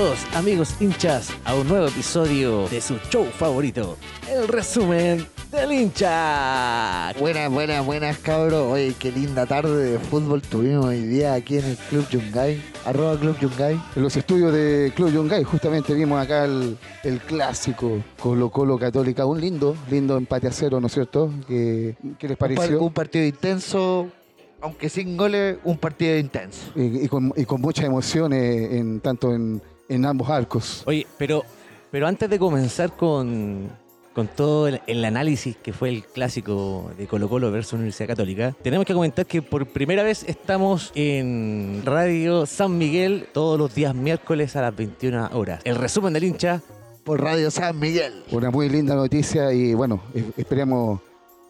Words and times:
Bienvenidos 0.00 0.34
amigos 0.34 0.74
hinchas 0.80 1.28
a 1.44 1.54
un 1.54 1.68
nuevo 1.68 1.86
episodio 1.86 2.66
de 2.70 2.80
su 2.80 2.96
show 3.10 3.26
favorito, 3.38 3.98
el 4.30 4.48
resumen 4.48 5.26
del 5.52 5.72
hincha. 5.72 7.12
Buenas, 7.20 7.50
buenas, 7.50 7.84
buenas 7.84 8.16
cabros. 8.16 8.72
Oye, 8.72 8.94
qué 8.98 9.12
linda 9.12 9.44
tarde 9.44 9.90
de 9.92 9.98
fútbol 9.98 10.40
tuvimos 10.40 10.86
hoy 10.86 11.02
día 11.02 11.34
aquí 11.34 11.58
en 11.58 11.66
el 11.66 11.76
Club 11.76 12.08
Yungay. 12.08 12.62
Arroba 12.86 13.18
Club 13.20 13.38
Yungay. 13.40 13.78
En 13.94 14.02
los 14.02 14.16
estudios 14.16 14.54
de 14.54 14.90
Club 14.96 15.12
Yungay, 15.12 15.44
justamente 15.44 15.92
vimos 15.92 16.18
acá 16.18 16.46
el, 16.46 16.78
el 17.04 17.20
clásico 17.20 18.02
Colo 18.18 18.48
Colo 18.48 18.78
Católica. 18.78 19.26
Un 19.26 19.38
lindo, 19.38 19.76
lindo 19.90 20.16
empate 20.16 20.46
a 20.46 20.52
cero, 20.52 20.80
¿no 20.80 20.86
es 20.86 20.94
cierto? 20.94 21.30
¿Qué, 21.46 21.94
qué 22.18 22.26
les 22.26 22.36
Un, 22.36 22.36
par- 22.38 22.54
pareció? 22.54 22.80
un 22.80 22.92
partido 22.94 23.26
intenso, 23.26 24.08
aunque 24.62 24.88
sin 24.88 25.14
goles, 25.18 25.58
un 25.62 25.76
partido 25.76 26.16
intenso. 26.16 26.72
Y, 26.74 27.04
y 27.04 27.08
con, 27.08 27.34
y 27.36 27.44
con 27.44 27.60
mucha 27.60 27.84
emoción 27.84 28.32
eh, 28.32 28.78
en, 28.78 29.00
tanto 29.00 29.34
en, 29.34 29.60
en 29.90 30.06
ambos 30.06 30.30
arcos. 30.30 30.82
Oye, 30.86 31.06
pero, 31.18 31.44
pero 31.90 32.06
antes 32.06 32.30
de 32.30 32.38
comenzar 32.38 32.96
con, 32.96 33.68
con 34.14 34.28
todo 34.28 34.68
el, 34.68 34.80
el 34.86 35.04
análisis 35.04 35.56
que 35.56 35.72
fue 35.72 35.88
el 35.90 36.04
clásico 36.04 36.90
de 36.96 37.06
Colo 37.06 37.28
Colo 37.28 37.50
versus 37.50 37.74
Universidad 37.74 38.08
Católica, 38.08 38.56
tenemos 38.62 38.86
que 38.86 38.94
comentar 38.94 39.26
que 39.26 39.42
por 39.42 39.66
primera 39.66 40.02
vez 40.02 40.24
estamos 40.26 40.92
en 40.94 41.82
Radio 41.84 42.46
San 42.46 42.78
Miguel 42.78 43.26
todos 43.32 43.58
los 43.58 43.74
días 43.74 43.94
miércoles 43.94 44.56
a 44.56 44.62
las 44.62 44.74
21 44.76 45.30
horas. 45.34 45.60
El 45.64 45.74
resumen 45.76 46.12
del 46.14 46.24
hincha 46.24 46.62
Por 47.04 47.20
Radio 47.20 47.50
San 47.50 47.78
Miguel. 47.78 48.22
Una 48.30 48.50
muy 48.50 48.68
linda 48.68 48.94
noticia 48.94 49.52
y 49.52 49.74
bueno, 49.74 50.00
es- 50.14 50.24
esperemos 50.36 51.00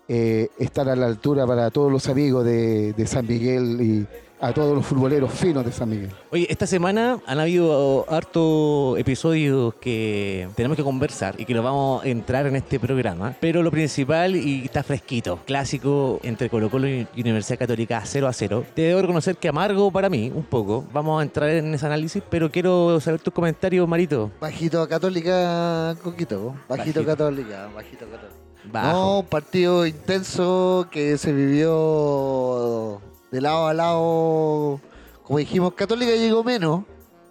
eh, 0.09 0.49
estar 0.59 0.89
a 0.89 0.97
la 0.97 1.07
altura 1.07 1.47
para 1.47 1.71
todos 1.71 1.93
los 1.93 2.09
amigos 2.09 2.45
de, 2.45 2.93
de 2.95 3.07
San 3.07 3.27
Miguel 3.27 3.81
y 3.81 4.07
a 4.41 4.53
todos 4.53 4.75
los 4.75 4.87
futboleros 4.87 5.33
finos 5.33 5.65
de 5.65 5.73
San 5.73 5.91
Miguel. 5.91 6.11
Oye, 6.31 6.47
esta 6.49 6.67
semana 6.67 7.19
han 7.27 7.39
habido 7.41 8.07
hartos 8.09 8.99
episodios 8.99 9.75
que 9.75 10.49
tenemos 10.57 10.77
que 10.77 10.83
conversar 10.83 11.35
y 11.39 11.45
que 11.45 11.55
los 11.55 11.63
vamos 11.63 12.03
a 12.03 12.09
entrar 12.09 12.47
en 12.47 12.57
este 12.57 12.81
programa. 12.81 13.37
Pero 13.41 13.63
lo 13.63 13.71
principal, 13.71 14.37
y 14.37 14.65
está 14.65 14.83
fresquito, 14.83 15.39
clásico 15.45 16.21
entre 16.23 16.49
Colo 16.49 16.71
Colo 16.71 16.89
y 16.89 17.07
Universidad 17.17 17.59
Católica 17.59 18.03
0 18.05 18.27
a 18.27 18.33
0. 18.33 18.65
Te 18.75 18.83
debo 18.83 19.03
reconocer 19.03 19.37
que 19.37 19.49
amargo 19.49 19.91
para 19.91 20.09
mí, 20.09 20.33
un 20.35 20.45
poco. 20.45 20.85
Vamos 20.93 21.21
a 21.21 21.23
entrar 21.23 21.51
en 21.51 21.75
ese 21.75 21.87
análisis, 21.87 22.23
pero 22.29 22.51
quiero 22.51 22.99
saber 23.01 23.21
tus 23.21 23.35
comentarios, 23.35 23.87
Marito. 23.87 24.31
Bajito 24.41 24.89
Católica, 24.89 25.97
Coquito. 26.03 26.55
Bajito, 26.69 27.01
Bajito. 27.01 27.05
Católica, 27.05 27.69
bajito 27.75 28.07
Católica. 28.07 28.35
Bajo. 28.73 28.93
No, 28.93 29.19
un 29.21 29.27
partido 29.27 29.87
intenso 29.87 30.87
que 30.91 31.17
se 31.17 31.33
vivió 31.33 33.01
de 33.31 33.41
lado 33.41 33.67
a 33.67 33.75
lado. 33.75 34.81
Como 35.25 35.39
dijimos, 35.39 35.73
Católica 35.75 36.13
llegó 36.17 36.43
menos, 36.43 36.83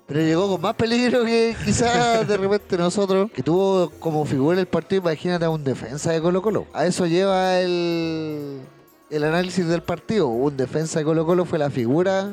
pero 0.08 0.22
llegó 0.22 0.48
con 0.50 0.62
más 0.62 0.76
peligro 0.76 1.26
que 1.26 1.56
quizás 1.66 2.28
de 2.28 2.38
repente 2.38 2.78
nosotros. 2.78 3.30
Que 3.32 3.44
tuvo 3.44 3.90
como 4.00 4.26
figura 4.26 4.60
el 4.60 4.68
partido, 4.68 5.02
imagínate 5.02 5.46
a 5.46 5.50
un 5.50 5.64
defensa 5.64 6.12
de 6.12 6.22
Colo 6.22 6.42
Colo. 6.42 6.66
A 6.74 6.86
eso 6.86 7.06
lleva 7.06 7.60
el, 7.60 8.60
el 9.10 9.24
análisis 9.24 9.68
del 9.68 9.82
partido. 9.84 10.28
Un 10.28 10.56
defensa 10.58 11.00
de 11.00 11.06
Colo 11.06 11.26
Colo 11.26 11.46
fue 11.46 11.60
la 11.60 11.70
figura. 11.70 12.32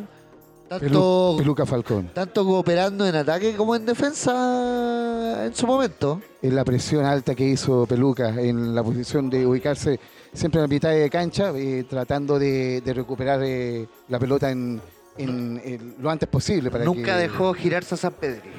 Tanto, 0.69 0.85
Pelu- 0.85 1.39
Peluca 1.39 1.65
Falcón. 1.65 2.11
tanto 2.13 2.45
cooperando 2.45 3.07
en 3.07 3.15
ataque 3.15 3.55
como 3.55 3.77
en 3.77 3.87
defensa 3.87 4.33
en 5.47 5.55
su 5.55 5.67
momento. 5.67 6.21
En 6.43 6.55
la 6.55 6.65
presión 6.65 7.05
alta 7.05 7.35
que 7.35 7.45
hizo 7.45 7.87
Peluca 7.87 8.29
en 8.41 8.75
la 8.75 8.83
posición 8.83 9.29
de 9.31 9.47
ubicarse 9.47 9.99
siempre 10.33 10.59
en 10.61 10.63
la 10.63 10.69
mitad 10.69 10.91
de 10.91 11.09
cancha, 11.11 11.51
eh, 11.57 11.85
tratando 11.89 12.39
de, 12.39 12.81
de 12.83 12.95
recuperar 12.95 13.41
eh, 13.43 13.87
la 14.09 14.19
pelota 14.19 14.51
en, 14.51 14.81
en- 15.19 15.61
en 15.65 15.95
lo 15.99 16.11
antes 16.11 16.29
posible. 16.29 16.71
Para 16.71 16.85
nunca 16.85 17.15
que- 17.17 17.23
dejó 17.23 17.53
girarse 17.55 17.95
a 17.95 17.99
San 17.99 18.13
Pedri. 18.13 18.51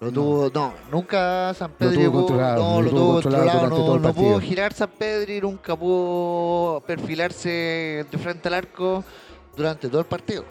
Lo 0.00 0.08
No. 0.08 0.12
tuvo, 0.12 0.50
no, 0.54 0.74
nunca 0.92 1.54
San 1.54 1.70
Lo 1.70 1.76
Pedri 1.78 2.04
tuvo 2.04 2.12
pudo- 2.12 2.26
controlado, 2.26 2.62
no, 2.62 2.82
lo 2.82 2.82
lo 2.82 2.90
tuvo 2.90 3.12
controlado 3.14 3.44
controlado, 3.44 3.58
durante 3.60 3.76
todo 3.76 3.88
no, 3.88 3.94
el 3.96 4.02
no 4.02 4.14
pudo 4.14 4.40
girar 4.40 4.72
San 4.74 4.90
Pedri, 4.90 5.40
nunca 5.40 5.74
pudo 5.76 6.82
perfilarse 6.86 8.04
de 8.10 8.18
frente 8.18 8.48
al 8.48 8.54
arco 8.54 9.02
durante 9.56 9.88
todo 9.88 10.00
el 10.00 10.06
partido. 10.06 10.44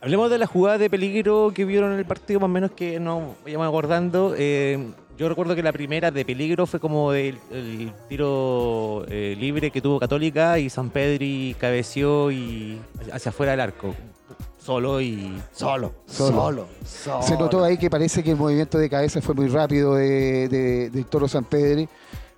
Hablemos 0.00 0.30
de 0.30 0.38
la 0.38 0.46
jugada 0.46 0.78
de 0.78 0.88
peligro 0.88 1.50
que 1.52 1.64
vieron 1.64 1.92
en 1.92 1.98
el 1.98 2.04
partido, 2.04 2.38
más 2.38 2.46
o 2.46 2.52
menos 2.52 2.70
que 2.70 3.00
nos 3.00 3.34
vayamos 3.44 3.66
acordando. 3.66 4.34
Eh, 4.38 4.92
yo 5.18 5.28
recuerdo 5.28 5.56
que 5.56 5.62
la 5.62 5.72
primera 5.72 6.12
de 6.12 6.24
peligro 6.24 6.66
fue 6.66 6.78
como 6.78 7.12
el, 7.12 7.36
el 7.50 7.92
tiro 8.08 9.04
eh, 9.08 9.36
libre 9.36 9.72
que 9.72 9.80
tuvo 9.80 9.98
Católica 9.98 10.60
y 10.60 10.70
San 10.70 10.90
Pedri 10.90 11.56
cabeció 11.58 12.30
y 12.30 12.78
hacia 13.12 13.30
afuera 13.30 13.52
del 13.52 13.60
arco. 13.60 13.96
Solo 14.68 15.00
y. 15.00 15.36
Solo, 15.50 15.94
Solo. 16.06 16.32
solo, 16.32 16.66
solo. 16.84 17.22
Se 17.22 17.36
notó 17.36 17.64
ahí 17.64 17.76
que 17.76 17.90
parece 17.90 18.22
que 18.22 18.32
el 18.32 18.36
movimiento 18.36 18.78
de 18.78 18.88
cabeza 18.88 19.20
fue 19.20 19.34
muy 19.34 19.48
rápido 19.48 19.96
de, 19.96 20.90
de, 20.92 21.04
Toro 21.04 21.26
San 21.26 21.44
Pedri, 21.44 21.88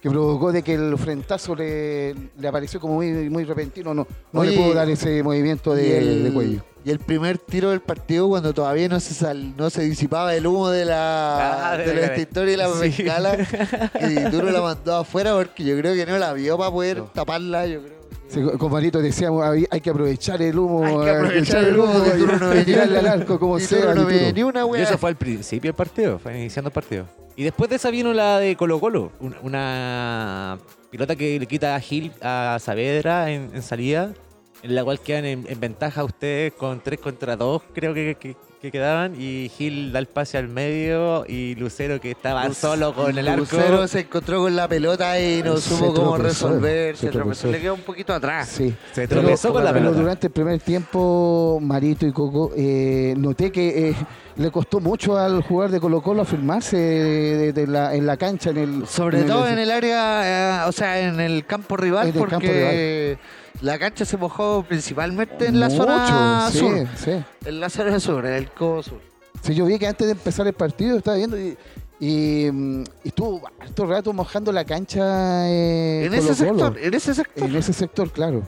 que 0.01 0.09
provocó 0.11 0.51
de 0.53 0.63
que 0.63 0.75
el 0.75 0.97
frentazo 0.97 1.55
le, 1.55 2.15
le 2.39 2.49
apareció 2.49 2.81
como 2.81 2.95
muy, 2.95 3.11
muy 3.29 3.45
repentino. 3.45 3.93
No, 3.93 4.07
no 4.33 4.41
Oye, 4.41 4.53
le 4.53 4.57
pudo 4.57 4.75
dar 4.75 4.89
ese 4.89 5.23
movimiento 5.23 5.75
de, 5.75 5.99
el- 5.99 6.25
de 6.25 6.33
cuello. 6.33 6.65
Y 6.83 6.91
el 6.91 6.99
primer 6.99 7.37
tiro 7.37 7.69
del 7.71 7.81
partido 7.81 8.27
cuando 8.29 8.55
todavía 8.55 8.89
no 8.89 8.99
se 9.01 9.13
sal- 9.13 9.55
no 9.59 9.69
se 9.69 9.83
disipaba 9.83 10.35
el 10.35 10.47
humo 10.47 10.71
de 10.71 10.87
la 10.87 11.73
Ah, 11.73 11.77
de 11.77 11.85
de 11.85 11.95
la 11.95 12.17
y 12.51 12.57
la 12.57 12.69
Sí. 12.73 13.03
bengala, 13.03 13.37
y 14.09 14.15
Duro 14.31 14.51
la 14.51 14.63
mandó 14.63 14.97
afuera 14.97 15.35
porque 15.35 15.63
yo 15.63 15.77
creo 15.77 15.95
que 15.95 16.07
no 16.11 16.17
la 16.17 16.33
vio 16.33 16.57
para 16.57 16.71
poder 16.71 16.97
No. 16.99 17.05
taparla, 17.05 17.67
yo 17.67 17.83
creo. 17.83 18.00
Sí, 18.33 18.41
con 18.59 18.71
Marito 18.71 19.01
decíamos, 19.03 19.45
hay, 19.45 19.67
hay 19.71 19.81
que 19.81 19.91
aprovechar 19.91 20.41
el 20.41 20.57
humo, 20.59 20.85
Hay 20.85 21.05
que 21.05 21.11
aprovechar 21.11 21.65
el 21.65 21.79
humo 21.79 22.03
y- 22.15 22.19
Duro 22.19 22.39
no 22.39 22.65
tirarle 22.65 22.99
al 22.99 23.07
arco 23.09 23.39
como 23.41 23.59
sea. 23.59 23.93
No 23.95 24.09
ni 24.09 24.43
una 24.43 24.61
Y 24.61 24.65
wea. 24.65 24.83
eso 24.85 24.97
fue 24.99 25.11
al 25.11 25.17
principio 25.17 25.69
del 25.71 25.75
partido, 25.77 26.19
fue 26.19 26.39
iniciando 26.39 26.69
el 26.69 26.73
partido. 26.75 27.07
Y 27.37 27.43
después 27.45 27.69
de 27.71 27.77
esa 27.77 27.91
vino 27.91 28.13
la 28.13 28.39
de 28.39 28.55
Colo 28.57 28.79
Colo, 28.79 29.13
un- 29.21 29.35
una 29.43 30.59
pilota 30.91 31.17
que 31.17 31.41
le 31.41 31.47
quita 31.47 31.75
a 31.75 31.81
Gil 31.81 32.13
a 32.23 32.59
Saavedra 32.61 33.31
en, 33.31 33.51
en 33.55 33.63
salida, 33.63 34.13
en 34.63 34.75
la 34.75 34.85
cual 34.85 35.01
quedan 35.01 35.25
en, 35.25 35.47
en 35.49 35.59
ventaja 35.61 36.05
ustedes 36.05 36.53
con 36.53 36.81
3 36.81 37.01
contra 37.01 37.37
2, 37.37 37.63
creo 37.73 37.95
que, 37.95 38.17
que- 38.21 38.37
que 38.61 38.71
quedaban, 38.71 39.15
y 39.19 39.51
Gil 39.57 39.91
da 39.91 40.01
el 40.01 40.07
pase 40.07 40.37
al 40.37 40.49
medio 40.49 41.25
y 41.27 41.55
Lucero 41.55 41.99
que 41.99 42.11
estaba 42.11 42.53
solo 42.53 42.93
con 42.95 43.17
el 43.17 43.27
arco. 43.27 43.41
Lucero 43.41 43.89
se 43.89 44.01
encontró 44.01 44.41
con 44.43 44.55
la 44.55 44.69
pelota 44.69 45.19
y 45.19 45.43
no 45.43 45.57
Se 45.57 45.71
supo 45.71 45.95
cómo 45.95 46.15
tropezó, 46.17 46.49
resolver. 46.49 46.95
se 46.97 47.07
Se 47.07 47.13
tropezó. 47.13 47.41
tropezó. 47.43 47.53
Le 47.53 47.61
quedó 47.63 47.75
un 47.75 47.81
poquito 47.81 48.13
atrás. 48.13 48.49
Sí. 48.49 48.75
Se 48.93 49.09
Pero- 49.09 49.23
tropezó 49.23 49.53
con 49.55 49.65
la 49.65 49.73
pero 49.73 49.85
pelota. 49.87 50.01
durante 50.03 50.27
el 50.27 50.33
primer 50.35 50.61
tiempo, 50.61 51.59
Marito 51.63 52.07
y 52.07 52.13
Coco, 52.13 52.53
eh, 52.55 53.15
noté 53.17 53.51
que 53.51 53.91
eh, 53.91 53.95
le 54.37 54.51
costó 54.51 54.81
mucho 54.81 55.17
al 55.19 55.43
jugador 55.43 55.71
de 55.73 55.81
Colo 55.81 56.03
Colo 56.03 56.23
afirmarse 56.23 56.77
de- 56.77 57.37
de- 57.37 57.53
de 57.53 57.67
la- 57.67 57.95
en 57.95 58.07
la 58.07 58.17
cancha. 58.17 58.51
En 58.51 58.57
el, 58.59 58.87
Sobre 58.87 59.23
todo 59.25 59.47
en 59.49 59.59
el 59.59 59.71
área, 59.71 60.65
eh, 60.65 60.69
o 60.69 60.73
sea, 60.73 61.01
en 61.01 61.21
el 61.21 61.45
campo 61.47 61.77
rival, 61.77 62.09
En 62.09 62.15
el 62.15 62.21
campo 62.21 62.31
porque 62.37 63.19
la 63.63 63.79
cancha 63.79 64.05
se 64.05 64.17
mojó 64.17 64.65
principalmente 64.67 65.47
en 65.47 65.61
la 65.61 65.69
Mucho, 65.69 65.83
zona 65.85 66.49
sí, 66.51 66.59
sur. 66.59 66.87
Sí. 66.97 67.11
En 67.45 67.61
la 67.61 67.69
zona 67.71 68.01
sur, 68.01 68.25
en 68.27 68.33
el 68.35 68.51
codo 68.51 68.83
sur. 68.83 69.01
Sí, 69.43 69.55
yo 69.55 69.65
vi 69.67 69.79
que 69.79 69.87
antes 69.87 70.07
de 70.07 70.13
empezar 70.13 70.47
el 70.47 70.53
partido 70.53 70.97
estaba 70.99 71.17
viendo 71.17 71.39
y, 71.39 71.57
y, 71.99 72.51
mm, 72.53 72.83
y 73.05 73.09
estuvo 73.09 73.43
harto 73.61 73.87
rato 73.87 74.13
mojando 74.13 74.53
la 74.53 74.65
cancha. 74.65 75.49
eh, 75.49 76.05
en 76.07 76.15
ese 76.15 76.29
Colo-Colo. 76.47 76.65
sector, 76.67 76.79
en 76.79 76.95
ese 76.95 77.15
sector. 77.15 77.45
En 77.49 77.57
ese 77.57 77.73
sector, 77.73 78.11
claro. 78.11 78.43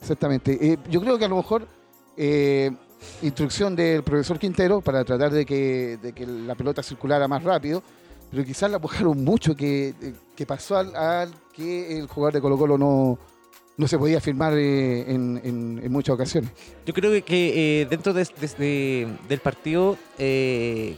Exactamente. 0.00 0.58
Eh, 0.60 0.78
yo 0.88 1.00
creo 1.00 1.18
que 1.18 1.24
a 1.24 1.28
lo 1.28 1.36
mejor 1.36 1.66
eh, 2.16 2.70
instrucción 3.22 3.74
del 3.76 4.02
profesor 4.02 4.38
Quintero 4.38 4.80
para 4.80 5.04
tratar 5.04 5.30
de 5.32 5.44
que, 5.46 5.98
la 6.46 6.54
pelota 6.54 6.82
circulara 6.82 7.26
más 7.28 7.42
rápido, 7.42 7.82
pero 8.30 8.44
quizás 8.44 8.70
la 8.70 8.76
empujaron 8.76 9.24
mucho, 9.24 9.54
que, 9.54 9.94
que 10.36 10.46
pasó 10.46 10.76
al, 10.76 11.30
que 11.52 11.98
el 11.98 12.06
jugador 12.06 12.34
de 12.34 12.40
Colo 12.40 12.58
Colo 12.58 12.76
no, 12.78 13.18
no 13.76 13.88
se 13.88 13.98
podía 13.98 14.20
firmar 14.20 14.52
eh, 14.56 15.10
en, 15.12 15.90
muchas 15.90 16.14
ocasiones. 16.14 16.50
Yo 16.84 16.92
creo 16.92 17.24
que, 17.24 17.80
eh, 17.82 17.86
dentro 17.86 18.12
de- 18.12 18.24
de- 18.40 18.48
de- 18.58 19.08
del 19.28 19.38
partido, 19.40 19.96
eh, 20.18 20.96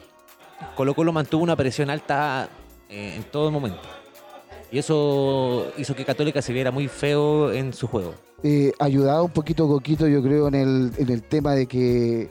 Colo 0.76 0.94
Colo 0.94 1.12
mantuvo 1.12 1.42
una 1.42 1.56
presión 1.56 1.88
alta 1.90 2.48
eh, 2.88 3.14
en 3.16 3.22
todo 3.24 3.50
momento. 3.50 3.80
Y 4.72 4.78
eso 4.78 5.72
hizo 5.78 5.94
que 5.94 6.04
Católica 6.04 6.42
se 6.42 6.52
viera 6.52 6.70
muy 6.70 6.86
feo 6.88 7.52
en 7.52 7.72
su 7.72 7.86
juego. 7.86 8.14
Eh, 8.42 8.72
ayudaba 8.78 9.22
un 9.22 9.30
poquito 9.30 9.68
Coquito, 9.68 10.06
yo 10.08 10.22
creo, 10.22 10.48
en 10.48 10.54
el, 10.54 10.92
en 10.96 11.08
el 11.10 11.22
tema 11.22 11.54
de 11.54 11.66
que 11.66 12.30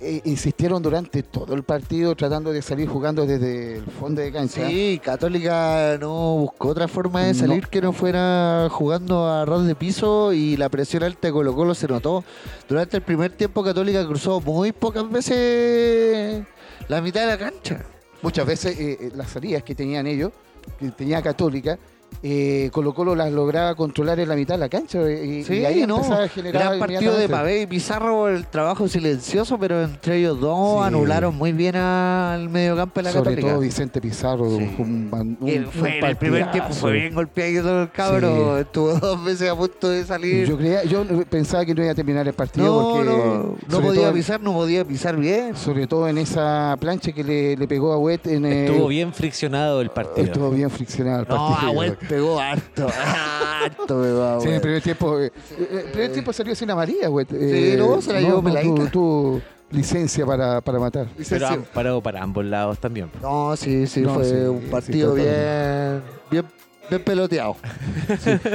eh, 0.00 0.20
insistieron 0.24 0.82
durante 0.82 1.22
todo 1.22 1.54
el 1.54 1.62
partido 1.62 2.14
tratando 2.16 2.52
de 2.52 2.62
salir 2.62 2.88
jugando 2.88 3.26
desde 3.26 3.76
el 3.76 3.84
fondo 3.84 4.22
de 4.22 4.32
cancha. 4.32 4.66
Sí, 4.68 5.00
Católica 5.02 5.98
no 6.00 6.36
buscó 6.36 6.68
otra 6.68 6.88
forma 6.88 7.22
de 7.24 7.32
No. 7.34 7.38
salir 7.38 7.68
que 7.68 7.80
no 7.82 7.92
fuera 7.92 8.68
jugando 8.70 9.26
a 9.26 9.44
ras 9.44 9.66
de 9.66 9.74
piso 9.74 10.32
y 10.32 10.56
la 10.56 10.68
presión 10.68 11.02
alta 11.02 11.28
de 11.28 11.32
Colo 11.32 11.54
Colo 11.54 11.74
se 11.74 11.86
notó. 11.86 12.24
Durante 12.68 12.96
el 12.96 13.02
primer 13.02 13.32
tiempo 13.32 13.62
Católica 13.62 14.06
cruzó 14.06 14.40
muy 14.40 14.72
pocas 14.72 15.08
veces 15.10 16.44
la 16.88 17.00
mitad 17.00 17.20
de 17.22 17.26
la 17.26 17.38
cancha. 17.38 17.84
Muchas 18.22 18.46
veces 18.46 18.78
eh, 18.78 18.98
eh, 19.00 19.12
las 19.14 19.28
salidas 19.30 19.62
que 19.62 19.74
tenían 19.74 20.06
ellos, 20.06 20.32
que 20.80 20.90
tenía 20.90 21.20
Católica, 21.20 21.78
eh, 22.22 22.70
Colo 22.72 22.94
Colo 22.94 23.14
las 23.14 23.32
lograba 23.32 23.74
controlar 23.74 24.18
en 24.20 24.28
la 24.28 24.36
mitad 24.36 24.54
de 24.54 24.58
la 24.58 24.68
cancha 24.68 24.98
eh, 25.02 25.24
y, 25.40 25.44
Sí, 25.44 25.54
y 25.58 25.64
ahí 25.64 25.86
no. 25.86 25.96
empezaba 25.96 26.24
a 26.24 26.28
generar 26.28 26.62
Gran 26.62 26.78
partido 26.78 27.16
de. 27.16 27.28
Pavé 27.28 27.62
y 27.62 27.66
Pizarro, 27.66 28.28
el 28.28 28.46
trabajo 28.46 28.88
silencioso, 28.88 29.58
pero 29.58 29.82
entre 29.82 30.16
ellos 30.18 30.38
dos 30.40 30.80
Sí. 30.82 30.86
anularon 30.86 31.34
muy 31.36 31.52
bien 31.52 31.76
al 31.76 32.48
mediocampo 32.48 33.00
de 33.00 33.04
la 33.04 33.10
Sobre 33.12 33.24
Católica. 33.30 33.48
todo 33.50 33.60
Vicente 33.60 34.00
Pizarro, 34.00 34.48
Sí. 34.58 34.70
fue 34.76 34.84
un, 34.84 35.36
un- 35.40 35.46
Que 35.46 35.58
un 35.60 35.66
fue 35.66 35.98
en 35.98 36.04
el 36.04 36.16
primer 36.16 36.50
tiempo 36.50 36.72
fue 36.74 36.92
bien 36.92 37.14
golpeado 37.14 37.82
el 37.82 37.90
cabro, 37.90 38.58
estuvo 38.58 38.94
dos 38.98 39.24
veces 39.24 39.50
a 39.50 39.56
punto 39.56 39.88
de 39.90 40.04
salir. 40.04 40.46
Yo 40.46 40.56
creía, 40.56 40.84
yo 40.84 41.04
pensaba 41.28 41.64
que 41.64 41.74
no 41.74 41.82
iba 41.82 41.92
a 41.92 41.94
terminar 41.94 42.26
el 42.26 42.34
partido 42.34 42.66
no, 42.66 42.90
porque 42.94 43.08
no, 43.10 43.56
no 43.68 43.80
podía 43.86 44.02
todo- 44.04 44.12
pisar, 44.12 44.40
no 44.40 44.52
podía 44.52 44.84
pisar 44.84 45.16
bien. 45.16 45.56
sobre 45.56 45.86
todo 45.86 46.08
en 46.08 46.18
esa 46.18 46.76
plancha 46.80 47.12
que 47.12 47.22
le, 47.24 47.56
le 47.56 47.68
pegó 47.68 47.92
a 47.92 47.98
Wet 47.98 48.26
en 48.26 48.44
el- 48.46 48.52
Estuvo 48.70 48.88
bien 48.88 49.12
friccionado 49.12 49.80
el 49.80 49.90
partido. 49.90 50.26
estuvo 50.26 50.50
bien 50.50 50.70
friccionado 50.70 51.22
el 51.22 51.28
No, 51.28 51.36
partido. 51.50 51.72
Pegó 52.08 52.38
harto, 52.40 52.86
harto 52.88 53.86
pegó 54.02 54.40
Sí, 54.40 54.48
en 54.48 54.54
el 54.54 54.60
primer 54.60 54.82
tiempo, 54.82 55.18
eh, 55.20 55.32
eh, 55.58 55.82
el 55.86 55.90
primer 55.92 56.12
tiempo 56.12 56.32
salió 56.32 56.54
sin 56.54 56.70
amarilla, 56.70 57.08
Wet. 57.10 57.28
Sí, 57.30 57.74
no, 57.78 58.00
se 58.00 58.12
la 58.12 58.20
llevó 58.20 58.42
peladita. 58.42 58.74
tuvo, 58.74 58.86
tuvo 58.88 59.42
licencia 59.70 60.24
para, 60.26 60.60
para 60.60 60.78
matar. 60.78 61.08
Pero 61.28 61.46
han 61.48 61.62
parado 61.64 62.00
para 62.00 62.22
ambos 62.22 62.44
lados 62.44 62.78
también. 62.78 63.10
No, 63.22 63.56
sí, 63.56 63.86
sí, 63.86 64.00
No, 64.02 64.14
fue 64.14 64.24
sí, 64.24 64.34
un 64.34 64.60
sí, 64.62 64.66
partido 64.70 65.14
bien, 65.14 66.02
bien, 66.30 66.44
bien 66.90 67.02
peloteado. 67.02 67.56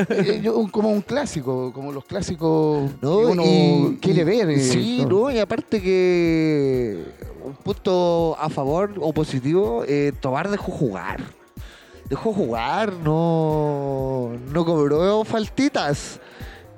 Eh, 0.10 0.40
yo- 0.44 0.58
un- 0.58 0.70
como 0.70 0.90
un 0.92 1.02
clásico, 1.02 1.72
como 1.74 1.92
los 1.92 2.06
clásicos 2.06 2.90
¿no? 3.02 3.18
que 3.20 3.26
uno 3.26 3.44
Y- 3.46 3.98
quiere 4.02 4.24
ver. 4.24 4.50
eh, 4.52 4.60
Sí, 4.60 5.00
¿no? 5.04 5.10
¿no? 5.24 5.32
y 5.32 5.40
aparte 5.40 5.82
que 5.82 7.04
un 7.44 7.54
punto 7.56 8.38
a 8.40 8.50
favor 8.50 8.94
o 9.02 9.12
positivo, 9.12 9.84
eh, 9.88 10.14
Tobar 10.22 10.50
dejó 10.50 10.72
jugar. 10.72 11.22
Dejó 12.10 12.34
jugar, 12.34 12.94
no, 12.94 14.32
no 14.52 14.66
cobró 14.66 15.24
faltitas. 15.24 16.20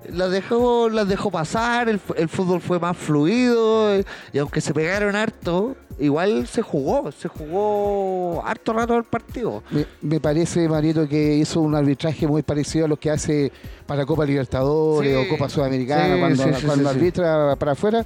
Las 0.10 0.32
dejó, 0.32 0.90
las 0.90 1.08
dejó 1.08 1.30
pasar, 1.32 1.88
el, 1.88 2.02
el 2.18 2.28
fútbol 2.28 2.60
fue 2.60 2.80
más 2.80 2.98
fluido 2.98 3.98
y 4.34 4.38
aunque 4.40 4.60
se 4.60 4.74
pegaron 4.74 5.16
harto, 5.16 5.76
igual 6.00 6.48
se 6.48 6.64
jugó, 6.64 7.12
se 7.12 7.28
jugó 7.28 8.44
harto 8.44 8.74
rato 8.74 8.98
el 8.98 9.04
partido. 9.04 9.62
Me, 9.70 9.86
me 10.02 10.20
parece, 10.20 10.68
Marito, 10.68 11.08
que 11.08 11.36
hizo 11.36 11.62
un 11.62 11.76
arbitraje 11.76 12.28
muy 12.28 12.42
parecido 12.42 12.86
a 12.86 12.88
los 12.90 12.98
que 12.98 13.12
hace 13.12 13.52
para 13.86 14.04
Copa 14.06 14.26
Libertadores 14.26 15.16
Sí. 15.16 15.26
o 15.26 15.30
Copa 15.30 15.48
Sudamericana, 15.48 16.16
Sí, 16.16 16.20
cuando, 16.20 16.84
sí, 16.84 16.86
arbitra 16.88 17.56
para 17.56 17.74
afuera. 17.74 18.04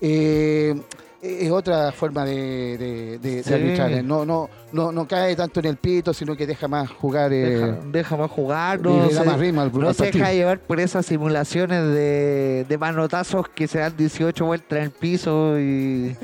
Eh, 0.00 0.74
es 1.20 1.50
otra 1.50 1.90
forma 1.92 2.24
de, 2.24 2.78
de- 2.78 3.18
de- 3.18 3.36
de 3.36 3.42
Sí. 3.42 3.52
arbitrar. 3.52 4.04
No, 4.04 4.24
no, 4.24 4.48
no, 4.72 4.92
no 4.92 5.08
cae 5.08 5.34
tanto 5.34 5.58
en 5.60 5.66
el 5.66 5.76
pito, 5.76 6.14
sino 6.14 6.36
que 6.36 6.46
deja 6.46 6.68
más 6.68 6.88
jugar. 6.90 7.32
eh, 7.32 7.50
Deja, 7.50 7.78
deja 7.90 8.16
más 8.16 8.30
jugar, 8.30 8.78
y 8.78 8.82
no, 8.84 9.08
da 9.08 9.22
se, 9.22 9.24
más 9.24 9.38
ritmo 9.40 9.60
al, 9.62 9.72
no 9.72 9.88
al 9.88 9.94
se 9.94 10.04
deja 10.12 10.32
llevar 10.32 10.60
por 10.60 10.78
esas 10.78 11.06
simulaciones 11.06 11.82
de, 11.92 12.64
de 12.68 12.78
manotazos 12.78 13.48
que 13.48 13.66
se 13.66 13.78
dan 13.80 13.96
18 13.96 14.44
vueltas 14.44 14.78
en 14.78 14.84
el 14.84 14.90
piso 14.90 15.58
y, 15.58 16.16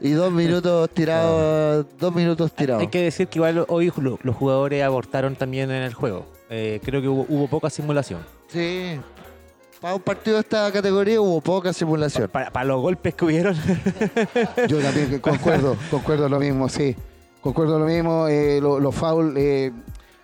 y 0.00 0.10
dos 0.12 0.32
minutos 0.32 0.88
tirados, 0.94 1.86
dos 1.98 2.14
minutos 2.14 2.50
tirados. 2.52 2.80
Hay 2.80 2.88
que 2.88 3.02
decir 3.02 3.28
que 3.28 3.38
igual 3.38 3.64
hoy 3.68 3.92
lo- 4.00 4.18
los 4.22 4.34
jugadores 4.36 4.82
abortaron 4.82 5.36
también 5.36 5.70
en 5.70 5.82
el 5.82 5.92
juego. 5.94 6.24
Eh, 6.50 6.80
creo 6.82 7.02
que 7.02 7.08
hubo, 7.08 7.26
hubo 7.28 7.46
poca 7.48 7.68
simulación. 7.68 8.20
Sí. 8.46 8.98
Para 9.80 9.94
un 9.94 10.00
partido 10.02 10.36
de 10.36 10.40
esta 10.40 10.70
categoría 10.72 11.20
hubo 11.20 11.40
poca 11.40 11.72
simulación. 11.72 12.28
Para, 12.28 12.50
para 12.50 12.64
los 12.66 12.80
golpes 12.82 13.14
que 13.14 13.24
hubieron, 13.24 13.54
Yo 14.68 14.78
también 14.80 15.18
concuerdo, 15.22 15.76
concuerdo 15.90 16.28
lo 16.28 16.40
mismo, 16.40 16.68
sí. 16.68 16.96
Concuerdo 17.40 17.78
lo 17.78 17.86
mismo, 17.86 18.26
eh, 18.26 18.58
lo- 18.60 18.80
los 18.80 18.92
foul, 18.94 19.34
eh, 19.36 19.70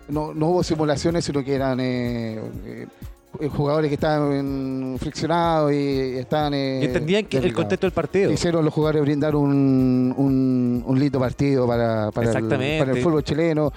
no, 0.09 0.35
no 0.35 0.49
hubo 0.49 0.62
simulaciones, 0.65 1.25
sino 1.25 1.45
que 1.45 1.55
eran 1.55 1.79
eh, 1.81 2.41
eh, 2.67 3.49
jugadores 3.49 3.89
que 3.89 3.95
estaban 3.95 4.97
friccionados 4.99 5.73
y 5.73 6.19
estaban... 6.19 6.53
eh, 6.55 6.81
y 6.83 6.87
entendían 6.87 7.25
que 7.27 7.39
el 7.39 7.53
contexto 7.55 7.87
del 7.87 7.93
partido. 7.95 8.33
Hicieron 8.33 8.65
los 8.65 8.75
jugadores 8.75 9.03
brindar 9.03 9.37
un, 9.37 10.12
un, 10.17 10.83
un 10.85 10.99
lindo 10.99 11.21
partido 11.21 11.67
para, 11.69 12.11
para, 12.11 12.31
el, 12.31 12.37
Exactamente. 12.37 12.79
para 12.81 12.93
el 12.99 13.03
fútbol 13.03 13.23
chileno. 13.23 13.73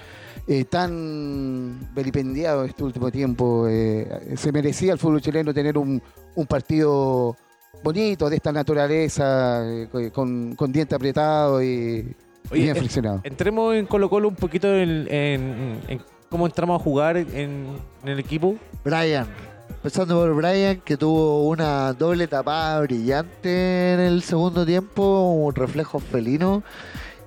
Eh, 0.49 0.63
tan 0.63 1.93
vilipendiado 1.93 2.63
este 2.63 2.83
último 2.83 3.11
tiempo. 3.11 3.67
eh, 3.69 4.33
se 4.37 4.51
merecía 4.51 4.93
el 4.93 4.99
fútbol 4.99 5.21
chileno 5.21 5.53
tener 5.53 5.77
un, 5.77 6.01
un 6.35 6.45
partido 6.45 7.35
bonito, 7.83 8.29
de 8.29 8.37
esta 8.37 8.51
naturaleza, 8.53 9.61
eh, 9.69 9.89
con, 10.13 10.55
con 10.55 10.71
diente 10.71 10.95
apretado 10.95 11.61
y, 11.61 12.15
Oye, 12.49 12.61
bien 12.61 12.69
en- 12.69 12.75
friccionado. 12.77 13.21
Entremos 13.23 13.75
en 13.75 13.85
Colo 13.87 14.09
Colo 14.09 14.29
un 14.29 14.35
poquito 14.35 14.73
en, 14.73 15.05
en- 15.11 15.81
en 15.89 16.01
cómo 16.29 16.45
entramos 16.45 16.79
a 16.79 16.83
jugar 16.83 17.17
en, 17.17 17.27
en 18.03 18.07
el 18.09 18.19
equipo. 18.19 18.55
Brian. 18.85 19.27
Empezando 19.69 20.15
por 20.15 20.33
Brian, 20.33 20.81
que 20.83 20.95
tuvo 20.97 21.47
una 21.49 21.91
doble 21.93 22.25
tapada 22.27 22.79
brillante 22.81 23.93
en 23.93 23.99
el 23.99 24.21
segundo 24.23 24.65
tiempo, 24.65 25.31
un 25.33 25.53
reflejo 25.53 25.99
felino. 25.99 26.63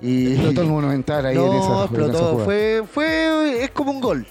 Y 0.01 0.33
Explotó 0.33 0.61
el 0.61 0.67
monumental 0.67 1.25
ahí 1.25 1.35
no, 1.35 1.45
en 1.53 1.59
esa, 1.59 1.81
explotó. 1.83 2.39
Fue, 2.39 2.83
fue, 2.91 3.63
es 3.63 3.71
como 3.71 3.91
un 3.91 4.01
gol. 4.01 4.25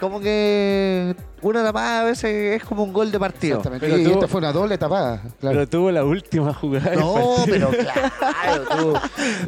Como 0.00 0.18
que 0.18 1.14
una 1.42 1.62
tapada 1.62 2.00
a 2.00 2.04
veces 2.04 2.60
es 2.60 2.64
como 2.64 2.82
un 2.82 2.92
gol 2.92 3.12
de 3.12 3.20
partido. 3.20 3.58
Exactamente. 3.58 3.86
Pero 3.86 3.98
y 4.00 4.04
tuvo- 4.04 4.14
esta 4.14 4.26
fue 4.26 4.38
una 4.40 4.52
doble 4.52 4.76
tapada. 4.76 5.22
claro. 5.38 5.54
Pero 5.58 5.68
tuvo 5.68 5.90
la 5.92 6.04
última 6.04 6.52
jugada. 6.52 6.96
No, 6.96 7.36
pero 7.46 7.70
claro, 7.70 8.64
tuvo, 8.68 8.92
de 8.94 8.98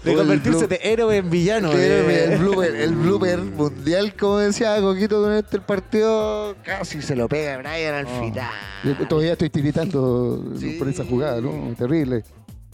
tuvo 0.01 0.11
el 0.13 0.17
convertirse 0.19 0.67
de 0.69 0.79
héroe 0.85 1.17
en 1.17 1.29
villano. 1.29 1.73
el, 1.73 1.79
de- 1.79 2.25
el 2.35 2.39
blooper, 2.39 2.75
el 2.77 2.95
blooper 2.95 3.39
mundial, 3.41 4.15
como 4.15 4.39
decía 4.39 4.81
Coquito 4.81 5.21
con 5.25 5.33
este 5.33 5.59
partido, 5.61 6.55
casi 6.63 7.03
se 7.03 7.17
lo 7.17 7.29
pega 7.29 7.57
Brian 7.59 7.93
al 7.97 8.07
Oh. 8.07 8.21
final. 8.21 8.51
Yo 8.85 9.09
todavía 9.09 9.33
estoy 9.33 9.51
tiritando 9.51 10.41
Sí. 10.57 10.77
por 10.79 10.89
esa 10.89 11.05
jugada, 11.05 11.41
¿no? 11.41 11.75
Terrible. 11.77 12.23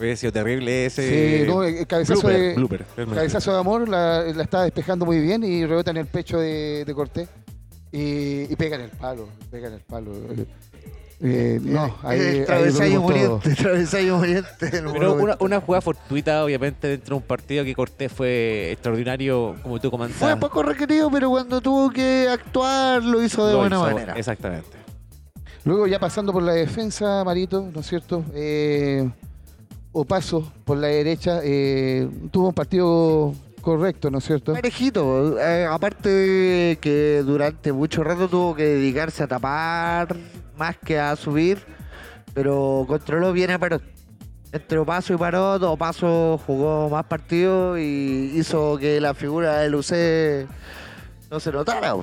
Hubiera 0.01 0.17
sido 0.17 0.33
terrible 0.33 0.87
ese. 0.87 1.43
Sí, 1.43 1.47
no, 1.47 1.63
el 1.63 1.87
cabezazo 1.87 2.21
blooper, 2.23 2.41
de, 2.41 2.55
blooper. 2.55 2.87
Cabezazo 3.15 3.53
de 3.53 3.59
amor, 3.61 3.89
la, 3.89 4.23
la 4.23 4.43
está 4.43 4.63
despejando 4.63 5.05
muy 5.07 5.21
bien 5.21 5.45
y 5.45 5.65
rebota 5.67 5.91
en 5.93 5.99
el 5.99 6.07
pecho 6.07 6.39
de, 6.39 6.85
de 6.87 6.95
Cortés. 6.95 7.29
Y, 7.93 8.51
y 8.51 8.57
pega 8.57 8.77
en 8.77 8.83
el 8.83 8.91
palo, 8.91 9.29
pega 9.51 9.69
en 9.69 9.75
el 9.75 9.81
palo. 9.81 10.13
Eh, 11.23 11.59
no, 11.63 11.99
ahí, 12.03 12.19
el 12.19 12.27
ahí 12.27 12.39
lo 12.41 12.47
travesaño 12.47 13.01
muriente, 13.03 13.55
travesaño 13.55 14.17
muriente. 14.17 14.49
Pero 14.71 15.15
una, 15.17 15.37
una 15.41 15.61
jugada 15.61 15.83
fortuita, 15.83 16.43
obviamente, 16.43 16.89
dentro 16.89 17.17
de 17.17 17.21
un 17.21 17.27
partido 17.27 17.63
que 17.63 17.75
Cortés 17.75 18.11
fue 18.11 18.71
extraordinario, 18.73 19.55
como 19.63 19.77
tú 19.79 19.91
Fue 19.91 19.99
comentabas. 19.99 20.37
poco 20.39 20.63
requerido, 20.63 21.11
pero 21.11 21.29
cuando 21.29 21.61
tuvo 21.61 21.91
que 21.91 22.27
actuar 22.33 23.03
lo 23.03 23.23
hizo 23.23 23.47
de 23.47 23.53
Lo 23.53 23.59
buena 23.59 23.77
hizo, 23.77 23.85
manera. 23.85 24.15
Exactamente. 24.15 24.71
Luego 25.65 25.87
ya 25.87 25.99
pasando 25.99 26.33
por 26.33 26.43
la 26.43 26.53
defensa, 26.53 27.23
Marito, 27.23 27.69
¿no 27.71 27.81
es 27.81 27.87
cierto? 27.87 28.25
Eh, 28.33 29.07
o 29.93 30.05
paso 30.05 30.53
por 30.65 30.79
la 30.79 30.89
derecha, 30.89 31.41
eh, 31.43 32.09
tuvo 32.31 32.49
un 32.49 32.55
partido 32.55 33.35
correcto, 33.61 34.11
¿no 34.11 34.19
es 34.19 34.25
cierto? 34.25 34.55
Parejito, 34.55 35.39
eh, 35.39 35.67
aparte 35.67 36.79
que 36.81 37.23
durante 37.25 37.73
mucho 37.73 38.03
rato 38.03 38.29
tuvo 38.29 38.55
que 38.55 38.65
dedicarse 38.65 39.23
a 39.23 39.27
tapar 39.27 40.17
más 40.57 40.77
que 40.79 40.99
a 40.99 41.15
subir, 41.17 41.59
pero 42.35 42.85
controló 42.89 43.33
bien 43.33 43.51
a 43.51 43.59
Parot. 43.59 43.83
Entre 44.53 44.85
Paso 44.85 45.15
y 45.15 45.17
Parot, 45.17 45.63
o 45.63 45.77
Paso 45.77 46.41
jugó 46.45 46.89
más 46.89 47.05
partidos 47.05 47.79
y 47.79 48.33
hizo 48.35 48.77
que 48.79 49.01
la 49.01 49.15
figura 49.15 49.59
de 49.61 49.71
Lucé 49.71 50.47
no 51.31 51.39
se 51.39 51.53
notara. 51.53 51.95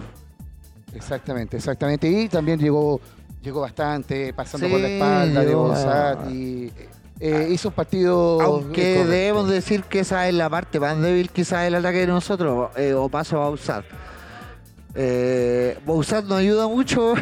Exactamente, 0.94 1.58
exactamente. 1.58 2.08
Y 2.10 2.29
también 2.29 2.58
llegó, 2.58 3.01
llegó 3.41 3.62
bastante, 3.62 4.34
pasando 4.34 4.65
Sí, 4.65 4.72
por 4.72 4.82
la 4.82 4.88
espalda 4.88 5.44
de 5.44 5.56
Bonsat 5.56 6.32
y 6.32 6.72
eh, 7.19 7.50
hizo 7.51 7.69
un 7.69 7.74
partido. 7.74 8.41
Aunque 8.41 8.93
correcto. 8.95 9.12
debemos 9.12 9.50
decir 9.50 9.83
que 9.83 10.00
esa 10.00 10.27
es 10.27 10.33
la 10.33 10.50
parte 10.50 10.79
más 10.79 11.00
débil 11.01 11.29
quizás 11.29 11.63
del 11.63 11.75
ataque 11.75 12.00
de 12.00 12.07
nosotros, 12.07 12.69
eh, 12.75 12.93
o 12.93 13.09
paso 13.09 13.38
a 13.38 13.45
Bausat. 13.45 13.86
Eh, 14.95 15.77
Bausat 15.86 16.25
nos 16.25 16.39
ayuda 16.39 16.67
mucho, 16.67 17.13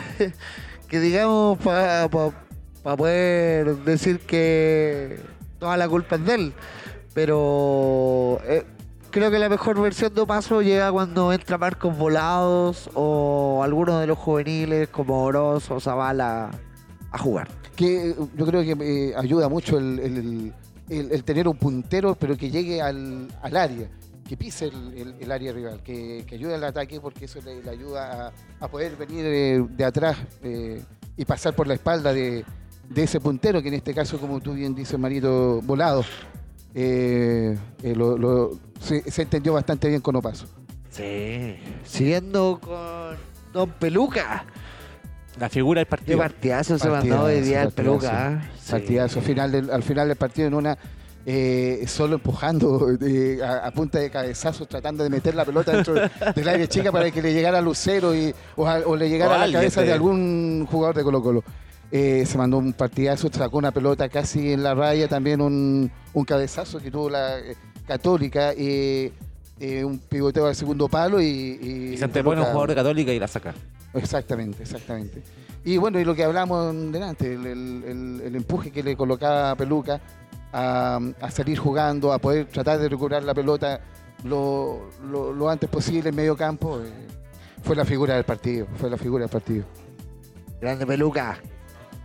que 0.87 0.99
digamos, 0.99 1.57
para 1.59 2.09
poder 2.09 3.77
decir 3.77 4.19
que 4.19 5.19
toda 5.59 5.77
la 5.77 5.87
culpa 5.87 6.15
es 6.15 6.25
de 6.25 6.35
él. 6.35 6.53
Pero 7.13 8.39
eh, 8.43 8.65
creo 9.09 9.31
que 9.31 9.39
la 9.39 9.47
mejor 9.47 9.79
versión 9.81 10.13
de 10.13 10.25
Paso 10.25 10.61
llega 10.61 10.91
cuando 10.91 11.31
entra 11.31 11.57
Marcos 11.57 11.97
Volados 11.97 12.89
o 12.93 13.61
alguno 13.63 13.99
de 13.99 14.07
los 14.07 14.17
juveniles 14.17 14.89
como 14.89 15.23
Oroz 15.23 15.71
o 15.71 15.79
Zavala 15.79 16.51
a 17.15 17.17
jugar. 17.17 17.47
que 17.75 18.09
eh, 18.11 18.15
yo 18.37 18.45
creo 18.45 18.61
que 18.61 18.75
eh, 19.09 19.13
ayuda 19.17 19.49
mucho 19.49 19.77
el, 19.77 19.99
el- 19.99 20.53
el- 20.89 21.11
el 21.11 21.23
tener 21.23 21.47
un 21.47 21.57
puntero, 21.57 22.15
pero 22.15 22.37
que 22.37 22.49
llegue 22.51 22.81
al, 22.81 23.27
al 23.41 23.57
área, 23.57 23.89
que 24.27 24.37
pise 24.37 24.65
el, 24.65 24.93
el- 24.97 25.15
el 25.19 25.31
área 25.31 25.51
rival, 25.51 25.81
que, 25.83 26.23
que 26.27 26.35
ayude 26.35 26.55
al 26.55 26.63
ataque, 26.63 26.99
porque 27.01 27.25
eso 27.25 27.39
le, 27.43 27.61
le 27.63 27.69
ayuda 27.69 28.27
a, 28.59 28.65
a 28.65 28.67
poder 28.67 28.95
venir 28.95 29.25
eh, 29.25 29.65
de 29.69 29.83
atrás 29.85 30.17
eh, 30.43 30.81
y 31.17 31.25
pasar 31.25 31.53
por 31.55 31.67
la 31.67 31.73
espalda 31.73 32.13
de, 32.13 32.45
de 32.89 33.03
ese 33.03 33.19
puntero, 33.19 33.61
que 33.61 33.67
en 33.69 33.73
este 33.75 33.93
caso, 33.93 34.19
como 34.19 34.39
tú 34.39 34.53
bien 34.53 34.73
dices, 34.75 34.97
Marito, 34.99 35.61
volado. 35.63 36.03
Eh, 36.73 37.57
eh, 37.83 37.95
lo- 37.95 38.17
lo- 38.17 38.59
se, 38.79 39.09
se 39.09 39.21
entendió 39.21 39.53
bastante 39.53 39.87
bien 39.87 40.01
con 40.01 40.15
Opaso. 40.17 40.45
Sí. 40.89 41.55
Siguiendo 41.83 42.59
con, 42.61 43.15
Don 43.53 43.69
Peluca. 43.79 44.45
La 45.39 45.49
figura 45.49 45.79
del 45.79 45.85
Qué 45.85 45.89
partido. 45.89 46.17
partidazo 46.19 46.77
se 46.77 46.87
Partidazo, 46.87 47.07
mandó 47.21 47.25
hoy 47.33 47.41
día 47.41 47.63
el 47.63 47.71
partidazo. 47.71 47.99
Peluca. 47.99 48.27
¿ah? 48.27 48.49
Sí. 48.61 48.71
Partidazo. 48.71 49.19
Al 49.19 49.25
final 49.25 49.51
del, 49.51 49.69
al 49.71 49.83
final 49.83 50.07
del 50.07 50.17
partido 50.17 50.47
en 50.47 50.53
una 50.53 50.77
eh, 51.25 51.83
solo 51.87 52.15
empujando 52.15 52.87
eh, 53.01 53.39
a, 53.43 53.67
a 53.67 53.71
punta 53.71 53.99
de 53.99 54.09
cabezazos, 54.09 54.67
tratando 54.67 55.03
de 55.03 55.09
meter 55.09 55.35
la 55.35 55.43
pelota 55.43 55.71
dentro 55.73 55.93
del 55.95 56.47
área 56.47 56.67
chica 56.67 56.91
para 56.91 57.09
que 57.11 57.21
le 57.21 57.33
llegara 57.33 57.57
a 57.57 57.61
Lucero 57.61 58.15
y, 58.15 58.33
o, 58.55 58.67
a- 58.67 58.79
o 58.85 58.95
le 58.95 59.09
llegara 59.09 59.31
O 59.31 59.41
a 59.41 59.47
la 59.47 59.53
cabeza 59.53 59.81
de- 59.81 59.87
de 59.87 59.93
algún 59.93 60.67
jugador 60.69 60.95
de 60.95 61.03
Colo 61.03 61.21
Colo. 61.21 61.43
Eh, 61.91 62.23
se 62.25 62.37
mandó 62.37 62.57
un 62.57 62.73
partidazo, 62.73 63.29
sacó 63.31 63.57
una 63.57 63.71
pelota 63.71 64.07
casi 64.09 64.53
en 64.53 64.63
la 64.63 64.73
raya, 64.73 65.07
también 65.07 65.39
un, 65.41 65.91
un 66.13 66.25
cabezazo 66.25 66.79
que 66.79 66.89
tuvo 66.91 67.09
la 67.09 67.39
eh, 67.39 67.55
Católica, 67.87 68.51
eh, 68.57 69.11
eh, 69.59 69.83
un 69.85 69.99
pivoteo 69.99 70.47
al 70.47 70.55
segundo 70.55 70.87
palo 70.89 71.21
y... 71.21 71.25
Y, 71.25 71.93
Y 71.93 71.97
se 71.97 72.03
antepone 72.05 72.41
un 72.41 72.47
jugador 72.47 72.69
de 72.69 72.75
Católica 72.75 73.11
y 73.13 73.19
la 73.19 73.27
saca. 73.27 73.53
Exactamente, 73.95 74.63
exactamente. 74.63 75.21
Y 75.63 75.77
bueno, 75.77 75.99
y 75.99 76.05
lo 76.05 76.13
que 76.13 76.23
hablamos 76.23 76.73
delante, 76.91 77.33
el, 77.33 77.45
el- 77.45 77.83
el- 77.87 78.21
el 78.25 78.35
empuje 78.35 78.69
que 78.71 78.83
le 78.83 78.95
colocaba 78.95 79.51
a 79.51 79.55
Peluca 79.55 79.99
a, 80.53 80.99
a 81.21 81.31
salir 81.31 81.57
jugando, 81.57 82.13
a 82.13 82.19
poder 82.19 82.45
tratar 82.45 82.77
de 82.79 82.87
recuperar 82.89 83.23
la 83.23 83.33
pelota 83.33 83.81
lo, 84.23 84.89
lo- 85.09 85.33
lo 85.33 85.49
antes 85.49 85.69
posible 85.69 86.09
en 86.09 86.15
medio 86.15 86.35
campo, 86.37 86.79
eh, 86.79 86.89
fue 87.63 87.75
la 87.75 87.83
figura 87.85 88.15
del 88.15 88.23
partido, 88.25 88.67
fue 88.77 88.89
la 88.89 88.97
figura 88.97 89.23
del 89.23 89.31
partido. 89.31 89.65
Grande 90.61 90.85
Peluca. 90.85 91.39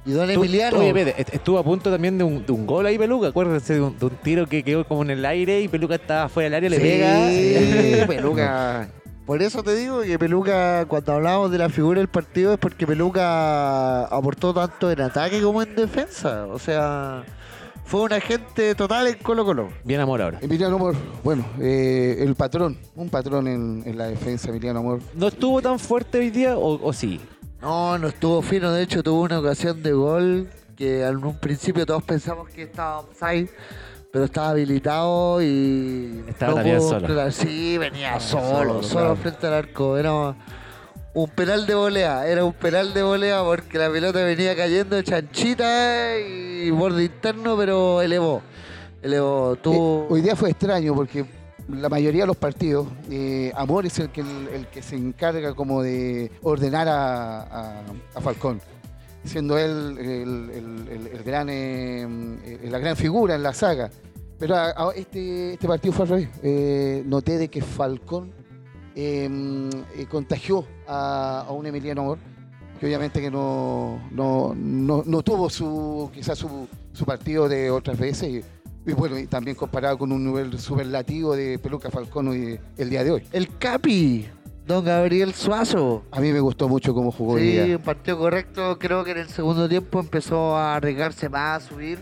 Y 0.07 0.13
Don 0.13 0.27
Tú- 0.33 0.33
Emiliano. 0.41 0.79
Oye, 0.79 1.15
estuvo 1.31 1.59
a 1.59 1.63
punto 1.63 1.91
también 1.91 2.17
de 2.17 2.25
un, 2.25 2.45
de 2.47 2.53
un 2.53 2.67
gol 2.67 2.87
ahí, 2.87 2.97
Peluca. 2.99 3.29
Acuérdense 3.29 3.75
de 3.75 3.81
un, 3.83 3.99
de 3.99 4.07
un 4.07 4.17
tiro 4.23 4.47
que 4.47 4.63
quedó 4.63 4.87
como 4.89 5.03
en 5.03 5.11
el 5.11 5.25
aire 5.27 5.61
y 5.61 5.69
Peluca 5.69 5.97
estaba 5.97 6.29
fuera 6.31 6.47
del 6.49 6.55
área, 6.55 6.71
le 6.71 6.77
Sí, 6.77 6.83
pega. 6.83 8.07
Peluca. 8.07 8.89
Por 9.31 9.41
eso 9.45 9.63
te 9.63 9.77
digo 9.77 10.01
que 10.01 10.19
Peluca, 10.19 10.87
cuando 10.87 11.13
hablamos 11.13 11.53
de 11.53 11.59
la 11.59 11.69
figura 11.69 12.01
del 12.01 12.09
partido, 12.09 12.53
es 12.53 12.59
porque 12.59 12.85
Peluca 12.85 14.07
aportó 14.07 14.53
tanto 14.53 14.91
en 14.91 15.03
ataque 15.03 15.41
como 15.41 15.63
en 15.63 15.77
defensa. 15.77 16.49
O 16.49 16.59
sea, 16.59 17.23
fue 17.85 18.01
un 18.01 18.13
agente 18.13 18.75
total 18.75 19.07
en 19.07 19.15
Colo 19.19 19.45
Colo. 19.45 19.69
Bien 19.85 20.01
amor 20.01 20.21
ahora. 20.21 20.41
Emiliano 20.43 20.75
Amor, 20.75 20.97
bueno, 21.23 21.45
eh, 21.61 22.17
el 22.19 22.35
patrón, 22.35 22.77
un 22.97 23.09
patrón 23.09 23.47
en, 23.47 23.85
en 23.87 23.97
la 23.97 24.07
defensa, 24.07 24.49
Emiliano 24.49 24.81
Amor. 24.81 24.99
¿No 25.15 25.29
estuvo 25.29 25.63
tan 25.63 25.79
fuerte 25.79 26.19
hoy 26.19 26.31
día 26.31 26.57
o, 26.57 26.85
o 26.85 26.93
sí? 26.93 27.21
No, 27.63 27.99
no 27.99 28.09
estuvo 28.09 28.43
fino. 28.43 28.73
De 28.73 28.83
hecho, 28.83 29.01
tuvo 29.01 29.21
una 29.21 29.39
ocasión 29.39 29.81
de 29.81 29.93
gol 29.93 30.51
que 30.75 31.07
en 31.07 31.25
un 31.25 31.39
principio 31.39 31.87
todos 31.87 32.03
pensamos 32.03 32.49
que 32.49 32.63
estaba 32.63 32.99
offside, 32.99 33.49
pero 34.13 34.25
estaba 34.25 34.51
habilitado 34.51 35.43
y. 35.43 36.25
Estaba 36.29 36.55
también 36.55 36.79
pudo 36.79 36.89
solo. 37.01 37.31
Sí, 37.33 37.79
venía 37.79 38.15
Ah, 38.15 38.21
solo, 38.21 38.83
solo, 38.83 38.89
claro. 38.89 39.17
frente 39.17 39.47
al 39.47 39.55
arco. 39.55 39.97
Era 39.97 40.35
un 41.15 41.29
penal 41.35 41.67
de 41.67 41.75
volea. 41.75 42.27
Era 42.27 42.45
un 42.45 42.53
penal 42.53 42.93
de 42.95 43.03
volea 43.03 43.43
porque 43.43 43.79
la 43.79 43.91
pelota 43.91 44.23
venía 44.25 44.57
cayendo 44.57 45.01
chanchita 45.03 46.19
y 46.19 46.71
borde 46.71 47.05
interno, 47.05 47.57
pero 47.57 48.03
elevó. 48.03 48.43
Elevó. 49.03 49.57
Tuvo. 49.57 50.03
Eh, 50.05 50.07
hoy 50.11 50.21
día 50.23 50.37
fue 50.37 50.51
extraño 50.51 50.95
porque 50.95 51.25
la 51.69 51.89
mayoría 51.89 52.23
de 52.23 52.27
los 52.27 52.37
partidos, 52.37 52.89
eh, 53.11 53.53
Amor 53.55 53.87
es 53.87 53.99
el 54.01 54.11
que, 54.11 54.23
el, 54.23 54.49
el 54.53 54.67
que 54.67 54.83
se 54.83 54.97
encarga 54.97 55.55
como 55.55 55.83
de 55.83 56.33
ordenar 56.43 56.89
a, 56.89 57.43
a- 57.43 57.83
a 58.15 58.21
Falcón, 58.21 58.61
siendo 59.25 59.59
él 59.59 59.97
el, 59.99 61.23
gran, 61.25 61.49
eh, 61.51 62.03
eh, 62.45 62.69
la 62.71 62.79
gran 62.79 62.97
figura 62.97 63.35
en 63.35 63.43
la 63.43 63.53
saga. 63.53 63.91
Pero 64.39 64.57
a- 64.57 64.71
a- 64.71 64.93
este, 64.95 65.53
este 65.55 65.69
partido 65.69 65.93
fue 65.93 66.05
al 66.05 66.09
revés. 66.09 66.29
Eh, 66.43 67.03
noté 67.07 67.39
de 67.39 67.49
que 67.49 67.61
Falcón 67.61 68.33
eh, 68.97 69.29
contagió 70.11 70.65
a, 70.87 71.47
un 71.51 71.67
Emiliano 71.67 72.03
Amor, 72.03 72.19
que 72.79 72.87
obviamente 72.87 73.21
que 73.21 73.31
no, 73.31 74.01
no, 74.11 74.55
no, 74.57 75.03
no 75.07 75.23
tuvo 75.23 75.51
su 75.51 76.11
quizás 76.13 76.39
su, 76.39 76.67
su 76.93 77.05
partido 77.05 77.49
de 77.49 77.71
otras 77.71 77.99
veces. 77.99 78.45
Y, 78.87 78.93
bueno, 78.93 79.19
y 79.19 79.27
también 79.27 79.57
comparado 79.57 79.99
con 79.99 80.11
un 80.11 80.25
nivel 80.25 80.59
superlativo 80.59 81.37
de 81.37 81.59
Peluca 81.59 81.91
Falcón 81.91 82.33
el 82.79 82.91
día 82.91 83.05
de 83.05 83.11
hoy. 83.11 83.23
El 83.33 83.57
Capi, 83.59 84.27
don 84.71 84.85
Gabriel 84.85 85.35
Suazo. 85.35 86.05
A 86.13 86.21
mí 86.21 86.31
me 86.33 86.39
gustó 86.41 86.69
mucho 86.69 86.95
cómo 86.95 87.11
jugó 87.11 87.37
Sí, 87.39 87.45
día. 87.45 87.77
un 87.77 87.83
partido 87.83 88.17
correcto. 88.19 88.79
Creo 88.79 89.03
que 89.05 89.11
en 89.11 89.19
el 89.19 89.29
segundo 89.29 89.69
tiempo 89.69 89.99
empezó 90.01 90.57
a 90.57 90.77
arriesgarse 90.77 91.29
más, 91.29 91.65
a 91.65 91.69
subir. 91.69 91.99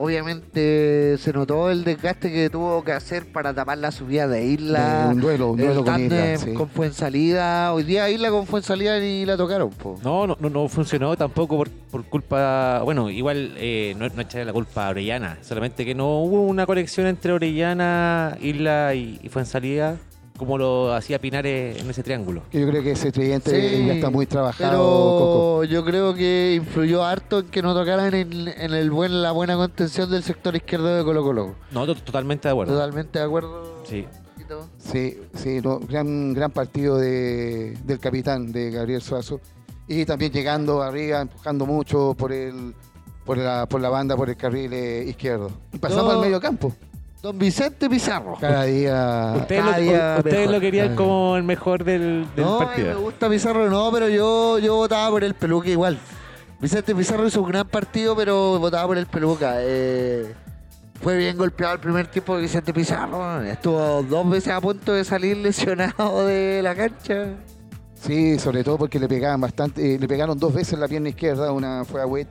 Obviamente 0.00 1.16
se 1.18 1.32
notó 1.32 1.70
el 1.70 1.82
desgaste 1.84 2.32
que 2.32 2.48
tuvo 2.48 2.82
que 2.84 2.92
hacer 2.92 3.30
para 3.32 3.52
tapar 3.52 3.78
la 3.78 3.90
subida 3.90 4.26
de 4.28 4.46
Isla. 4.46 5.08
Un 5.12 5.20
duelo, 5.20 5.50
un 5.50 5.56
duelo 5.58 5.80
el 5.80 5.84
con 5.84 6.00
Isla. 6.00 6.36
sí. 6.38 6.54
con 6.54 6.68
Fuensalida. 6.68 7.74
Hoy 7.74 7.82
día 7.82 8.08
Isla 8.08 8.30
con 8.30 8.46
Fuensalida 8.46 8.98
ni 9.00 9.26
la 9.26 9.36
tocaron. 9.36 9.70
po. 9.70 9.98
No, 10.02 10.26
no, 10.26 10.36
no, 10.40 10.48
no 10.48 10.68
funcionó 10.68 11.16
tampoco 11.16 11.56
por, 11.56 11.68
por 11.90 12.04
culpa. 12.04 12.80
Bueno, 12.84 13.10
igual 13.10 13.54
eh, 13.58 13.94
no, 13.98 14.08
no 14.08 14.22
echarle 14.22 14.44
la 14.46 14.52
culpa 14.52 14.86
a 14.86 14.90
Orellana, 14.90 15.38
solamente 15.42 15.84
que 15.84 15.94
no 15.94 16.20
hubo 16.22 16.42
una 16.42 16.64
conexión 16.64 17.06
entre 17.08 17.32
Orellana, 17.32 18.38
Isla 18.40 18.94
y, 18.94 19.18
y 19.22 19.28
Fuensalida 19.28 19.96
como 20.38 20.56
lo 20.56 20.94
hacía 20.94 21.18
Pinares 21.18 21.78
en 21.82 21.90
ese 21.90 22.02
triángulo. 22.02 22.42
Yo 22.52 22.66
creo 22.66 22.82
que 22.82 22.92
ese 22.92 23.12
tridente 23.12 23.50
Sí, 23.50 23.86
ya 23.86 23.92
está 23.94 24.08
muy 24.08 24.24
trabajado. 24.26 24.70
Pero 24.70 24.82
Coco. 24.82 25.64
yo 25.64 25.84
creo 25.84 26.14
que 26.14 26.54
influyó 26.56 27.04
harto 27.04 27.40
en 27.40 27.46
que 27.48 27.60
no 27.60 27.74
tocaran 27.74 28.14
en, 28.14 28.48
en 28.48 28.72
el 28.72 28.90
buen, 28.90 29.20
la 29.20 29.32
buena 29.32 29.56
contención 29.56 30.08
del 30.10 30.22
sector 30.22 30.56
izquierdo 30.56 30.86
de 30.96 31.04
Colo 31.04 31.22
Colo. 31.22 31.54
No, 31.72 31.84
to- 31.84 31.94
totalmente 31.96 32.48
de 32.48 32.52
acuerdo. 32.52 32.72
Totalmente 32.72 33.18
de 33.18 33.24
acuerdo. 33.26 33.82
Sí. 33.84 34.06
Sí, 34.78 35.18
sí, 35.34 35.60
no, 35.62 35.78
gran, 35.80 36.32
gran 36.32 36.50
partido 36.50 36.96
de, 36.96 37.76
del 37.84 37.98
capitán, 37.98 38.50
de 38.50 38.70
Gabriel 38.70 39.02
Suazo. 39.02 39.40
Y 39.86 40.06
también 40.06 40.32
llegando 40.32 40.82
arriba, 40.82 41.20
empujando 41.20 41.66
mucho 41.66 42.14
por 42.16 42.32
el 42.32 42.74
por 43.26 43.36
la, 43.36 43.66
por 43.66 43.82
la 43.82 43.90
banda, 43.90 44.16
por 44.16 44.30
el 44.30 44.36
carril 44.38 44.72
eh, 44.72 45.04
izquierdo. 45.06 45.50
Y 45.72 45.78
pasamos 45.78 46.04
No. 46.06 46.10
al 46.12 46.20
medio 46.20 46.40
campo. 46.40 46.72
Don 47.22 47.36
Vicente 47.38 47.88
Pizarro. 47.90 48.36
Cada 48.40 48.64
día. 48.64 49.32
Ustedes, 49.36 49.62
cada 49.62 49.76
lo, 49.78 49.82
día 49.82 50.14
ustedes 50.18 50.36
mejor. 50.38 50.54
lo 50.54 50.60
querían 50.60 50.94
como 50.96 51.36
el 51.36 51.42
mejor 51.42 51.84
del, 51.84 52.26
del 52.36 52.44
no, 52.44 52.58
partido. 52.58 52.88
me 52.88 52.94
gusta 52.94 53.28
Pizarro, 53.28 53.68
no, 53.68 53.90
pero 53.92 54.08
yo, 54.08 54.58
yo 54.60 54.76
votaba 54.76 55.10
por 55.10 55.24
el 55.24 55.34
Peluca 55.34 55.68
igual. 55.68 55.98
Vicente 56.60 56.94
Pizarro 56.94 57.26
hizo 57.26 57.42
un 57.42 57.48
gran 57.48 57.66
partido, 57.66 58.14
pero 58.16 58.58
votaba 58.60 58.86
por 58.86 58.98
el 58.98 59.06
Peluca. 59.06 59.54
Eh, 59.58 60.32
fue 61.00 61.16
bien 61.16 61.36
golpeado 61.36 61.74
el 61.74 61.80
primer 61.80 62.06
tiempo 62.08 62.36
de 62.36 62.42
Vicente 62.42 62.72
Pizarro. 62.72 63.42
Estuvo 63.42 64.02
dos 64.04 64.30
veces 64.30 64.52
a 64.52 64.60
punto 64.60 64.92
de 64.92 65.04
salir 65.04 65.36
lesionado 65.38 66.24
de 66.26 66.60
la 66.62 66.74
cancha. 66.76 67.26
Sí, 68.00 68.38
sobre 68.38 68.62
todo 68.62 68.78
porque 68.78 69.00
le 69.00 69.08
pegaban 69.08 69.40
bastante. 69.40 69.94
eh, 69.94 69.98
le 69.98 70.06
pegaron 70.06 70.38
dos 70.38 70.54
veces 70.54 70.78
la 70.78 70.86
pierna 70.86 71.08
izquierda. 71.08 71.50
Una 71.50 71.84
fue 71.84 72.00
a 72.00 72.06
Wet, 72.06 72.28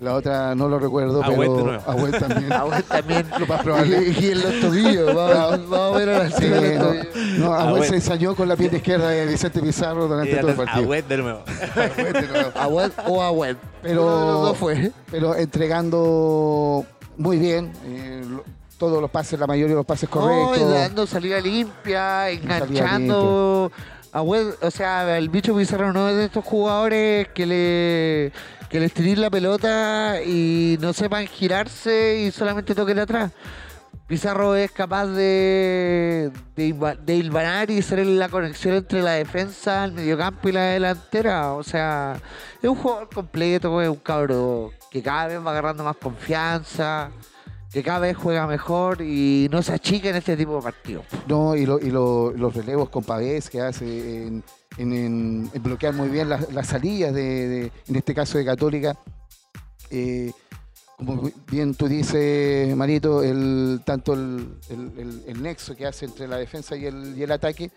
la 0.00 0.14
otra 0.14 0.54
no 0.54 0.68
lo 0.68 0.78
recuerdo, 0.78 1.20
pero 1.22 1.32
Wet 1.38 1.50
de 1.50 1.62
nuevo. 1.64 1.82
a 1.86 1.94
Wet 1.94 2.18
también. 2.18 2.48
Bueno, 2.64 2.82
también. 2.88 3.26
Lo 3.38 3.46
más 3.46 3.62
probable. 3.62 4.02
Y, 4.18 4.24
y 4.24 4.30
en 4.32 4.42
los 4.42 4.60
tobillos. 4.60 5.14
Vamos, 5.14 5.68
vamos 5.70 5.94
a 5.94 5.98
ver 5.98 6.08
a 6.10 6.18
la 6.18 6.28
Sí, 6.30 6.44
altura 6.44 6.60
de 6.60 6.78
los 6.78 6.78
no, 6.78 6.86
tobillos. 7.12 7.38
no, 7.78 7.82
se 7.84 7.94
ensañó 7.94 8.34
con 8.34 8.48
la 8.48 8.56
pierna 8.56 8.76
izquierda 8.78 9.08
de 9.08 9.26
Vicente 9.26 9.60
Pizarro 9.62 10.06
durante 10.08 10.32
Y 10.32 10.36
todo 10.40 10.48
el 10.48 10.54
a 10.54 10.56
partido. 10.64 10.88
Wet 10.88 11.06
de 11.08 11.16
nuevo. 11.18 11.40
A 11.46 12.02
Wet 12.02 12.12
de 12.20 12.28
nuevo. 12.28 12.50
A 12.58 12.68
Wed 12.68 12.92
o 13.06 13.22
a 13.22 13.30
Wed. 13.30 13.56
Pero- 13.82 14.04
dos 14.04 14.56
fue. 14.58 14.92
pero 15.10 15.34
entregando 15.36 16.84
muy 17.16 17.38
bien 17.38 17.72
eh, 17.86 18.22
lo- 18.28 18.44
todos 18.78 19.00
los 19.00 19.10
pases, 19.10 19.38
la 19.38 19.46
mayoría 19.46 19.70
de 19.70 19.76
los 19.76 19.86
pases 19.86 20.08
No, 20.12 20.20
correctos. 20.20 20.58
y 20.70 20.72
dando 20.74 21.06
salida 21.06 21.40
limpia, 21.40 22.28
enganchando. 22.30 23.70
A 24.12 24.22
Wed- 24.22 24.54
o 24.62 24.70
sea, 24.70 25.16
el 25.18 25.28
bicho 25.28 25.56
Pizarro 25.56 25.92
no 25.92 26.08
es 26.08 26.16
de 26.16 26.24
estos 26.26 26.44
jugadores 26.44 27.28
que 27.34 27.46
le 27.46 28.32
que 28.74 28.80
les 28.80 28.92
tiren 28.92 29.20
la 29.20 29.30
pelota 29.30 30.20
y 30.20 30.76
no 30.80 30.92
sepan 30.92 31.28
girarse 31.28 32.24
y 32.26 32.32
solamente 32.32 32.74
toquen 32.74 32.98
atrás. 32.98 33.30
Pizarro 34.08 34.56
es 34.56 34.72
capaz 34.72 35.06
de, 35.06 36.32
de, 36.56 36.96
de 37.04 37.72
y 37.72 37.82
ser 37.82 38.04
la 38.04 38.28
conexión 38.28 38.74
entre 38.74 39.00
la 39.00 39.12
defensa, 39.12 39.84
el 39.84 39.92
mediocampo 39.92 40.48
y 40.48 40.52
la 40.52 40.62
delantera. 40.62 41.52
O 41.52 41.62
sea, 41.62 42.16
es 42.60 42.68
un 42.68 42.74
jugador 42.74 43.08
completo, 43.10 43.80
es 43.80 43.88
un 43.88 43.94
cabro 43.94 44.72
que 44.90 45.00
cada 45.00 45.28
vez 45.28 45.38
va 45.38 45.52
agarrando 45.52 45.84
más 45.84 45.96
confianza, 45.96 47.12
que 47.74 47.82
cada 47.82 47.98
vez 47.98 48.16
juega 48.16 48.46
mejor 48.46 49.02
y 49.02 49.48
no 49.50 49.60
se 49.60 49.72
achica 49.72 50.08
en 50.08 50.16
este 50.16 50.36
tipo 50.36 50.54
de 50.56 50.62
partidos. 50.62 51.04
No, 51.26 51.56
y, 51.56 51.66
lo- 51.66 51.80
y 51.80 51.90
lo- 51.90 52.30
los 52.30 52.54
relevos 52.54 52.88
con 52.88 53.02
Pavés 53.02 53.50
que 53.50 53.60
hace 53.60 54.26
en, 54.78 55.50
bloquear 55.60 55.92
muy 55.92 56.08
bien 56.08 56.28
las, 56.28 56.46
salidas, 56.68 57.12
de, 57.12 57.72
en 57.88 57.96
este 57.96 58.14
caso 58.14 58.38
de 58.38 58.44
Católica. 58.44 58.96
Eh, 59.90 60.30
como 60.96 61.28
bien 61.50 61.74
tú 61.74 61.88
dices, 61.88 62.74
Marito, 62.76 63.24
el, 63.24 63.80
tanto 63.84 64.14
el, 64.14 64.54
el- 64.70 65.24
el- 65.26 65.42
nexo 65.42 65.74
que 65.74 65.84
hace 65.86 66.04
entre 66.06 66.28
la 66.28 66.36
defensa 66.36 66.76
y 66.76 66.86
el, 66.86 67.32
ataque, 67.32 67.72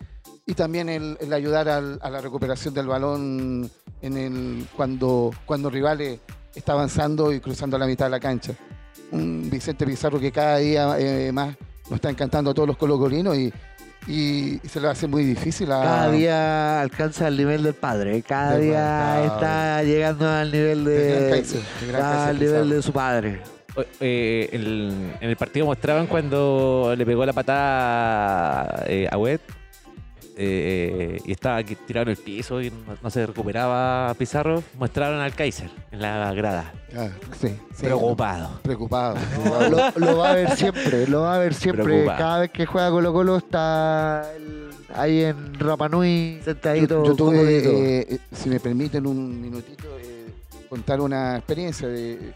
y 0.46 0.54
también 0.54 0.88
el, 0.88 1.18
ayudar 1.32 1.68
a 1.68 1.80
la 1.80 2.20
recuperación 2.20 2.72
del 2.72 2.86
balón 2.86 3.68
en 4.00 4.16
el, 4.16 4.68
cuando, 4.76 5.32
cuando 5.44 5.66
el 5.68 5.74
rival 5.74 6.00
eh, 6.02 6.20
está 6.54 6.74
avanzando 6.74 7.32
y 7.32 7.40
cruzando 7.40 7.76
la 7.76 7.86
mitad 7.86 8.06
de 8.06 8.10
la 8.10 8.20
cancha. 8.20 8.54
Un 9.12 9.48
Vicente 9.50 9.86
Pizarro 9.86 10.20
que 10.20 10.30
cada 10.32 10.58
día 10.58 10.96
eh, 10.98 11.32
más 11.32 11.56
nos 11.84 11.94
está 11.96 12.10
encantando 12.10 12.50
a 12.50 12.54
todos 12.54 12.68
los 12.68 12.76
colocolinos 12.76 13.36
y, 13.36 13.52
y, 14.06 14.60
y 14.62 14.68
se 14.68 14.80
le 14.80 14.88
hace 14.88 15.06
muy 15.06 15.24
difícil 15.24 15.72
a... 15.72 15.82
Cada 15.82 16.10
día 16.10 16.80
alcanza 16.82 17.28
el 17.28 17.36
nivel 17.36 17.62
del 17.62 17.74
padre. 17.74 18.22
Cada 18.22 18.52
Del 18.52 18.62
día 18.62 18.78
padre, 18.78 19.26
está 19.26 19.82
llegando 19.84 20.28
al 20.28 20.52
nivel 20.52 20.84
de, 20.84 21.28
Kaiser, 21.30 21.62
al 21.96 22.34
nivel 22.38 22.48
Pizarro. 22.62 22.66
de 22.76 22.82
su 22.82 22.92
padre. 22.92 23.40
Eh, 24.00 24.48
el- 24.52 25.12
en 25.20 25.28
el 25.30 25.36
partido 25.36 25.66
mostraban 25.66 26.06
cuando 26.08 26.94
le 26.96 27.06
pegó 27.06 27.24
la 27.24 27.32
patada 27.32 28.84
eh, 28.88 29.06
a 29.10 29.16
Wet 29.16 29.40
eh, 30.40 31.20
y 31.24 31.32
estaba 31.32 31.56
aquí 31.56 31.74
tirado 31.74 32.04
en 32.04 32.10
el 32.10 32.16
piso 32.16 32.62
y 32.62 32.70
no, 32.70 32.96
no 33.02 33.10
se 33.10 33.26
recuperaba 33.26 34.14
Pizarro. 34.14 34.62
Mostraron 34.78 35.20
al 35.20 35.34
Kaiser 35.34 35.68
en 35.90 36.00
la 36.00 36.32
grada, 36.32 36.72
Ah, 36.96 37.08
sí, 37.40 37.48
sí, 37.74 37.82
preocupado. 37.84 38.60
Preocupado. 38.62 39.16
preocupado. 39.16 39.92
Lo, 39.98 40.06
lo 40.06 40.16
va 40.18 40.30
a 40.30 40.34
ver 40.34 40.56
siempre, 40.56 41.06
lo 41.08 41.22
va 41.22 41.34
a 41.34 41.38
ver 41.38 41.54
siempre. 41.54 41.84
Preocupado. 41.84 42.18
Cada 42.18 42.38
vez 42.40 42.50
que 42.52 42.66
juega 42.66 42.90
Colo 42.90 43.12
Colo 43.12 43.36
está 43.36 44.30
el- 44.36 44.68
ahí 44.94 45.22
en 45.24 45.54
Rapanui 45.58 46.40
sentadito. 46.44 47.02
yo, 47.04 47.10
yo 47.10 47.16
tuve, 47.16 47.58
eh, 47.58 48.06
eh, 48.08 48.18
si 48.32 48.48
me 48.48 48.58
permiten 48.60 49.06
un 49.06 49.40
minutito, 49.40 49.86
eh, 49.98 50.28
contar 50.68 51.00
una 51.00 51.36
experiencia 51.36 51.88
de... 51.88 52.32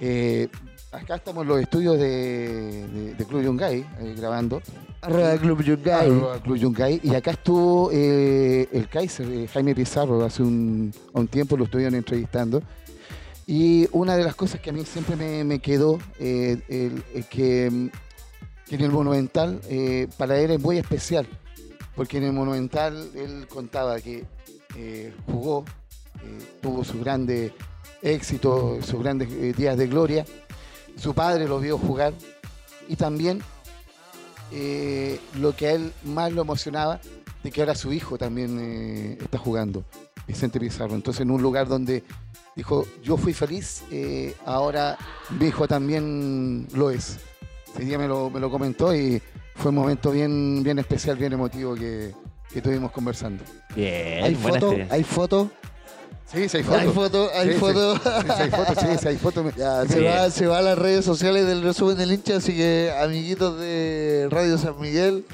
eh, 0.00 0.48
acá 0.92 1.16
estamos 1.16 1.42
en 1.42 1.48
los 1.48 1.60
estudios 1.60 1.98
de, 1.98 2.86
de, 2.88 3.14
de 3.14 3.24
Club 3.26 3.42
Yungay, 3.42 3.80
eh, 4.00 4.14
grabando. 4.16 4.62
Club 5.06 5.62
Yungay. 5.62 6.06
Arroba 6.06 6.40
Club 6.40 6.56
Yungay, 6.56 7.00
y 7.02 7.14
acá 7.14 7.32
estuvo 7.32 7.90
eh, 7.92 8.68
el 8.72 8.88
Kaiser, 8.88 9.30
eh, 9.30 9.48
Jaime 9.48 9.74
Pizarro, 9.74 10.24
hace 10.24 10.42
un, 10.42 10.92
tiempo 11.30 11.56
lo 11.56 11.64
estuvieron 11.64 11.94
entrevistando. 11.94 12.62
Y 13.46 13.88
una 13.92 14.16
de 14.16 14.24
las 14.24 14.34
cosas 14.34 14.60
que 14.60 14.70
a 14.70 14.72
mí 14.72 14.84
siempre 14.84 15.14
me, 15.14 15.44
me 15.44 15.60
quedó, 15.60 15.98
eh, 16.18 16.60
el 16.68 17.24
que, 17.26 17.70
mm, 17.70 17.88
que 18.68 18.74
en 18.74 18.80
el 18.80 18.90
Monumental 18.90 19.60
para 20.16 20.38
él 20.38 20.50
es 20.50 20.60
muy 20.60 20.78
especial, 20.78 21.26
porque 21.94 22.18
en 22.18 22.24
el 22.24 22.32
Monumental 22.32 23.10
él 23.14 23.46
contaba 23.48 24.00
que 24.00 24.24
jugó, 25.26 25.64
tuvo 26.60 26.82
sus 26.82 27.00
grandes 27.00 27.52
éxitos, 28.02 28.84
sus 28.84 29.00
grandes 29.00 29.56
días 29.56 29.76
de 29.76 29.86
gloria, 29.86 30.24
su 30.96 31.14
padre 31.14 31.46
lo 31.46 31.60
vio 31.60 31.78
jugar 31.78 32.12
y 32.88 32.96
también 32.96 33.40
eh, 34.52 35.20
lo 35.34 35.54
que 35.54 35.66
a 35.68 35.72
él 35.72 35.92
más 36.04 36.32
lo 36.32 36.42
emocionaba 36.42 37.00
de 37.42 37.50
que 37.50 37.60
ahora 37.60 37.74
su 37.74 37.92
hijo 37.92 38.18
también 38.18 38.58
eh, 38.60 39.18
está 39.20 39.38
jugando, 39.38 39.84
Vicente 40.26 40.58
Pizarro. 40.58 40.94
Entonces 40.94 41.20
en 41.22 41.30
un 41.30 41.42
lugar 41.42 41.68
donde 41.68 42.02
dijo, 42.54 42.86
yo 43.02 43.16
fui 43.16 43.32
feliz, 43.32 43.84
eh, 43.90 44.34
ahora 44.44 44.96
mi 45.38 45.46
hijo 45.46 45.68
también 45.68 46.66
lo 46.74 46.90
es. 46.90 47.18
Ese 47.74 47.84
día 47.84 47.98
me 47.98 48.08
lo, 48.08 48.30
me 48.30 48.40
lo 48.40 48.50
comentó 48.50 48.94
y 48.94 49.20
fue 49.54 49.70
un 49.70 49.76
momento 49.76 50.10
bien, 50.10 50.62
bien 50.62 50.78
especial, 50.78 51.16
bien 51.16 51.32
emotivo 51.32 51.74
que, 51.74 52.12
que 52.50 52.58
estuvimos 52.58 52.90
conversando. 52.90 53.44
Bien, 53.74 54.24
Hay 54.24 54.34
fotos, 54.34 54.74
hay 54.90 55.04
fotos, 55.04 55.48
Sí, 56.32 56.48
sí 56.48 56.56
hay 56.58 56.64
hay 56.68 56.88
fotos, 56.88 57.30
hay 57.34 57.52
Sí, 57.52 57.58
fotos. 57.58 58.00
Sí, 58.02 58.10
sí 58.36 58.42
hay 58.42 58.50
fotos, 58.50 58.76
sí, 58.80 58.86
sí 59.00 59.08
hay 59.08 59.16
fotos. 59.16 59.54
Ya, 59.54 59.86
se, 59.86 60.02
va, 60.02 60.30
se 60.30 60.46
va 60.46 60.58
a 60.58 60.62
las 60.62 60.76
redes 60.78 61.04
sociales 61.04 61.46
del 61.46 61.62
resumen 61.62 61.96
del 61.96 62.12
hincha, 62.12 62.36
así 62.36 62.54
que 62.54 62.92
amiguitos 63.00 63.60
de 63.60 64.26
Radio 64.30 64.58
San 64.58 64.80
Miguel, 64.80 65.24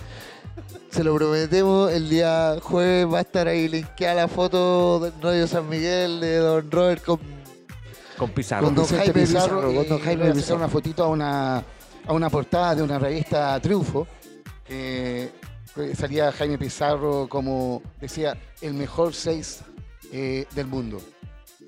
se 0.90 1.02
lo 1.02 1.14
prometemos, 1.14 1.90
el 1.90 2.10
día 2.10 2.56
jueves 2.60 3.06
va 3.10 3.18
a 3.18 3.22
estar 3.22 3.48
ahí 3.48 3.68
linkeada 3.68 4.14
la 4.14 4.28
foto 4.28 5.00
de 5.00 5.12
Radio 5.22 5.46
San 5.46 5.66
Miguel 5.66 6.20
de 6.20 6.36
Don 6.36 6.70
Robert 6.70 7.02
con 7.02 7.18
Con 8.18 8.30
Pizarro. 8.30 8.66
Con 8.66 8.74
don 8.74 8.86
Jaime 8.86 9.12
Pizarro, 9.14 9.44
Pizarro, 9.56 9.74
con 9.74 9.88
don 9.88 10.00
Jaime 10.00 10.32
Pizarro. 10.32 10.56
una 10.58 10.68
fotito 10.68 11.04
a 11.04 11.08
una, 11.08 11.56
a 12.06 12.12
una 12.12 12.28
portada 12.28 12.74
de 12.74 12.82
una 12.82 12.98
revista 12.98 13.58
Triunfo, 13.60 14.06
que 14.66 15.30
salía 15.98 16.30
Jaime 16.32 16.58
Pizarro 16.58 17.26
como 17.30 17.82
decía, 17.98 18.36
el 18.60 18.74
mejor 18.74 19.14
seis 19.14 19.60
eh, 20.12 20.46
del 20.54 20.66
mundo. 20.66 21.00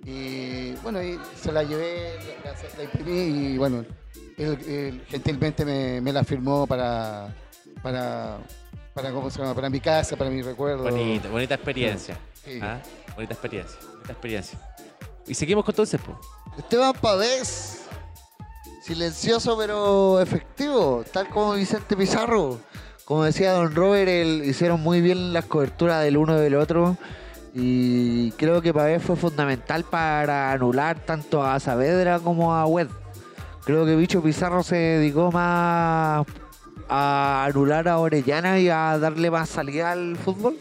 Y 0.05 0.73
bueno, 0.83 1.03
y 1.03 1.19
se 1.41 1.51
la 1.51 1.63
llevé, 1.63 2.13
la, 2.77 2.83
imprimí 2.85 3.53
y 3.55 3.57
bueno, 3.59 3.85
él, 4.37 4.59
él 4.67 5.05
gentilmente 5.09 5.65
me, 5.65 6.01
me 6.01 6.13
la 6.13 6.23
firmó 6.25 6.67
para, 6.67 7.35
para, 7.83 8.39
para, 8.93 9.11
¿cómo 9.13 9.31
se 9.31 9.39
llama? 9.39 9.55
para 9.55 9.71
mi 9.71 9.81
casa, 9.81 10.15
para 10.17 10.29
mi 10.31 10.43
recuerdo. 10.43 10.85
Bonita, 10.85 11.29
bonita 11.31 11.55
experiencia. 11.55 12.19
Sí. 12.45 12.59
¿ah? 12.61 12.81
Bonita 13.15 13.33
experiencia. 13.33 13.79
Bonita 13.93 14.13
experiencia. 14.13 14.59
Y 15.27 15.35
seguimos 15.35 15.65
con 15.65 15.73
entonces, 15.73 15.99
pues. 16.05 16.19
Esteban 16.59 16.93
Pavés. 17.01 17.81
Silencioso 18.83 19.57
pero 19.57 20.21
efectivo, 20.21 21.03
tal 21.11 21.29
como 21.31 21.55
Vicente 21.55 21.97
Pizarro. 21.97 22.61
Como 23.07 23.25
decía 23.25 23.53
Don 23.53 23.75
Robert, 23.75 24.09
el- 24.09 24.45
hicieron 24.45 24.81
muy 24.83 25.01
bien 25.01 25.33
las 25.33 25.47
coberturas 25.47 26.05
del 26.05 26.19
uno 26.19 26.37
y 26.39 26.43
del 26.43 26.55
otro. 26.57 26.99
Y 27.55 28.33
creo 28.33 28.61
que 28.61 28.75
Pavés 28.75 29.01
fue 29.01 29.15
fundamental 29.15 29.85
para 29.85 30.51
anular 30.51 30.99
tanto 30.99 31.45
a 31.45 31.61
Saavedra 31.61 32.19
como 32.19 32.53
a 32.53 32.67
Wed. 32.67 32.89
Creo 33.65 33.87
que 33.87 33.95
Bicho 33.95 34.23
Pizarro 34.23 34.63
se 34.65 34.75
dedicó 34.75 35.31
más 35.31 36.27
a 36.89 37.45
anular 37.47 37.89
a 37.89 37.99
Orellana 37.99 38.59
y 38.59 38.69
a 38.69 38.99
darle 38.99 39.31
más 39.31 39.49
salida 39.49 39.93
al 39.93 40.17
fútbol. 40.17 40.57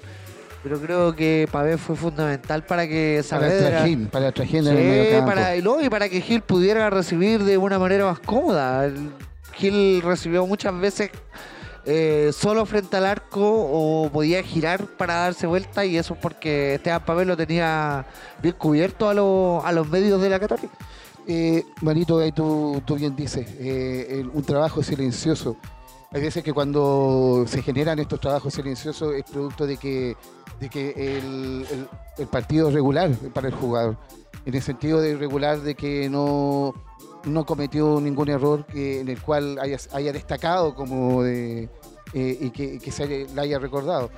Pero 0.61 0.79
creo 0.79 1.15
que 1.15 1.49
Pavés 1.51 1.81
fue 1.81 1.95
fundamental 1.95 2.63
para 2.63 2.87
que 2.87 3.21
Para 3.27 3.41
Saavedra... 3.41 3.79
trajín, 3.79 4.07
para 4.07 4.27
el 4.27 4.33
trajín 4.33 4.63
Sí, 4.63 4.69
en 4.69 4.77
el 4.77 4.83
medio 4.83 5.25
para, 5.25 5.57
y 5.57 5.61
no, 5.61 5.81
y 5.81 5.89
para 5.89 6.07
que 6.07 6.21
Gil 6.21 6.41
pudiera 6.41 6.89
recibir 6.89 7.43
de 7.43 7.57
una 7.57 7.79
manera 7.79 8.05
más 8.05 8.19
cómoda. 8.19 8.89
Gil 9.53 10.01
recibió 10.03 10.45
muchas 10.45 10.79
veces 10.79 11.09
eh, 11.85 12.31
solo 12.33 12.65
frente 12.65 12.95
al 12.97 13.05
arco 13.05 13.41
o 13.43 14.09
podía 14.11 14.41
girar 14.43 14.85
para 14.97 15.15
darse 15.15 15.47
vuelta 15.47 15.83
y 15.85 15.97
eso 15.97 16.13
es 16.13 16.19
porque 16.19 16.75
Esteban 16.75 17.03
Pavel 17.05 17.27
lo 17.27 17.37
tenía 17.37 18.05
bien 18.41 18.55
cubierto 18.57 19.09
a, 19.09 19.13
los- 19.13 19.63
a 19.65 19.71
los 19.71 19.87
medios 19.89 20.21
de 20.21 20.29
la 20.29 20.39
Católica. 20.39 20.69
Eh, 21.27 21.63
Marito, 21.81 22.19
ahí 22.19 22.31
tú, 22.31 22.81
tú 22.85 22.95
bien 22.95 23.15
dices, 23.15 23.47
eh, 23.59 24.25
un 24.33 24.43
trabajo 24.43 24.83
silencioso. 24.83 25.55
Hay 26.11 26.21
veces 26.21 26.43
que 26.43 26.53
cuando 26.53 27.45
se 27.47 27.61
generan 27.61 27.97
estos 27.99 28.19
trabajos 28.19 28.53
silenciosos 28.53 29.15
es 29.15 29.23
producto 29.23 29.65
de 29.65 29.77
que, 29.77 30.15
de 30.59 30.69
que 30.69 30.89
el, 31.17 31.65
el- 31.71 31.87
el 32.17 32.27
partido 32.27 32.67
es 32.67 32.73
regular 32.75 33.09
para 33.33 33.47
el 33.47 33.53
jugador. 33.55 33.97
En 34.45 34.53
el 34.53 34.61
sentido 34.61 34.99
de 35.01 35.15
regular 35.15 35.61
de 35.61 35.73
que 35.75 36.09
no, 36.09 36.73
no 37.25 37.45
cometió 37.45 37.99
ningún 38.01 38.29
error 38.29 38.65
que, 38.65 39.01
en 39.01 39.09
el 39.09 39.21
cual 39.21 39.57
haya, 39.59 39.77
haya 39.93 40.11
destacado 40.13 40.75
como 40.75 41.23
de, 41.23 41.69
eh, 42.13 42.37
y 42.41 42.49
que, 42.51 42.79
que 42.79 42.91
se 42.91 43.03
haya- 43.03 43.27
le 43.33 43.41
haya 43.41 43.59
recordado. 43.59 44.09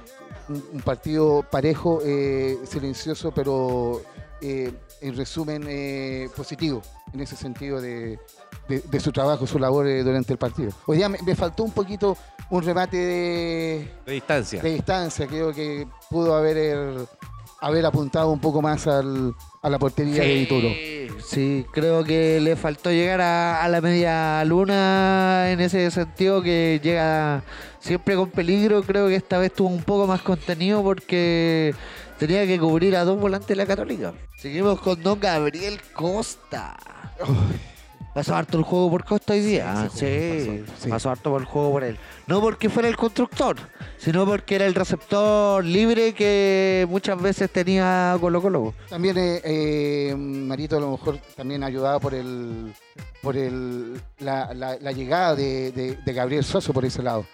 Un, 0.49 0.63
un 0.73 0.81
partido 0.81 1.43
parejo, 1.49 2.01
eh, 2.03 2.57
silencioso, 2.69 3.31
pero 3.31 4.01
eh, 4.41 4.71
en 5.01 5.15
resumen 5.15 6.29
positivo 6.35 6.81
en 7.13 7.19
ese 7.21 7.35
sentido 7.35 7.79
de, 7.79 8.19
de- 8.67 8.79
de 8.81 8.99
su 8.99 9.11
trabajo, 9.11 9.47
su 9.47 9.57
labor 9.59 9.85
durante 10.03 10.33
el 10.33 10.39
partido. 10.39 10.71
Hoy 10.85 10.97
día 10.97 11.07
me, 11.09 11.17
me 11.25 11.35
faltó 11.35 11.63
un 11.63 11.71
poquito 11.71 12.17
un 12.49 12.61
remate 12.63 12.97
de, 12.97 13.91
De 14.05 14.11
distancia. 14.13 14.61
de 14.61 14.73
distancia, 14.73 15.25
creo 15.27 15.51
que 15.53 15.87
pudo 16.09 16.35
haber, 16.35 16.57
er- 16.57 17.07
haber 17.59 17.85
apuntado 17.85 18.29
un 18.31 18.39
poco 18.39 18.61
más 18.61 18.85
al- 18.87 19.33
a 19.61 19.69
la 19.69 19.79
portería 19.79 20.21
de 20.21 20.33
Vituro. 20.35 20.69
Sí, 21.23 21.65
creo 21.71 22.03
que 22.03 22.39
le 22.39 22.55
faltó 22.55 22.91
llegar 22.91 23.21
a, 23.21 23.63
a 23.63 23.67
la 23.69 23.81
media 23.81 24.43
luna 24.45 25.51
en 25.51 25.59
ese 25.59 25.89
sentido 25.89 26.41
que 26.43 26.79
llega 26.83 27.43
siempre 27.79 28.15
con 28.15 28.29
peligro. 28.29 28.83
Creo 28.83 29.07
que 29.07 29.15
esta 29.15 29.37
vez 29.39 29.51
tuvo 29.53 29.69
un 29.69 29.81
poco 29.83 30.05
más 30.05 30.21
contenido 30.21 30.83
porque 30.83 31.73
tenía 32.19 32.45
que 32.45 32.59
cubrir 32.59 32.95
a 32.95 33.03
dos 33.05 33.19
volantes 33.19 33.47
de 33.47 33.55
la 33.55 33.65
Católica. 33.65 34.13
Seguimos 34.37 34.79
con 34.81 35.01
don 35.01 35.19
Gabriel 35.19 35.79
Costa. 35.93 36.75
Pasó 38.15 38.33
harto 38.33 38.57
el 38.57 38.63
juego 38.63 38.89
por 38.89 39.03
Costa 39.03 39.33
hoy 39.33 39.41
día. 39.41 39.89
Sí, 39.91 39.99
Sí, 39.99 40.61
pasó, 40.65 40.81
sí. 40.83 40.89
pasó 40.89 41.09
harto 41.09 41.31
por 41.31 41.41
el 41.41 41.45
juego 41.47 41.71
por 41.73 41.83
él. 41.83 41.97
No 42.27 42.39
porque 42.39 42.69
fuera 42.69 42.87
el 42.87 42.95
constructor, 42.95 43.57
sino 43.97 44.25
porque 44.25 44.55
era 44.55 44.65
el 44.65 44.73
receptor 44.73 45.61
libre 45.65 46.13
que 46.13 46.87
muchas 46.89 47.21
veces 47.21 47.51
tenía 47.51 48.17
Colo 48.21 48.41
Colo. 48.41 48.73
También 48.89 49.17
eh, 49.17 49.41
eh, 49.43 50.15
Marito 50.17 50.77
a 50.77 50.79
lo 50.79 50.91
mejor 50.91 51.19
también 51.35 51.61
ayudado 51.63 51.99
por 51.99 52.13
el 52.13 52.73
por 53.21 53.35
el, 53.35 53.99
la, 54.19 54.53
la- 54.53 54.77
la 54.79 54.91
llegada 54.93 55.35
de, 55.35 55.71
de- 55.73 55.97
de 55.97 56.13
Gabriel 56.13 56.45
Suazo 56.45 56.71
por 56.71 56.85
ese 56.85 57.03
lado. 57.03 57.25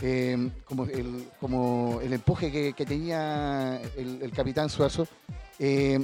Eh, 0.00 0.48
como, 0.64 0.84
el, 0.84 1.24
como 1.40 1.98
el 2.04 2.12
empuje 2.12 2.52
que, 2.52 2.72
que 2.72 2.86
tenía 2.86 3.80
el, 3.96 4.22
el 4.22 4.30
capitán 4.30 4.70
Suazo 4.70 5.08
eh, 5.60 6.00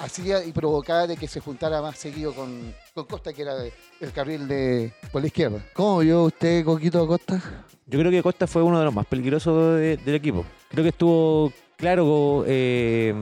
hacía 0.00 0.44
y 0.44 0.52
provocaba 0.52 1.06
de 1.06 1.16
que 1.16 1.28
se 1.28 1.40
juntara 1.40 1.80
más 1.80 1.96
seguido 1.96 2.34
con, 2.34 2.74
con 2.92 3.04
Costa, 3.06 3.32
que 3.32 3.42
era 3.42 3.54
de- 3.54 3.72
el 4.00 4.12
carril 4.12 4.46
de 4.48 4.92
por 5.12 5.22
la 5.22 5.28
izquierda. 5.28 5.64
¿Cómo 5.72 5.98
vio 6.00 6.24
usted, 6.24 6.64
Coquito 6.64 7.06
Costa? 7.06 7.40
Yo 7.86 7.98
creo 8.00 8.10
que 8.10 8.22
Costa 8.22 8.46
fue 8.46 8.62
uno 8.62 8.78
de 8.80 8.84
los 8.84 8.92
más 8.94 9.06
peligrosos 9.06 9.78
de- 9.78 9.96
del 9.96 10.14
equipo. 10.16 10.44
Creo 10.68 10.82
que 10.82 10.90
estuvo 10.90 11.52
claro 11.76 12.44
eh, 12.46 13.14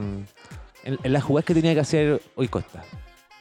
en, 0.84 0.98
en 1.02 1.12
las 1.12 1.22
jugadas 1.22 1.44
que 1.44 1.54
tenía 1.54 1.74
que 1.74 1.80
hacer 1.80 2.20
hoy 2.34 2.48
Costa. 2.48 2.82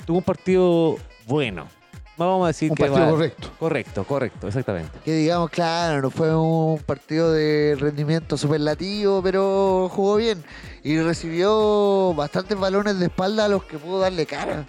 Tuvo 0.05 0.17
un 0.17 0.23
partido 0.23 0.97
bueno. 1.25 1.67
Vamos 2.15 2.43
a 2.43 2.47
decir 2.47 2.69
Un 2.69 2.75
que 2.77 2.83
partido 2.83 3.05
va- 3.05 3.11
correcto. 3.11 3.51
Correcto, 3.59 4.03
correcto, 4.03 4.47
exactamente. 4.47 4.91
Que 5.03 5.13
digamos, 5.13 5.49
claro, 5.49 6.01
no 6.01 6.11
fue 6.11 6.35
un 6.35 6.77
partido 6.79 7.31
de 7.31 7.75
rendimiento 7.79 8.37
superlativo, 8.37 9.21
pero 9.23 9.89
jugó 9.91 10.17
bien. 10.17 10.43
Y 10.83 10.99
recibió 10.99 12.13
bastantes 12.13 12.59
balones 12.59 12.99
de 12.99 13.05
espalda 13.05 13.45
a 13.45 13.47
los 13.47 13.63
que 13.63 13.77
pudo 13.79 13.99
darle 13.99 14.25
cara. 14.27 14.65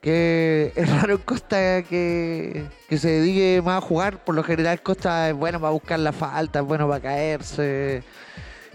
Que 0.00 0.72
es 0.76 0.90
raro 0.90 1.12
en 1.14 1.18
Costa 1.20 1.82
que, 1.84 2.64
que 2.88 2.98
se 2.98 3.08
dedique 3.08 3.62
más 3.64 3.78
a 3.78 3.86
jugar. 3.86 4.24
Por 4.24 4.34
lo 4.34 4.42
general 4.42 4.82
Costa 4.82 5.28
es 5.28 5.34
bueno 5.36 5.60
para 5.60 5.70
buscar 5.72 6.00
la 6.00 6.12
falta, 6.12 6.58
es 6.58 6.64
bueno 6.64 6.88
para 6.88 7.00
caerse. 7.00 8.02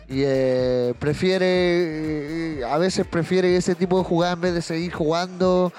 Y 0.08 0.22
eh, 0.26 0.94
prefiere, 1.00 2.60
eh, 2.60 2.64
a 2.64 2.78
veces 2.78 3.06
prefiere 3.06 3.58
ese 3.58 3.76
tipo 3.76 3.98
de 3.98 4.06
jugada 4.06 4.34
en 4.34 4.42
vez 4.42 4.54
de 4.54 4.62
seguir 4.62 4.94
jugando 4.94 5.74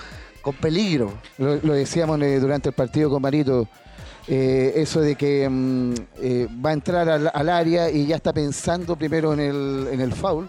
con 0.48 0.56
peligro. 0.56 1.12
Lo, 1.36 1.56
lo 1.56 1.74
decíamos 1.74 2.20
eh, 2.22 2.40
durante 2.40 2.70
el 2.70 2.74
partido 2.74 3.10
con 3.10 3.20
Marito, 3.20 3.68
eh, 4.26 4.72
eso 4.76 5.00
de 5.00 5.14
que 5.14 5.46
mm, 5.46 5.94
eh, 6.22 6.48
va 6.64 6.70
a 6.70 6.72
entrar 6.72 7.06
al, 7.08 7.30
al 7.32 7.48
área 7.50 7.90
y 7.90 8.06
ya 8.06 8.16
está 8.16 8.32
pensando 8.32 8.96
primero 8.96 9.34
en 9.34 9.40
el, 9.40 9.88
en 9.92 10.00
el 10.00 10.12
foul 10.12 10.48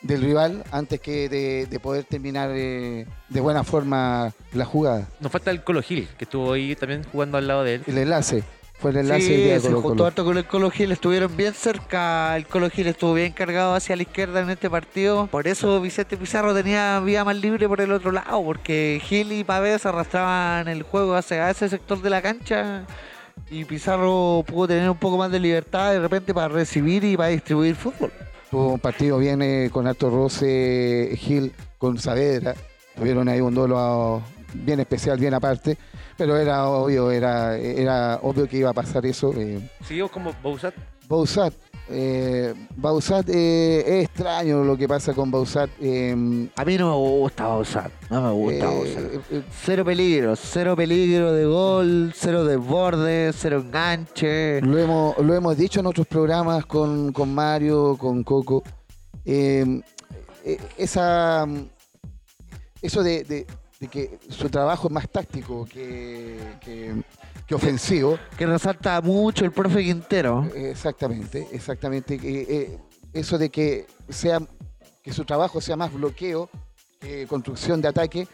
del 0.00 0.22
rival 0.22 0.62
antes 0.70 1.00
que 1.00 1.28
de, 1.28 1.66
de 1.66 1.80
poder 1.80 2.04
terminar 2.04 2.50
de 2.50 3.06
buena 3.40 3.64
forma 3.64 4.32
la 4.52 4.64
jugada. 4.64 5.08
Nos 5.20 5.30
falta 5.30 5.50
el 5.50 5.62
Colo 5.64 5.82
Gil, 5.82 6.08
que 6.16 6.24
estuvo 6.24 6.52
ahí 6.52 6.76
también 6.76 7.04
jugando 7.10 7.38
al 7.38 7.46
lado 7.48 7.64
de 7.64 7.76
él. 7.76 7.82
El 7.86 7.98
enlace, 7.98 8.44
fue 8.82 8.90
el 8.90 8.96
enlace 8.98 9.22
Sí, 9.26 9.36
de 9.44 9.60
se 9.60 9.68
Colo 9.68 9.80
juntó 9.80 9.88
Colo. 9.98 10.06
harto 10.06 10.24
con 10.24 10.36
el 10.36 10.44
Colo 10.44 10.70
Gil, 10.70 10.90
estuvieron 10.92 11.34
bien 11.36 11.54
cerca, 11.54 12.36
el 12.36 12.46
Colo 12.46 12.68
Gil 12.68 12.88
estuvo 12.88 13.14
bien 13.14 13.32
cargado 13.32 13.74
hacia 13.74 13.94
la 13.96 14.02
izquierda 14.02 14.40
en 14.40 14.50
este 14.50 14.68
partido, 14.68 15.28
por 15.28 15.46
eso 15.48 15.80
Vicente 15.80 16.16
Pizarro 16.16 16.52
tenía 16.52 17.00
vía 17.00 17.24
más 17.24 17.36
libre 17.36 17.68
por 17.68 17.80
el 17.80 17.92
otro 17.92 18.10
lado, 18.12 18.42
porque 18.44 19.00
Gil 19.04 19.32
y 19.32 19.44
Pavés 19.44 19.86
arrastraban 19.86 20.68
el 20.68 20.82
juego 20.82 21.14
hacia 21.14 21.48
ese 21.48 21.68
sector 21.68 22.02
de 22.02 22.10
la 22.10 22.20
cancha 22.20 22.84
y 23.50 23.64
Pizarro 23.64 24.44
pudo 24.46 24.68
tener 24.68 24.90
un 24.90 24.98
poco 24.98 25.16
más 25.16 25.30
de 25.30 25.38
libertad 25.40 25.92
de 25.92 26.00
repente 26.00 26.34
para 26.34 26.48
recibir 26.48 27.04
y 27.04 27.16
para 27.16 27.28
distribuir 27.30 27.76
fútbol. 27.76 28.12
Tuvo 28.50 28.74
un 28.74 28.80
partido 28.80 29.16
bien 29.18 29.40
eh, 29.42 29.70
con 29.72 29.86
alto 29.86 30.10
roce 30.10 31.12
Gil 31.16 31.52
con 31.78 31.98
Saavedra. 31.98 32.54
Tuvieron 32.96 33.28
ahí 33.28 33.40
un 33.40 33.54
duelo 33.54 34.22
bien 34.52 34.80
especial, 34.80 35.18
bien 35.18 35.32
aparte. 35.32 35.78
Pero 36.22 36.36
era 36.36 36.68
obvio, 36.68 37.10
era, 37.10 37.58
era 37.58 38.20
obvio 38.22 38.46
que 38.48 38.58
iba 38.58 38.70
a 38.70 38.72
pasar 38.72 39.04
eso. 39.06 39.34
eh. 39.36 39.58
Seguimos 39.84 40.12
como 40.12 40.32
Bouzat. 40.40 40.72
Bausat, 41.08 41.52
eh, 41.90 42.54
Bausat 42.76 43.28
eh, 43.28 43.82
es 43.98 44.04
extraño 44.04 44.62
lo 44.62 44.76
que 44.76 44.86
pasa 44.86 45.14
con 45.14 45.32
Bausat. 45.32 45.68
eh, 45.80 46.12
A 46.54 46.64
mí 46.64 46.78
no 46.78 46.90
me 46.90 46.94
gusta 47.18 47.48
Bausat, 47.48 47.90
no 48.08 48.22
me 48.22 48.30
gusta 48.34 48.64
eh, 48.66 48.68
Bausat. 48.68 49.32
eh, 49.32 49.42
Cero 49.64 49.84
peligro, 49.84 50.36
cero 50.36 50.76
peligro 50.76 51.32
de 51.32 51.44
gol, 51.44 52.12
cero 52.14 52.44
desborde, 52.44 53.32
cero 53.34 53.60
enganche. 53.66 54.60
lo, 54.62 54.78
hemos, 54.78 55.18
lo 55.18 55.34
hemos 55.34 55.56
dicho 55.56 55.80
en 55.80 55.86
otros 55.86 56.06
programas 56.06 56.66
con, 56.66 57.12
con 57.12 57.34
Mario, 57.34 57.96
con 57.98 58.22
Coco. 58.22 58.62
esa, 60.78 61.46
eso 62.80 63.02
de, 63.02 63.24
de- 63.24 63.46
de 63.82 63.88
que 63.88 64.18
su 64.28 64.48
trabajo 64.48 64.86
es 64.86 64.94
más 64.94 65.08
táctico 65.08 65.64
que, 65.66 66.38
que- 66.60 66.94
que 67.48 67.54
ofensivo. 67.56 68.16
que 68.38 68.46
resalta 68.46 69.00
mucho 69.00 69.44
el 69.44 69.50
profe 69.50 69.82
Quintero. 69.82 70.48
Exactamente, 70.54 71.48
exactamente. 71.50 72.14
eh, 72.14 72.46
eh, 72.48 72.78
eso 73.12 73.36
de 73.38 73.50
que 73.50 73.86
sea 74.08 74.38
que 75.02 75.12
su 75.12 75.24
trabajo 75.24 75.60
sea 75.60 75.74
más 75.76 75.92
bloqueo 75.92 76.48
que 77.00 77.26
construcción 77.26 77.82
de 77.82 77.88
ataque, 77.88 78.28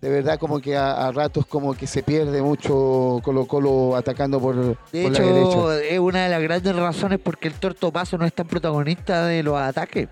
de 0.00 0.08
verdad 0.10 0.36
como 0.40 0.58
que 0.60 0.76
a, 0.76 1.06
a 1.06 1.12
ratos 1.12 1.46
como 1.46 1.72
que 1.74 1.86
se 1.86 2.02
pierde 2.02 2.42
mucho 2.42 3.20
Colo 3.22 3.46
Colo 3.46 3.94
atacando 3.94 4.40
por, 4.40 4.56
De 4.90 5.02
por 5.04 5.12
la 5.12 5.20
derecha. 5.20 5.48
hecho, 5.48 5.72
es 5.72 5.98
una 6.00 6.24
de 6.24 6.28
las 6.30 6.42
grandes 6.42 6.74
razones 6.74 7.20
por 7.20 7.38
qué 7.38 7.46
el 7.46 7.54
Torto 7.54 7.92
Paso 7.92 8.18
no 8.18 8.26
es 8.26 8.32
tan 8.34 8.48
protagonista 8.48 9.26
de 9.26 9.44
los 9.44 9.56
ataques. 9.56 10.08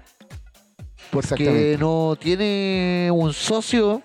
Porque 1.11 1.77
no 1.79 2.17
tiene 2.19 3.09
un 3.13 3.33
socio 3.33 4.03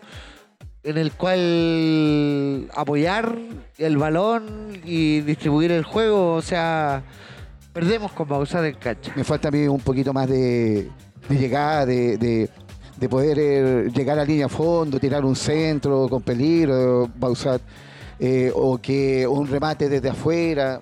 en 0.83 0.97
el 0.97 1.11
cual 1.11 2.69
apoyar 2.73 3.35
el 3.77 3.97
balón 3.97 4.45
y 4.85 5.21
distribuir 5.21 5.71
el 5.71 5.83
juego. 5.83 6.33
O 6.35 6.41
sea, 6.41 7.03
perdemos 7.73 8.11
con 8.11 8.27
Bausat 8.27 8.65
en 8.65 8.75
cancha. 8.75 9.11
Me 9.15 9.23
falta 9.23 9.49
a 9.49 9.51
mí 9.51 9.67
un 9.67 9.79
poquito 9.81 10.13
más 10.13 10.27
de, 10.29 10.89
de 11.27 11.35
llegada, 11.37 11.85
de, 11.85 12.17
de- 12.17 12.49
de 12.97 13.07
poder 13.07 13.37
eh, 13.39 13.89
llegar 13.95 14.19
a 14.19 14.25
línea 14.25 14.47
a 14.47 14.49
fondo, 14.49 14.99
tirar 14.99 15.23
un 15.23 15.33
centro 15.37 16.09
con 16.09 16.21
peligro, 16.21 17.09
Bausat, 17.15 17.61
eh, 18.19 18.51
o 18.53 18.77
que 18.77 19.25
un 19.25 19.47
remate 19.47 19.87
desde 19.87 20.09
afuera. 20.09 20.81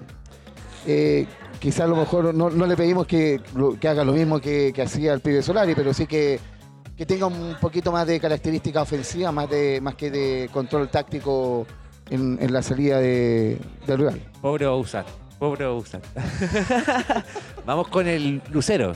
Eh, 0.87 1.27
quizás 1.59 1.81
a 1.81 1.87
lo 1.87 1.95
mejor 1.95 2.33
no, 2.33 2.49
no 2.49 2.65
le 2.65 2.75
pedimos 2.75 3.05
que, 3.05 3.39
que 3.79 3.87
haga 3.87 4.03
lo 4.03 4.13
mismo 4.13 4.39
que, 4.39 4.71
que 4.73 4.81
hacía 4.81 5.13
el 5.13 5.19
pibe 5.19 5.43
Solari, 5.43 5.75
pero 5.75 5.93
sí 5.93 6.07
que, 6.07 6.39
que 6.97 7.05
tenga 7.05 7.27
un 7.27 7.55
poquito 7.61 7.91
más 7.91 8.07
de 8.07 8.19
característica 8.19 8.81
ofensiva, 8.81 9.31
más, 9.31 9.47
de, 9.49 9.79
más 9.81 9.93
que 9.93 10.09
de 10.09 10.49
control 10.51 10.89
táctico 10.89 11.67
en, 12.09 12.39
en 12.41 12.51
la 12.51 12.63
salida 12.63 12.97
de, 12.97 13.59
del 13.85 13.97
rival. 13.99 14.21
Pobre 14.41 14.65
Bausat, 14.65 15.07
pobre 15.37 15.65
Bausat. 15.65 16.03
Vamos 17.65 17.87
con 17.89 18.07
el 18.07 18.41
Lucero. 18.49 18.93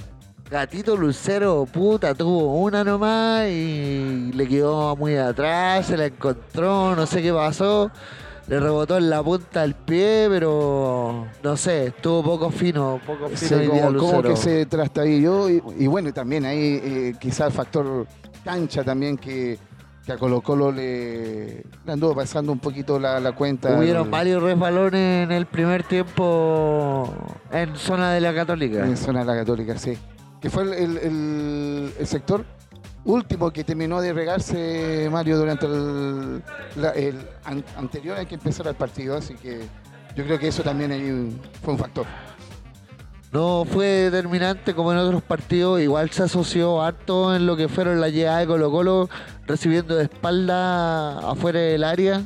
Gatito 0.49 0.97
Lucero, 0.97 1.65
puta, 1.71 2.13
tuvo 2.13 2.55
una 2.59 2.83
nomás 2.83 3.47
y 3.47 4.31
le 4.33 4.47
quedó 4.47 4.97
muy 4.97 5.15
atrás, 5.15 5.85
se 5.85 5.95
la 5.95 6.07
encontró, 6.07 6.95
no 6.95 7.05
sé 7.05 7.21
qué 7.21 7.31
pasó. 7.31 7.91
Le 8.51 8.59
rebotó 8.59 8.97
en 8.97 9.09
la 9.09 9.23
punta 9.23 9.61
del 9.61 9.75
pie, 9.75 10.27
pero 10.29 11.25
no 11.41 11.55
sé, 11.55 11.87
estuvo 11.87 12.21
poco 12.21 12.49
fino, 12.51 12.99
poco 13.07 13.29
fino 13.29 13.61
Sí, 13.61 13.67
como, 13.97 14.21
que 14.21 14.35
se 14.35 14.65
trastabilló 14.65 15.49
y, 15.49 15.63
y 15.79 15.87
bueno, 15.87 16.09
y 16.09 16.11
también 16.11 16.43
ahí 16.43 16.81
eh, 16.83 17.13
quizás 17.17 17.47
el 17.47 17.53
factor 17.53 18.05
cancha 18.43 18.83
también 18.83 19.15
que, 19.17 19.57
que 20.05 20.11
a 20.11 20.17
Colo 20.17 20.41
Colo 20.41 20.69
le, 20.69 21.63
le 21.85 21.91
anduvo 21.93 22.13
pasando 22.13 22.51
un 22.51 22.59
poquito 22.59 22.99
la, 22.99 23.21
la 23.21 23.31
cuenta. 23.31 23.69
Hubieron 23.77 24.07
El- 24.07 24.11
varios 24.11 24.43
resbalones 24.43 25.23
en 25.27 25.31
el 25.31 25.45
primer 25.45 25.83
tiempo 25.83 27.09
en 27.53 27.73
zona 27.77 28.11
de 28.11 28.19
la 28.19 28.33
Católica. 28.35 28.85
En 28.85 28.97
zona 28.97 29.19
de 29.21 29.25
la 29.27 29.35
Católica, 29.35 29.77
sí. 29.77 29.97
Que 30.41 30.49
fue 30.49 30.63
el- 30.63 30.97
el 31.97 32.05
sector 32.05 32.43
último 33.05 33.51
que 33.51 33.63
terminó 33.63 33.99
de 34.01 34.13
regarse 34.13 35.09
Mario 35.11 35.37
durante 35.37 35.65
el, 35.65 36.43
la- 36.75 36.91
el 36.91 37.17
an- 37.45 37.65
anterior 37.77 38.17
a 38.17 38.25
que 38.25 38.35
empezara 38.35 38.69
el 38.71 38.75
partido, 38.75 39.17
así 39.17 39.33
que 39.35 39.61
yo 40.15 40.23
creo 40.25 40.37
que 40.39 40.47
eso 40.49 40.61
también 40.63 40.91
ahí 40.91 41.37
fue 41.63 41.73
un 41.73 41.79
factor. 41.79 42.05
No 43.31 43.63
fue 43.65 43.85
determinante 44.11 44.73
como 44.75 44.91
en 44.91 44.97
otros 44.97 45.23
partidos, 45.23 45.79
igual 45.79 46.09
se 46.09 46.23
asoció 46.23 46.81
harto 46.81 47.33
en 47.33 47.45
lo 47.45 47.55
que 47.55 47.69
fueron 47.69 48.01
las 48.01 48.11
llegadas 48.11 48.41
de 48.41 48.47
Colo 48.47 48.69
Colo, 48.71 49.09
recibiendo 49.47 49.95
de 49.95 50.03
espalda 50.03 51.17
afuera 51.31 51.59
del 51.61 51.85
área, 51.85 52.23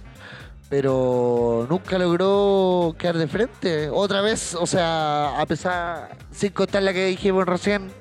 pero 0.68 1.68
nunca 1.70 2.00
logró 2.00 2.96
quedar 2.98 3.18
de 3.18 3.28
frente. 3.28 3.90
Otra 3.92 4.22
vez, 4.22 4.56
o 4.56 4.66
sea, 4.66 5.40
a 5.40 5.46
pesar, 5.46 6.18
sin 6.32 6.50
contar 6.52 6.82
la 6.82 6.92
que 6.92 7.06
dijimos 7.06 7.46
recién, 7.46 7.92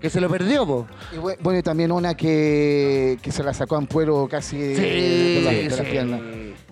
que 0.00 0.10
se 0.10 0.20
lo 0.20 0.28
perdió, 0.28 0.66
po. 0.66 0.86
Y 1.12 1.16
bue- 1.16 1.36
bueno, 1.40 1.58
y 1.58 1.62
también 1.62 1.90
una 1.92 2.14
que, 2.16 3.18
que 3.20 3.32
se 3.32 3.42
la 3.42 3.52
sacó 3.52 3.74
a 3.74 3.78
Ampuero 3.78 4.28
casi 4.30 4.56
de, 4.58 4.74
de 4.74 5.40
la, 5.42 5.50
de 5.52 5.76
la 5.76 5.82
pierna. 5.90 6.20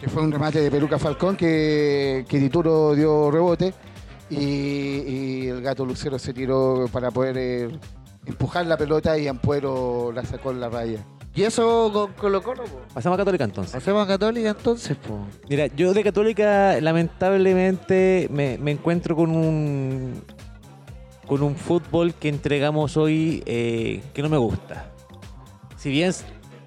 Que 0.01 0.09
fue 0.09 0.23
un 0.23 0.31
remate 0.31 0.61
de 0.61 0.71
Peluca 0.71 0.99
Falcón 0.99 1.37
que, 1.37 2.25
que 2.29 2.39
Dituro 2.39 2.95
dio 2.95 3.31
rebote 3.31 3.73
y, 4.31 4.37
y 4.37 5.47
el 5.49 5.63
gato 5.63 5.85
Lucero 5.87 6.19
se 6.19 6.35
tiró 6.35 6.87
para 6.93 7.11
poder 7.11 7.37
eh, 7.39 7.69
empujar 8.27 8.67
la 8.67 8.77
pelota 8.77 9.17
y 9.19 9.27
Ampuero 9.27 10.13
la 10.15 10.25
sacó 10.25 10.51
en 10.51 10.61
la 10.61 10.69
raya. 10.69 10.99
Y 11.35 11.43
eso 11.43 11.91
con 11.93 12.13
Colo 12.15 12.43
Colo, 12.43 12.65
po. 12.65 12.81
Pasamos 12.95 13.17
a 13.17 13.21
Católica 13.21 13.45
entonces. 13.45 13.75
Hacemos 13.75 14.05
a 14.05 14.07
Católica 14.07 14.49
entonces, 14.51 14.97
po. 14.97 15.19
Mira, 15.51 15.67
yo 15.67 15.93
de 15.93 16.03
Católica 16.03 16.81
lamentablemente 16.81 18.27
me, 18.31 18.57
me 18.59 18.71
encuentro 18.71 19.15
con 19.17 19.31
un 19.31 20.23
con 21.27 21.43
un 21.43 21.57
fútbol 21.57 22.15
que 22.15 22.29
entregamos 22.29 22.97
hoy 22.97 23.43
eh, 23.47 24.03
que 24.15 24.23
no 24.23 24.29
me 24.29 24.37
gusta. 24.39 24.91
Si 25.77 25.91
bien 25.91 26.13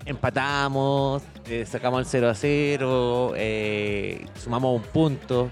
empatamos, 0.06 1.24
eh, 1.46 1.66
sacamos 1.66 2.00
el 2.02 2.06
0 2.06 2.30
a 2.30 2.36
0, 2.36 3.34
eh, 3.36 4.26
sumamos 4.36 4.76
un 4.76 4.82
punto, 4.84 5.50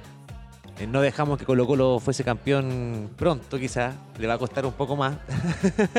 eh, 0.79 0.87
no 0.87 1.01
dejamos 1.01 1.37
que 1.39 1.45
Colo 1.45 1.65
Colo 1.65 1.99
fuese 1.99 2.23
campeón 2.23 3.09
pronto 3.15 3.57
quizás, 3.57 3.95
le 4.19 4.27
va 4.27 4.35
a 4.35 4.37
costar 4.37 4.65
un 4.65 4.73
poco 4.73 4.95
más. 4.95 5.15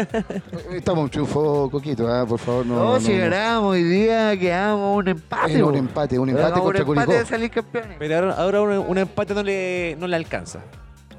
Estamos 0.73 1.05
un 1.05 1.11
triunfo, 1.11 1.69
Coquito, 1.71 2.07
ah, 2.09 2.25
por 2.27 2.39
favor. 2.39 2.67
No, 2.67 2.75
No, 2.77 2.85
no, 2.95 3.01
si 3.01 3.13
no. 3.13 3.19
ganamos 3.21 3.73
hoy 3.73 3.83
día, 3.85 4.37
quedamos 4.39 4.97
un 4.99 5.09
empate. 5.09 5.55
Es 5.57 5.63
un 5.63 5.75
empate, 5.75 6.19
un 6.19 6.29
empate 6.29 6.61
contra 6.61 6.85
un 6.85 6.89
empate 6.91 7.07
Curicó. 7.07 7.13
de 7.13 7.25
salir 7.27 7.51
campeones. 7.51 7.97
Pero 7.99 8.17
ahora, 8.17 8.35
ahora 8.35 8.81
un, 8.81 8.87
un 8.91 8.99
empate 8.99 9.35
no 9.35 9.43
le, 9.43 9.97
no 9.99 10.07
le 10.07 10.17
alcanza. 10.17 10.61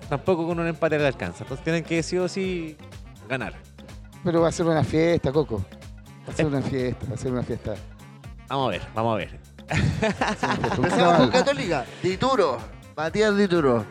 Tampoco 0.10 0.48
con 0.48 0.60
un 0.60 0.67
empate 0.67 0.98
le 0.98 1.08
alcanza. 1.08 1.43
Entonces 1.43 1.63
tienen 1.63 1.84
que 1.84 2.02
sí 2.04 2.17
o 2.17 2.28
sí 2.28 2.76
ganar. 3.28 3.54
Pero 4.24 4.41
va 4.41 4.50
a 4.50 4.52
ser 4.52 4.65
una 4.65 4.84
fiesta, 4.84 5.32
Coco. 5.32 5.63
Va 6.28 6.34
a 6.34 6.36
ser 6.36 6.45
una 6.48 6.62
fiesta, 6.63 7.06
va 7.10 7.13
a 7.15 7.17
ser 7.17 7.32
una 7.32 7.43
fiesta. 7.43 7.76
Vamos 8.48 8.67
a 8.67 8.72
ver, 8.72 8.82
vamos 8.95 9.13
a 9.13 9.17
ver. 9.17 9.39
Empecemos 10.78 11.17
con 11.17 11.30
Católica. 11.30 11.86
Dituro. 12.02 12.58
Matías 12.98 13.38
Dituro. 13.38 13.86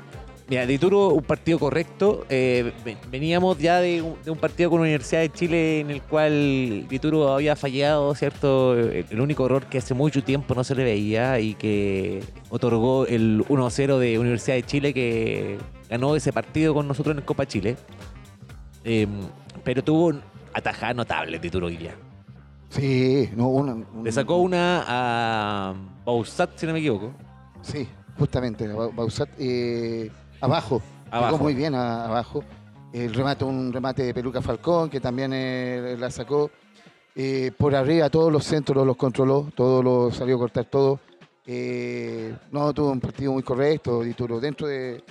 Mira, 0.49 0.65
Dituro, 0.67 1.09
un 1.09 1.23
partido 1.23 1.59
correcto. 1.59 2.25
Eh, 2.31 2.73
ve- 2.85 2.97
veníamos 3.11 3.59
ya 3.59 3.81
de 3.81 4.01
un, 4.03 4.17
de 4.25 4.31
un 4.31 4.39
partido 4.39 4.71
con 4.71 4.79
la 4.81 4.85
Universidad 4.85 5.21
de 5.21 5.31
Chile 5.31 5.81
en 5.81 5.91
el 5.91 6.01
cual 6.03 6.87
Dituro 6.89 7.33
había 7.35 7.55
fallado, 7.55 8.15
¿cierto? 8.15 8.75
El, 8.75 9.05
el 9.11 9.21
único 9.21 9.45
error 9.47 9.67
que 9.67 9.77
hace 9.79 9.93
mucho 9.95 10.25
tiempo 10.25 10.55
no 10.55 10.65
se 10.65 10.75
le 10.75 10.85
veía 10.85 11.39
y 11.39 11.55
que 11.55 12.25
otorgó 12.49 13.07
el 13.07 13.45
1-0 13.47 13.99
de 13.99 14.19
Universidad 14.19 14.57
de 14.57 14.63
Chile 14.65 14.95
que 14.95 15.59
ganó 15.89 16.15
ese 16.17 16.33
partido 16.33 16.75
con 16.75 16.87
nosotros 16.89 17.13
en 17.15 17.19
el 17.19 17.25
Copa 17.25 17.47
Chile. 17.47 17.77
Eh, 18.85 19.07
pero 19.65 19.83
tuvo 19.83 20.13
atajadas 20.53 20.97
notables 20.97 21.41
Dituro 21.41 21.67
hoy 21.67 21.77
día. 21.77 21.95
Sí, 22.71 23.31
no, 23.35 23.49
una, 23.49 23.75
un- 23.75 24.05
Le 24.05 24.13
sacó 24.13 24.37
una 24.37 24.85
a 24.87 25.75
Bausat, 26.05 26.51
si 26.57 26.67
no 26.67 26.73
me 26.73 26.79
equivoco. 26.81 27.13
Sí, 27.63 27.89
justamente, 28.19 28.69
Ba- 28.69 28.89
Bausat 28.95 29.29
eh, 29.39 30.11
abajo, 30.41 30.83
Abajo. 31.11 31.39
Muy 31.39 31.55
bien 31.55 31.75
a- 31.75 32.05
abajo. 32.05 32.45
El 32.93 33.13
remate, 33.15 33.45
un 33.45 33.73
remate 33.73 34.03
de 34.03 34.15
Peluca 34.15 34.41
Falcón, 34.43 34.89
que 34.91 35.01
también 35.01 35.33
eh, 35.35 35.97
la 35.99 36.11
sacó. 36.11 36.51
Eh, 37.15 37.51
por 37.57 37.75
arriba 37.75 38.09
todos 38.11 38.31
los 38.33 38.45
centros 38.45 38.87
los 38.87 38.97
controló, 38.97 39.49
todo 39.55 39.83
lo 39.83 40.11
salió 40.13 40.37
a 40.37 40.39
cortar 40.39 40.67
todo. 40.67 41.01
No, 42.53 42.73
tuvo 42.75 42.91
un 42.91 43.01
partido 43.01 43.33
muy 43.33 43.43
correcto, 43.43 44.03
Dituro, 44.03 44.39
dentro 44.39 44.67
de, 44.67 45.03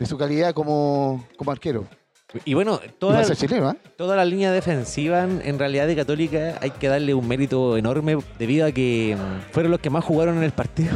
de 0.00 0.06
su 0.06 0.18
calidad 0.18 0.52
como, 0.54 1.24
como 1.36 1.52
arquero. 1.52 1.86
Y 2.44 2.54
bueno, 2.54 2.80
toda, 3.00 3.24
chileno, 3.34 3.72
¿eh? 3.72 3.76
toda 3.96 4.14
la 4.14 4.24
línea 4.24 4.52
defensiva 4.52 5.24
en, 5.24 5.42
en 5.44 5.58
realidad 5.58 5.88
de 5.88 5.96
Católica 5.96 6.58
hay 6.60 6.70
que 6.70 6.86
darle 6.86 7.12
un 7.12 7.26
mérito 7.26 7.76
enorme 7.76 8.18
debido 8.38 8.66
a 8.68 8.70
que 8.72 9.16
mm, 9.18 9.52
fueron 9.52 9.72
los 9.72 9.80
que 9.80 9.90
más 9.90 10.04
jugaron 10.04 10.36
en 10.36 10.44
el 10.44 10.52
partido. 10.52 10.92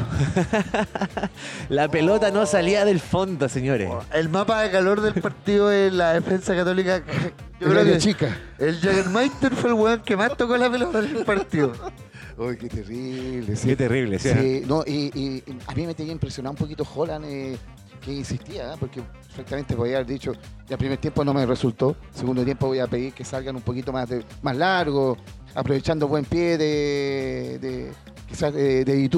la 1.68 1.88
pelota 1.88 2.30
no 2.30 2.46
salía 2.46 2.84
del 2.84 3.00
fondo, 3.00 3.48
señores. 3.48 3.90
El 4.12 4.28
mapa 4.28 4.62
de 4.62 4.70
calor 4.70 5.00
del 5.00 5.14
partido 5.14 5.72
en 5.72 5.98
la 5.98 6.12
defensa 6.14 6.54
católica. 6.54 7.02
Yo 7.60 7.68
creo 7.68 7.84
que 7.84 7.98
chica. 7.98 8.36
el 8.58 8.78
Jagermeister 8.80 9.52
fue 9.54 9.70
el 9.70 9.74
weón 9.74 10.00
que 10.02 10.16
más 10.16 10.36
tocó 10.36 10.56
la 10.56 10.70
pelota 10.70 11.00
en 11.00 11.16
el 11.16 11.24
partido. 11.24 11.72
Uy, 12.36 12.56
qué 12.56 12.68
terrible. 12.68 13.56
sí. 13.56 13.68
Qué 13.68 13.76
terrible, 13.76 14.18
¿sí? 14.18 14.28
Sí, 14.32 14.62
no, 14.66 14.82
y, 14.86 15.10
y- 15.14 15.42
y 15.46 15.58
a 15.66 15.74
mí 15.74 15.86
me 15.86 15.94
tenía 15.94 16.12
impresionado 16.12 16.50
un 16.52 16.56
poquito 16.58 16.84
Holland, 16.94 17.24
eh, 17.26 17.56
que 18.04 18.12
insistía, 18.12 18.72
¿eh? 18.74 18.76
porque 18.78 19.00
perfectamente 19.02 19.74
podía 19.74 19.96
haber 19.96 20.06
dicho, 20.08 20.32
ya 20.68 20.76
primer 20.76 20.98
tiempo 20.98 21.24
no 21.24 21.32
me 21.34 21.46
resultó, 21.46 21.96
segundo 22.12 22.44
tiempo 22.44 22.66
voy 22.66 22.78
a 22.78 22.86
pedir 22.86 23.12
que 23.12 23.24
salgan 23.24 23.56
un 23.56 23.62
poquito 23.62 23.92
más, 23.92 24.08
de, 24.08 24.24
más 24.42 24.56
largo, 24.56 25.16
aprovechando 25.54 26.06
buen 26.06 26.24
pie 26.24 26.58
de, 26.58 27.58
de 27.60 27.92
quizás 28.28 28.52
de, 28.52 28.84
de. 28.84 29.10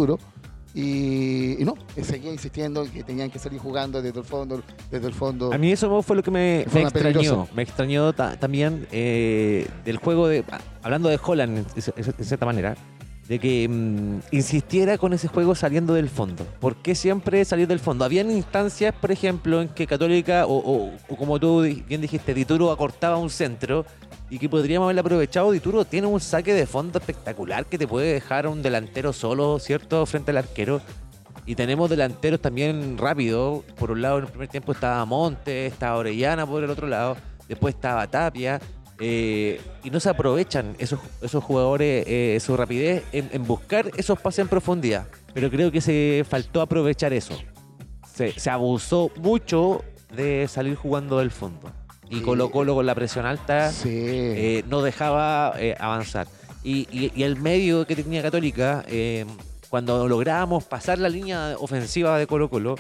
Y, 0.79 1.57
y 1.63 1.65
no, 1.65 1.75
seguía 2.03 2.31
insistiendo 2.31 2.85
en 2.85 2.91
que 2.91 3.03
tenían 3.03 3.31
que 3.31 3.39
salir 3.39 3.59
jugando 3.59 4.03
desde 4.03 4.19
el 4.19 4.27
fondo, 4.27 4.63
desde 4.91 5.07
el 5.07 5.15
fondo. 5.15 5.51
A 5.51 5.57
mí 5.57 5.73
eso 5.73 6.03
fue 6.03 6.17
lo 6.17 6.23
que 6.23 6.31
me, 6.31 6.61
extrañó. 6.61 7.49
Me 7.55 7.63
extrañó 7.63 8.13
ta- 8.13 8.39
también 8.39 8.87
eh, 8.93 9.67
del 9.87 9.97
juego 9.97 10.29
de. 10.29 10.45
Hablando 10.83 11.09
de 11.09 11.19
Holland, 11.25 11.67
de 11.75 12.25
cierta 12.25 12.45
manera, 12.45 12.77
de 13.29 13.39
que 13.41 13.69
mm, 13.69 14.19
insistiera 14.31 14.99
con 14.99 15.13
ese 15.13 15.29
juego 15.29 15.55
saliendo 15.55 15.95
del 15.95 16.09
fondo. 16.09 16.47
¿Por 16.61 16.77
qué 16.77 16.95
siempre 16.95 17.45
salir 17.45 17.67
del 17.67 17.81
fondo? 17.81 18.05
Habían 18.05 18.31
instancias, 18.31 18.95
por 18.95 19.11
ejemplo, 19.11 19.61
en 19.63 19.69
que 19.69 19.87
Católica, 19.87 20.47
o, 20.47 20.57
o- 21.09 21.17
como 21.17 21.39
tú 21.41 21.63
bien 21.89 22.01
dijiste, 22.01 22.35
Dituro 22.35 22.71
acortaba 22.71 23.17
un 23.17 23.31
centro 23.31 23.85
y 24.31 24.39
que 24.39 24.49
podríamos 24.49 24.87
haberlo 24.87 25.01
aprovechado. 25.01 25.51
Dituro 25.51 25.85
tiene 25.85 26.07
un 26.07 26.21
saque 26.21 26.55
de 26.55 26.67
fondo 26.67 26.99
espectacular 26.99 27.67
que 27.67 27.79
te 27.79 27.89
puede 27.89 28.13
dejar 28.13 28.47
a 28.47 28.51
un 28.51 28.63
delantero 28.63 29.13
solo, 29.13 29.59
¿cierto?, 29.59 30.07
frente 30.07 30.31
al 30.31 30.39
arquero. 30.39 30.81
Y 31.47 31.55
tenemos 31.55 31.89
delanteros 31.91 32.41
también 32.41 32.99
rápidos. 32.99 33.63
Por 33.79 33.91
un 33.93 34.03
lado, 34.03 34.19
en 34.19 34.25
el 34.25 34.31
primer 34.31 34.49
tiempo 34.49 34.73
estaba 34.73 35.05
Monte, 35.05 35.67
estaba 35.67 35.97
Orellana 35.97 36.45
por 36.47 36.63
el 36.65 36.71
otro 36.71 36.87
lado, 36.89 37.17
después 37.49 37.75
estaba 37.75 38.07
Tapia. 38.09 38.61
Eh, 38.99 39.61
y 39.85 39.91
no 39.91 40.01
se 40.01 40.09
aprovechan 40.11 40.75
esos, 40.79 41.01
esos 41.23 41.43
jugadores, 41.45 42.05
eh, 42.07 42.39
su 42.41 42.57
rapidez 42.57 43.05
en, 43.13 43.29
en 43.33 43.45
buscar 43.47 43.91
esos 43.97 44.19
pases 44.21 44.41
en 44.41 44.49
profundidad. 44.49 45.07
Pero 45.35 45.51
creo 45.51 45.71
que 45.71 45.81
se 45.81 46.25
faltó 46.29 46.61
aprovechar 46.61 47.13
eso. 47.13 47.39
Se, 48.15 48.33
se 48.39 48.49
abusó 48.51 49.11
mucho 49.17 49.85
de 50.15 50.49
salir 50.49 50.77
jugando 50.77 51.19
del 51.19 51.31
fondo. 51.31 51.71
Y 52.09 52.17
Sí. 52.19 52.23
Colo 52.23 52.51
Colo 52.51 52.75
con 52.75 52.87
la 52.87 52.95
presión 52.95 53.27
alta 53.27 53.71
Sí. 53.73 53.91
eh, 53.93 54.65
no 54.69 54.81
dejaba 54.81 55.55
avanzar. 55.79 56.27
Y, 56.63 56.87
y- 56.91 57.13
y 57.15 57.23
el 57.25 57.37
medio 57.37 57.87
que 57.87 57.95
tenía 57.97 58.23
Católica, 58.23 58.85
cuando 59.69 60.07
lográbamos 60.09 60.65
pasar 60.65 60.99
la 60.99 61.09
línea 61.09 61.57
ofensiva 61.59 62.17
de 62.19 62.27
Colo 62.27 62.49
Colo, 62.49 62.77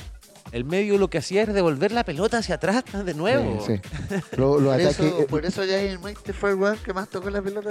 el 0.56 0.64
medio 0.64 0.98
lo 0.98 1.08
que 1.08 1.18
hacía 1.18 1.42
era 1.42 1.52
devolver 1.52 1.92
la 1.92 2.04
pelota 2.04 2.38
hacia 2.38 2.56
atrás 2.56 2.82
de 3.04 3.14
nuevo. 3.14 3.64
Sí, 3.66 3.76
sí. 3.76 4.20
Lo- 4.36 4.58
los 4.58 4.72
Por 4.76 4.80
eso, 4.80 5.04
eh, 5.06 5.26
por 5.28 5.46
eso 5.46 5.62
Jagermeister 5.62 6.34
fue 6.34 6.50
el 6.50 6.56
weón 6.56 6.78
que 6.78 6.92
más 6.92 7.08
tocó 7.08 7.30
la 7.30 7.42
pelota. 7.42 7.70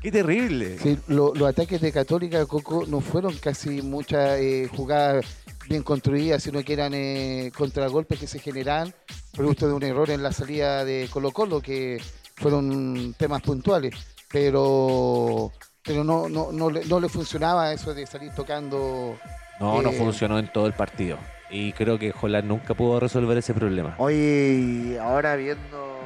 Qué 0.00 0.12
terrible. 0.12 0.78
Sí, 0.78 0.98
lo- 1.08 1.34
los 1.34 1.48
ataques 1.48 1.80
de 1.80 1.90
Católica 1.92 2.44
Coco 2.46 2.84
no 2.86 3.00
fueron 3.00 3.36
casi 3.38 3.82
muchas 3.82 4.38
eh, 4.38 4.68
jugadas 4.74 5.24
bien 5.68 5.82
construidas, 5.82 6.42
sino 6.42 6.62
que 6.62 6.72
eran 6.72 6.92
eh, 6.94 7.50
contragolpes 7.56 8.18
que 8.18 8.26
se 8.26 8.38
generaban 8.38 8.94
producto 9.32 9.66
de 9.68 9.74
un 9.74 9.82
error 9.82 10.10
en 10.10 10.22
la 10.22 10.32
salida 10.32 10.84
de 10.84 11.08
Colo 11.12 11.30
Colo, 11.32 11.60
que 11.60 12.00
fueron 12.36 13.14
temas 13.18 13.42
puntuales. 13.42 13.94
Pero 14.30 15.52
pero 15.82 16.04
no, 16.04 16.28
no, 16.28 16.52
no, 16.52 16.70
le, 16.70 16.84
no 16.84 17.00
le 17.00 17.08
funcionaba 17.08 17.72
eso 17.72 17.94
de 17.94 18.06
salir 18.06 18.30
tocando. 18.34 19.16
No, 19.60 19.80
no 19.82 19.90
Eh, 19.90 19.94
funcionó 19.98 20.38
en 20.38 20.52
todo 20.52 20.66
el 20.66 20.72
partido. 20.74 21.18
Y 21.50 21.72
creo 21.72 21.98
que 21.98 22.12
Holland 22.20 22.46
nunca 22.46 22.74
pudo 22.74 23.00
resolver 23.00 23.36
ese 23.38 23.54
problema. 23.54 23.94
Oye, 23.98 24.98
ahora 25.00 25.34
viendo. 25.36 25.96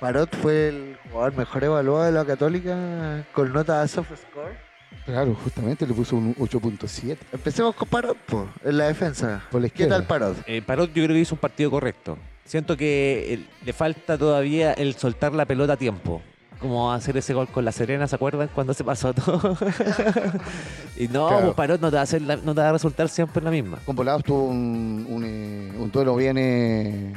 Parot 0.00 0.34
fue 0.36 0.68
el 0.68 0.96
jugador 1.10 1.36
mejor 1.36 1.64
evaluado 1.64 2.04
de 2.06 2.12
la 2.12 2.24
Católica 2.24 3.22
con 3.32 3.52
nota 3.52 3.86
soft 3.86 4.10
score. 4.16 4.56
Claro, 5.04 5.34
justamente 5.44 5.86
le 5.86 5.94
puso 5.94 6.16
un 6.16 6.34
8.7 6.34 7.16
Empecemos 7.32 7.74
con 7.74 7.88
Parot, 7.88 8.16
po, 8.18 8.48
en 8.64 8.76
la 8.78 8.86
defensa. 8.88 9.42
por 9.50 9.60
la 9.60 9.68
¿Qué 9.68 9.74
izquierda. 9.84 9.96
tal 9.98 10.06
Parot? 10.06 10.36
Eh, 10.46 10.62
Parot 10.62 10.88
yo 10.92 11.04
creo 11.04 11.14
que 11.14 11.20
hizo 11.20 11.34
un 11.34 11.40
partido 11.40 11.70
correcto. 11.70 12.18
Siento 12.44 12.76
que 12.76 13.34
eh, 13.34 13.46
le 13.64 13.72
falta 13.72 14.18
todavía 14.18 14.72
el 14.72 14.94
soltar 14.94 15.32
la 15.34 15.44
pelota 15.44 15.74
a 15.74 15.76
tiempo. 15.76 16.22
Como 16.60 16.92
hacer 16.92 17.16
ese 17.16 17.32
gol 17.32 17.48
con 17.48 17.64
la 17.64 17.72
Serena, 17.72 18.06
¿se 18.06 18.14
acuerdan? 18.16 18.50
Cuando 18.54 18.74
se 18.74 18.84
pasó 18.84 19.14
todo. 19.14 19.56
y 20.96 21.08
no, 21.08 21.28
Claro. 21.28 21.42
pues 21.46 21.54
Parot 21.54 21.80
no 21.80 21.88
te, 21.90 21.94
va 21.96 22.00
a 22.00 22.04
hacer 22.04 22.20
la- 22.22 22.36
no 22.36 22.54
te 22.54 22.60
va 22.60 22.68
a 22.68 22.72
resultar 22.72 23.08
siempre 23.08 23.42
la 23.42 23.50
misma. 23.50 23.78
Con 23.86 23.96
Volados 23.96 24.22
tuvo 24.24 24.44
un, 24.44 25.06
un, 25.08 25.24
eh, 25.24 25.72
un 25.78 25.90
duelo 25.90 26.14
bien, 26.16 26.36
eh, 26.38 27.14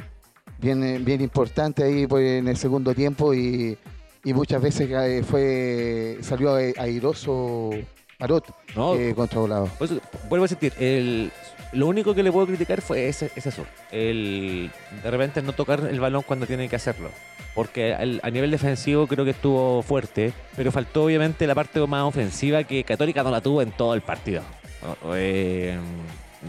bien, 0.58 0.82
eh, 0.82 0.98
bien 0.98 1.20
importante 1.20 1.84
ahí 1.84 2.06
pues, 2.06 2.38
en 2.38 2.48
el 2.48 2.56
segundo 2.56 2.94
tiempo 2.94 3.34
y, 3.34 3.76
y 4.24 4.32
muchas 4.32 4.62
veces 4.62 5.26
fue 5.26 6.18
salió 6.22 6.54
airoso 6.54 7.70
Parot 8.18 8.46
No, 8.74 8.94
eh, 8.94 9.14
contra 9.14 9.40
Volados. 9.40 9.68
Por 9.70 9.86
eso, 9.90 10.00
vuelvo 10.30 10.46
a 10.46 10.48
sentir, 10.48 10.72
el, 10.78 11.30
lo 11.74 11.86
único 11.86 12.14
que 12.14 12.22
le 12.22 12.32
puedo 12.32 12.46
criticar 12.46 12.80
fue 12.80 13.08
ese, 13.08 13.30
es 13.36 13.46
eso. 13.46 13.64
El, 13.92 14.70
de 15.02 15.10
repente 15.10 15.42
no 15.42 15.52
tocar 15.52 15.80
el 15.90 16.00
balón 16.00 16.22
cuando 16.26 16.46
tiene 16.46 16.68
que 16.68 16.76
hacerlo. 16.76 17.10
Porque 17.54 17.94
al- 17.94 18.20
a 18.24 18.30
nivel 18.30 18.50
defensivo 18.50 19.06
creo 19.06 19.24
que 19.24 19.30
estuvo 19.32 19.82
fuerte, 19.82 20.32
pero 20.56 20.72
faltó 20.72 21.04
obviamente 21.04 21.46
la 21.46 21.54
parte 21.54 21.78
más 21.86 22.02
ofensiva 22.02 22.64
que 22.64 22.82
Católica 22.84 23.22
no 23.22 23.30
la 23.30 23.40
tuvo 23.40 23.62
en 23.62 23.70
todo 23.70 23.94
el 23.94 24.00
partido. 24.00 24.42
No, 24.82 25.12
eh, 25.14 25.78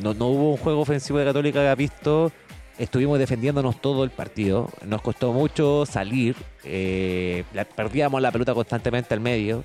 no, 0.01 0.13
no 0.13 0.27
hubo 0.27 0.51
un 0.51 0.57
juego 0.57 0.81
ofensivo 0.81 1.19
de 1.19 1.25
Católica 1.25 1.59
que 1.61 1.67
ha 1.67 1.75
visto. 1.75 2.31
Estuvimos 2.77 3.19
defendiéndonos 3.19 3.79
todo 3.81 4.03
el 4.03 4.09
partido. 4.09 4.69
Nos 4.85 5.01
costó 5.01 5.31
mucho 5.31 5.85
salir. 5.85 6.35
eh, 6.63 7.43
perdíamos 7.75 8.21
la 8.21 8.31
pelota 8.31 8.53
constantemente 8.53 9.13
al 9.13 9.19
medio. 9.21 9.63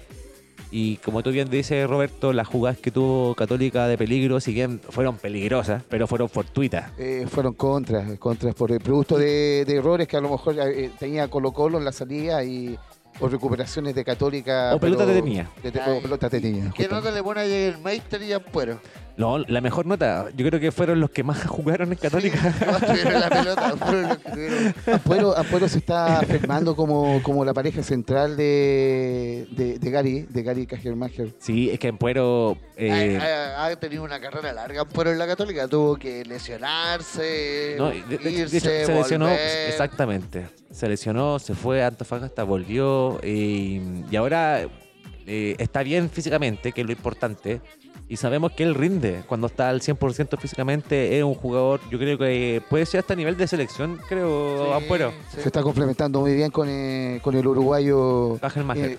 Y 0.72 0.96
como 0.98 1.22
tú 1.22 1.30
bien 1.30 1.50
dices, 1.50 1.88
Roberto, 1.88 2.32
las 2.32 2.46
jugadas 2.46 2.78
que 2.78 2.90
tuvo 2.92 3.34
Católica 3.34 3.88
de 3.88 3.98
peligro, 3.98 4.38
si 4.40 4.52
bien 4.52 4.80
fueron 4.88 5.16
peligrosas, 5.16 5.82
pero 5.88 6.06
fueron 6.06 6.28
fortuitas. 6.28 6.92
Eh, 6.98 7.26
fueron 7.28 7.54
contras, 7.54 8.18
contras 8.18 8.54
por 8.54 8.70
el 8.70 8.80
producto 8.80 9.18
de, 9.18 9.64
de 9.66 9.74
errores 9.76 10.06
que 10.06 10.16
a 10.16 10.20
lo 10.20 10.30
mejor 10.30 10.54
eh, 10.60 10.90
tenía 10.98 11.26
Colo 11.28 11.50
Colo 11.52 11.78
en 11.78 11.84
la 11.84 11.92
salida 11.92 12.44
y 12.44 12.78
o 13.18 13.28
recuperaciones 13.28 13.94
de 13.96 14.04
Católica. 14.04 14.72
O 14.74 14.78
pelota 14.78 15.04
pero- 15.04 15.14
detenida. 15.16 15.50
de- 15.62 15.70
de- 15.72 15.80
Ay, 15.80 15.98
o 15.98 16.02
pelota 16.02 16.28
detenida. 16.28 16.70
¿Qué 16.74 16.84
justamente. 16.84 16.94
nota 16.94 17.10
le 17.10 17.22
pone 17.24 17.40
a 17.40 17.44
Jagermeister 17.44 18.22
y 18.22 18.32
Ampuero? 18.32 18.80
No, 19.20 19.38
la 19.38 19.60
mejor 19.60 19.84
nota, 19.86 20.28
yo 20.34 20.46
creo 20.46 20.58
que 20.58 20.72
fueron 20.72 20.98
los 20.98 21.10
que 21.10 21.22
más 21.22 21.44
jugaron 21.46 21.92
en 21.92 21.98
Católica. 21.98 22.38
Sí, 22.58 22.64
no 22.70 22.78
tuvieron 22.80 23.20
la 23.20 23.28
pelota, 23.28 23.76
fueron 23.78 24.08
los 24.08 24.18
que 24.18 24.30
tuvieron. 24.30 24.74
Ampuero, 24.92 25.36
Ampuero 25.36 25.68
se 25.68 25.78
está 25.78 26.20
afirmando 26.20 26.74
como, 26.74 27.22
como 27.22 27.44
la 27.44 27.52
pareja 27.54 27.82
central 27.82 28.36
de, 28.36 29.46
de, 29.52 29.78
de 29.78 29.90
Gary, 29.90 30.26
de 30.28 30.42
Gary 30.42 30.66
Cajermacher. 30.66 31.34
Sí, 31.38 31.70
es 31.70 31.78
que 31.78 31.88
Empuero... 31.88 32.56
eh, 32.76 33.18
ha, 33.20 33.64
ha- 33.64 33.66
ha 33.66 33.76
tenido 33.76 34.02
una 34.04 34.20
carrera 34.20 34.52
larga 34.52 34.80
Ampuero 34.80 35.10
en 35.12 35.18
la 35.18 35.26
Católica. 35.26 35.68
Tuvo 35.68 35.96
que 35.96 36.24
lesionarse, 36.24 37.74
no, 37.78 37.90
de, 37.90 38.02
de- 38.02 38.18
de 38.18 38.30
irse, 38.30 38.56
hecho, 38.56 38.86
se 38.86 38.94
lesionó, 38.94 39.26
volver. 39.26 39.68
exactamente. 39.68 40.46
Se 40.70 40.88
lesionó, 40.88 41.38
se 41.38 41.54
fue 41.54 41.82
a 41.82 41.88
Antofagasta, 41.88 42.42
volvió 42.44 43.20
y, 43.22 43.80
y 44.10 44.16
ahora 44.16 44.62
eh, 45.26 45.56
está 45.58 45.82
bien 45.82 46.08
físicamente, 46.10 46.72
que 46.72 46.80
es 46.80 46.86
lo 46.86 46.92
importante, 46.92 47.60
y 48.10 48.16
sabemos 48.16 48.52
que 48.52 48.64
él 48.64 48.74
rinde 48.74 49.22
cuando 49.26 49.46
está 49.46 49.68
al 49.70 49.80
100% 49.80 50.36
físicamente, 50.38 51.16
es 51.16 51.22
un 51.24 51.34
jugador, 51.34 51.80
yo 51.90 51.98
creo 51.98 52.18
que 52.18 52.60
puede 52.68 52.84
ser 52.84 53.00
hasta 53.00 53.14
nivel 53.14 53.36
de 53.36 53.46
selección, 53.46 53.98
creo, 54.08 54.74
Ampuero. 54.74 55.12
Se 55.42 55.46
está 55.46 55.62
complementando 55.62 56.20
muy 56.20 56.34
bien 56.34 56.50
con, 56.50 56.68
eh, 56.68 57.20
con 57.22 57.36
el 57.36 57.46
uruguayo. 57.46 58.36
Eh, 58.84 58.98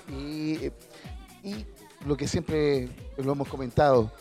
y, 1.44 1.48
y 1.50 1.66
lo 2.08 2.16
que 2.16 2.28
siempre 2.28 2.88
lo 3.18 3.34
hemos 3.34 3.48
comentado, 3.50 4.12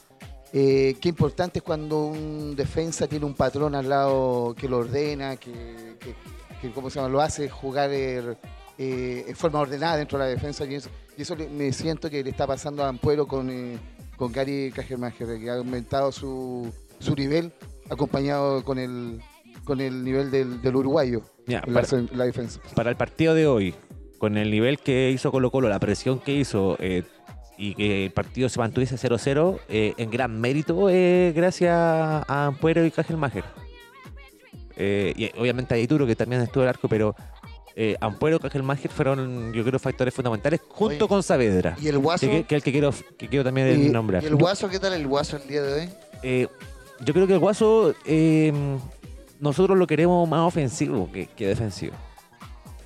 eh, 0.53 0.97
qué 1.01 1.09
importante 1.11 1.61
es 1.61 1.63
cuando 1.63 2.07
un 2.07 2.57
defensa 2.57 3.07
tiene 3.07 3.25
un 3.25 3.35
patrón 3.35 3.77
al 3.77 3.89
lado 3.89 4.55
que 4.59 4.69
lo 4.69 4.79
ordena, 4.79 5.37
que, 5.37 5.53
que- 6.01 6.15
que, 6.61 6.71
¿cómo 6.73 6.91
se 6.91 6.97
llama? 6.99 7.09
lo 7.09 7.21
hace 7.23 7.49
jugar 7.49 7.89
eh, 7.93 8.37
eh, 8.77 9.25
en 9.29 9.37
forma 9.37 9.61
ordenada 9.61 9.97
dentro 9.97 10.19
de 10.19 10.25
la 10.25 10.31
defensa. 10.31 10.65
Y 10.67 10.75
eso, 10.75 10.91
y 11.17 11.23
eso 11.23 11.37
le- 11.37 11.49
me 11.49 11.73
siento 11.73 12.11
que 12.11 12.23
le 12.25 12.31
está 12.31 12.47
pasando 12.47 12.85
a 12.85 12.89
Ampuero 12.89 13.27
con, 13.27 13.49
con 14.21 14.33
Gary 14.33 14.71
Cajermacher, 14.71 15.41
que 15.41 15.49
ha 15.49 15.55
aumentado 15.55 16.13
su, 16.13 16.71
su 16.99 17.15
nivel, 17.15 17.55
acompañado 17.89 18.63
con 18.67 18.79
el, 18.79 19.19
con 19.65 19.81
el 19.81 20.05
nivel 20.05 20.31
del, 20.31 20.61
del 20.61 20.77
uruguayo 20.77 21.23
Ya, 21.47 21.63
en 21.67 21.73
la, 21.73 21.81
para, 21.81 22.03
la 22.13 22.25
defensa. 22.27 22.61
para 22.75 22.91
el 22.91 22.97
partido 22.97 23.33
de 23.35 23.47
hoy, 23.47 23.75
con 24.19 24.37
el 24.37 24.51
nivel 24.51 24.79
que 24.79 25.11
hizo 25.11 25.33
Colo 25.33 25.51
Colo, 25.51 25.71
la 25.71 25.81
presión 25.81 26.19
que 26.21 26.35
hizo 26.35 26.77
eh, 26.81 27.03
y 27.57 27.75
que 27.75 28.05
el 28.05 28.13
partido 28.13 28.51
se 28.51 28.59
mantuviese 28.59 28.97
0-0, 28.97 29.59
eh, 29.71 29.95
en 29.97 30.11
gran 30.11 30.39
mérito 30.39 30.91
eh, 30.91 31.33
gracias 31.35 31.73
a 31.73 32.47
Ampuero 32.47 32.85
y 32.85 32.91
Kajelmacher. 32.91 33.45
Eh, 34.77 35.15
y 35.17 35.31
obviamente 35.41 35.75
a 35.75 35.79
Ituro, 35.79 36.07
que 36.07 36.15
también 36.15 36.43
estuvo 36.43 36.63
el 36.63 36.69
arco, 36.69 36.89
pero 36.89 37.15
eh, 37.77 37.97
Ampuero 38.01 38.37
y 38.37 38.39
Kajelmacher 38.41 38.91
fueron, 38.91 39.53
yo 39.53 39.65
creo, 39.65 39.79
factores 39.79 40.13
fundamentales 40.15 40.61
junto 40.69 41.05
Oye, 41.05 41.09
con 41.09 41.23
Saavedra. 41.23 41.77
¿Y 41.81 41.89
el 41.89 41.99
guaso? 41.99 42.27
Que, 42.27 42.45
que 42.45 42.55
es 42.57 42.59
el 42.61 42.63
que 42.63 42.73
quiero, 42.73 42.93
que 43.17 43.29
quiero 43.29 43.45
también 43.45 43.83
Y- 43.87 43.89
nombrar. 43.91 44.23
¿Y 44.23 44.27
el 44.27 44.37
guaso 44.37 44.69
qué 44.69 44.79
tal 44.79 44.93
el 44.93 45.07
guaso 45.07 45.37
el 45.37 45.47
día 45.49 45.63
de 45.63 45.73
hoy? 45.83 45.89
Eh, 46.23 46.49
yo 47.05 47.15
creo 47.15 47.27
que 47.27 47.33
el 47.33 47.39
Guaso, 47.39 47.95
eh, 48.05 48.53
nosotros 49.41 49.79
lo 49.79 49.87
queremos 49.87 50.29
más 50.29 50.41
ofensivo 50.47 51.11
que, 51.11 51.27
que 51.29 51.47
defensivo. 51.47 51.95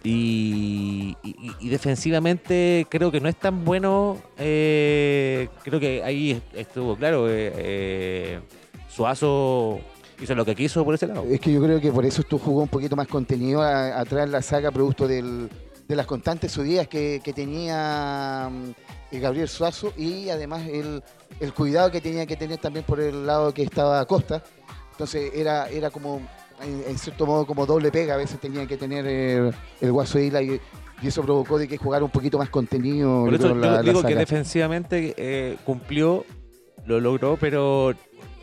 Y, 0.05 1.17
y- 1.25 1.53
y 1.61 1.69
defensivamente 1.71 2.87
creo 2.91 3.11
que 3.11 3.21
no 3.21 3.29
es 3.29 3.37
tan 3.37 3.65
bueno. 3.65 4.19
eh, 4.39 5.49
creo 5.63 5.81
que 5.81 6.03
ahí 6.05 6.41
estuvo 6.53 6.95
claro. 6.97 7.27
eh, 7.29 8.41
Suazo 8.89 9.81
hizo 10.25 10.35
lo 10.35 10.45
que 10.45 10.55
quiso 10.55 10.85
por 10.85 10.95
ese 10.95 11.07
lado. 11.07 11.25
Es 11.31 11.41
que 11.41 11.53
yo 11.53 11.63
creo 11.63 11.81
que 11.81 11.93
por 11.93 12.05
eso 12.05 12.21
esto 12.23 12.39
jugó 12.39 12.63
un 12.63 12.69
poquito 12.69 12.97
más 12.97 13.07
contenido 13.09 13.63
a- 13.63 13.99
atrás 14.01 14.29
la 14.29 14.43
saga, 14.43 14.71
producto 14.71 15.07
del- 15.09 15.49
de 15.87 15.97
las 15.97 16.07
constantes 16.07 16.51
subidas 16.53 16.89
que, 16.89 17.21
que 17.23 17.33
tenía 17.33 18.49
mm, 18.51 18.71
eh, 19.15 19.19
Gabriel 19.21 19.49
Suazo 19.49 19.93
y 19.97 20.29
además 20.31 20.67
el, 20.67 21.03
el 21.41 21.53
cuidado 21.53 21.91
que 21.91 22.01
tenía 22.01 22.27
que 22.27 22.37
tener 22.37 22.59
también 22.59 22.85
por 22.85 23.01
el 23.01 23.27
lado 23.27 23.53
que 23.53 23.63
estaba 23.63 24.05
Costa. 24.07 24.43
Entonces 24.93 25.33
era, 25.35 25.69
era 25.69 25.91
como, 25.91 26.21
en, 26.63 26.85
en 26.89 26.99
cierto 26.99 27.27
modo, 27.27 27.47
como 27.47 27.67
doble 27.67 27.91
pega. 27.91 28.15
A 28.15 28.17
veces 28.17 28.39
tenía 28.41 28.67
que 28.67 28.77
tener 28.77 29.07
el, 29.07 29.53
el 29.81 29.93
Guaso 29.93 30.19
Isla 30.19 30.41
y, 30.41 30.59
y 31.03 31.07
eso 31.09 31.21
provocó 31.23 31.59
de 31.59 31.69
que 31.69 31.77
jugara 31.77 32.05
un 32.05 32.11
poquito 32.11 32.39
más 32.39 32.49
contenido. 32.49 33.25
Por 33.25 33.31
yo 33.33 33.37
eso 33.37 33.49
creo, 33.51 33.55
yo 33.57 33.61
la- 33.61 33.73
la 33.77 33.83
digo 33.83 34.03
que 34.03 34.15
defensivamente 34.15 35.15
eh, 35.19 35.57
cumplió, 35.67 36.25
lo 36.87 37.01
logró, 37.01 37.37
pero 37.41 37.93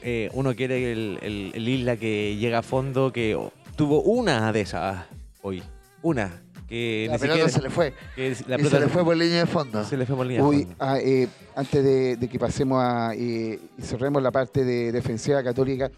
eh, 0.02 0.30
uno 0.34 0.56
quiere 0.56 0.92
el, 0.92 1.20
el- 1.22 1.52
el 1.54 1.68
Isla 1.70 1.98
que 1.98 2.36
llega 2.38 2.60
a 2.60 2.64
fondo, 2.64 3.12
que 3.12 3.38
tuvo 3.76 4.02
una 4.02 4.52
de 4.52 4.62
esas 4.62 5.06
hoy. 5.42 5.62
Una. 6.02 6.42
Que 6.68 7.06
La 7.10 7.16
ni 7.16 7.20
pelota 7.20 7.50
siquiera. 7.50 7.50
se 7.50 7.62
le 7.62 7.70
fue. 7.70 7.94
que 8.16 8.30
la 8.48 8.56
y 8.56 8.58
pelota 8.60 8.70
se 8.78 8.80
le 8.80 8.88
fue 8.88 9.04
por 9.04 9.18
línea 9.18 9.40
de 9.40 9.46
fondo. 9.46 9.84
se 9.84 9.98
le 9.98 10.06
fue 10.06 10.16
por 10.16 10.26
línea 10.26 10.42
de 10.42 10.48
Uy, 10.48 10.60
fondo. 10.64 10.76
ah, 10.80 10.98
eh, 11.00 11.28
antes 11.56 11.84
de, 11.84 12.16
de 12.16 12.28
que 12.30 12.40
pasemos 12.40 12.82
a 12.82 13.14
eh, 13.14 13.60
y 13.78 13.82
cerremos 13.82 14.24
la 14.24 14.32
parte 14.32 14.64
de 14.64 14.92
defensiva 14.94 15.44
católica, 15.44 15.92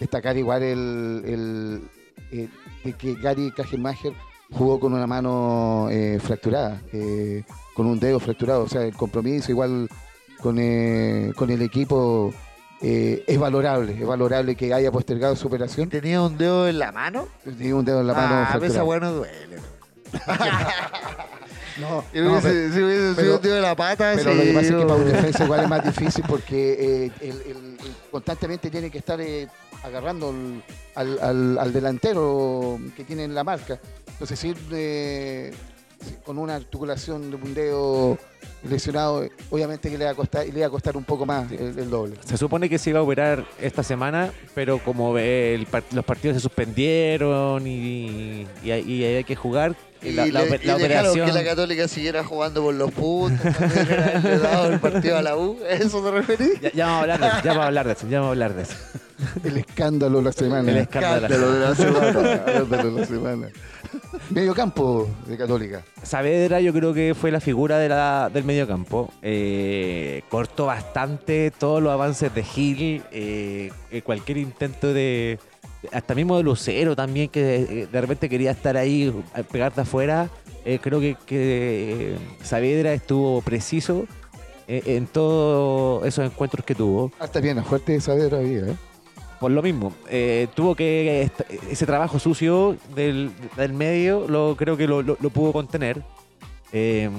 destacar 0.00 0.36
igual 0.38 0.62
el, 0.62 1.22
el, 1.26 1.80
eh, 2.32 2.48
de 2.84 2.92
que 2.94 3.14
Gary 3.16 3.50
Kajelmacher 3.54 4.14
jugó 4.50 4.80
con 4.80 4.94
una 4.94 5.06
mano 5.06 5.88
eh, 5.90 6.18
fracturada, 6.22 6.80
eh, 6.92 7.44
con 7.74 7.84
un 7.86 8.00
dedo 8.00 8.18
fracturado. 8.18 8.62
O 8.62 8.68
sea, 8.68 8.82
el 8.82 8.94
compromiso 8.94 9.50
igual 9.52 9.88
con, 10.40 10.56
con 11.36 11.50
el 11.50 11.60
equipo 11.62 12.32
eh, 12.86 13.24
es 13.26 13.38
valorable, 13.38 13.92
es 13.98 14.06
valorable 14.06 14.54
que 14.56 14.74
haya 14.74 14.92
postergado 14.92 15.34
su 15.36 15.46
operación. 15.48 15.88
¿Tenía 15.88 16.20
un 16.20 16.36
dedo 16.36 16.68
en 16.68 16.78
la 16.78 16.92
mano? 16.92 17.26
Tiene 17.42 17.72
un 17.72 17.84
dedo 17.84 18.00
en 18.02 18.06
la 18.08 18.12
mano 18.14 18.34
ah, 18.36 18.42
esa 18.50 18.58
fracturado. 18.58 18.84
weá 18.86 19.00
no 19.00 19.12
duele. 19.12 19.56
No, 21.80 22.04
Si 22.12 22.20
hubiese, 22.20 22.68
si 22.68 22.74
sido 23.22 23.36
un 23.36 23.42
dedo 23.42 23.56
en 23.56 23.62
la 23.62 23.74
pata, 23.74 24.12
Pero 24.16 24.30
sí, 24.32 24.36
lo 24.38 24.42
que 24.44 24.52
pasa 24.52 24.66
es 24.66 24.74
que 24.74 24.82
para 24.82 24.94
un 24.94 25.04
defensa 25.06 25.44
igual 25.44 25.60
es 25.62 25.68
más 25.68 25.84
difícil 25.96 26.24
porque 26.28 26.72
eh, 27.06 27.10
el- 27.20 27.30
el- 27.30 27.56
el- 27.80 27.94
constantemente 28.10 28.70
tiene 28.70 28.90
que 28.90 28.98
estar 28.98 29.20
eh, 29.20 29.48
agarrando 29.82 30.32
al, 30.94 31.18
al- 31.20 31.58
al 31.58 31.72
delantero 31.72 32.78
que 32.96 33.04
tiene 33.04 33.24
en 33.24 33.34
la 33.34 33.42
marca. 33.44 33.78
Entonces, 34.08 34.38
si, 34.38 34.54
eh, 34.72 35.52
con 36.24 36.38
una 36.38 36.56
articulación 36.56 37.30
de 37.30 37.36
un 37.36 37.54
dedo 37.54 38.18
lesionado, 38.68 39.26
obviamente 39.50 39.90
que 39.90 39.98
le 39.98 40.04
va 40.06 40.12
a 40.12 40.14
costar, 40.14 40.46
le 40.46 40.60
va 40.60 40.66
a 40.66 40.70
costar 40.70 40.96
un 40.96 41.04
poco 41.04 41.26
más 41.26 41.50
el, 41.52 41.78
el 41.78 41.90
doble. 41.90 42.16
Se 42.24 42.36
supone 42.38 42.68
que 42.68 42.78
se 42.78 42.90
iba 42.90 43.00
a 43.00 43.02
operar 43.02 43.44
esta 43.60 43.82
semana, 43.82 44.30
pero 44.54 44.78
como 44.78 45.16
el 45.18 45.66
los 45.92 46.04
partidos 46.04 46.36
se 46.36 46.40
suspendieron 46.40 47.66
y, 47.66 48.46
y 48.62 48.70
hay, 48.70 48.90
y 48.90 49.04
hay 49.04 49.24
que 49.24 49.36
jugar, 49.36 49.76
Y, 50.02 50.12
la, 50.12 50.26
le- 50.26 50.60
y 50.62 50.70
operación... 50.70 51.26
que 51.26 51.32
la 51.32 51.44
Católica 51.44 51.88
siguiera 51.88 52.24
jugando 52.24 52.62
por 52.62 52.74
los 52.74 52.90
puntos. 52.92 53.44
le 54.24 54.38
dado 54.38 54.72
el 54.72 54.80
partido 54.80 55.18
a 55.18 55.22
la 55.22 55.36
U. 55.36 55.58
¿A 55.68 55.74
¿Eso 55.74 56.02
te 56.02 56.10
referís? 56.10 56.60
Ya, 56.60 56.72
ya 56.72 56.86
vamos 56.86 56.98
a 57.00 57.02
hablar 57.02 57.20
de 57.20 57.26
eso, 57.28 57.42
ya 57.44 57.50
vamos 57.50 57.64
a 57.64 57.66
hablar 57.66 57.86
de 57.86 57.92
eso, 57.92 58.06
ya 58.08 58.18
vamos 58.20 58.28
a 58.28 58.32
hablar 58.32 58.54
de 58.54 58.62
eso. 58.62 58.74
El 59.44 59.56
escándalo 59.58 60.18
de 60.18 60.24
la 60.24 60.32
semana. 60.32 60.70
El 60.70 60.76
escándalo. 60.78 61.28
Semana. 61.28 61.70
Escándalo 61.72 62.90
de 62.94 63.00
la 63.00 63.06
semana. 63.06 63.48
Medio 64.30 64.54
campo 64.54 65.08
de 65.26 65.36
Católica. 65.36 65.84
Saavedra 66.02 66.60
yo 66.60 66.72
creo 66.72 66.94
que 66.94 67.14
fue 67.14 67.30
la 67.30 67.40
figura 67.40 67.78
de 67.78 67.88
la, 67.88 68.30
del 68.32 68.44
mediocampo. 68.44 69.12
Eh, 69.22 70.22
cortó 70.28 70.66
bastante 70.66 71.50
todos 71.50 71.82
los 71.82 71.92
avances 71.92 72.34
de 72.34 72.42
Gil, 72.42 73.02
eh, 73.10 73.70
eh, 73.90 74.02
cualquier 74.02 74.38
intento 74.38 74.92
de... 74.92 75.38
Hasta 75.92 76.14
mismo 76.14 76.38
de 76.38 76.42
Lucero 76.42 76.96
también, 76.96 77.28
que 77.28 77.56
eh, 77.56 77.88
de 77.90 78.00
repente 78.00 78.28
quería 78.28 78.52
estar 78.52 78.76
ahí, 78.76 79.14
a 79.34 79.42
pegar 79.42 79.74
de 79.74 79.82
afuera. 79.82 80.30
Eh, 80.64 80.78
creo 80.80 80.98
que, 80.98 81.16
que 81.26 82.16
Saavedra 82.42 82.94
estuvo 82.94 83.42
preciso 83.42 84.06
en 84.66 85.06
todos 85.06 86.06
esos 86.06 86.24
encuentros 86.24 86.64
que 86.64 86.74
tuvo. 86.74 87.12
Hasta 87.18 87.38
bien, 87.40 87.62
fuerte 87.62 87.92
de 87.92 88.00
Saavedra 88.00 88.38
había, 88.38 88.60
¿eh? 88.60 88.76
Por 89.40 89.50
lo 89.50 89.62
mismo, 89.62 89.92
eh, 90.08 90.48
tuvo 90.54 90.74
que 90.74 91.30
ese 91.70 91.86
trabajo 91.86 92.18
sucio 92.18 92.76
del, 92.94 93.30
del 93.56 93.72
medio, 93.72 94.26
lo 94.28 94.54
creo 94.56 94.76
que 94.76 94.86
lo, 94.86 95.04
pudo 95.30 95.52
contener. 95.52 96.02
Eh, 96.72 97.10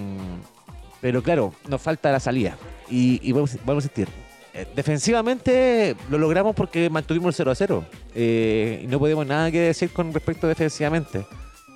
pero 1.02 1.22
claro, 1.22 1.54
nos 1.68 1.82
falta 1.82 2.12
la 2.12 2.20
salida. 2.20 2.58
Y, 2.90 3.20
y 3.28 3.32
vamos, 3.32 3.58
vamos 3.66 3.84
a 3.84 3.88
insistir. 3.88 4.08
eh, 4.54 4.66
defensivamente 4.76 5.96
lo 6.10 6.18
logramos 6.18 6.56
porque 6.56 6.90
mantuvimos 6.90 7.30
el 7.36 7.38
0 7.38 7.52
a 7.52 7.56
0. 7.56 7.86
eh, 8.16 8.82
y 8.84 8.88
no 8.88 8.98
podemos 9.00 9.26
nada 9.28 9.52
que 9.52 9.60
decir 9.60 9.92
con 9.92 10.14
respecto 10.14 10.48
defensivamente. 10.48 11.26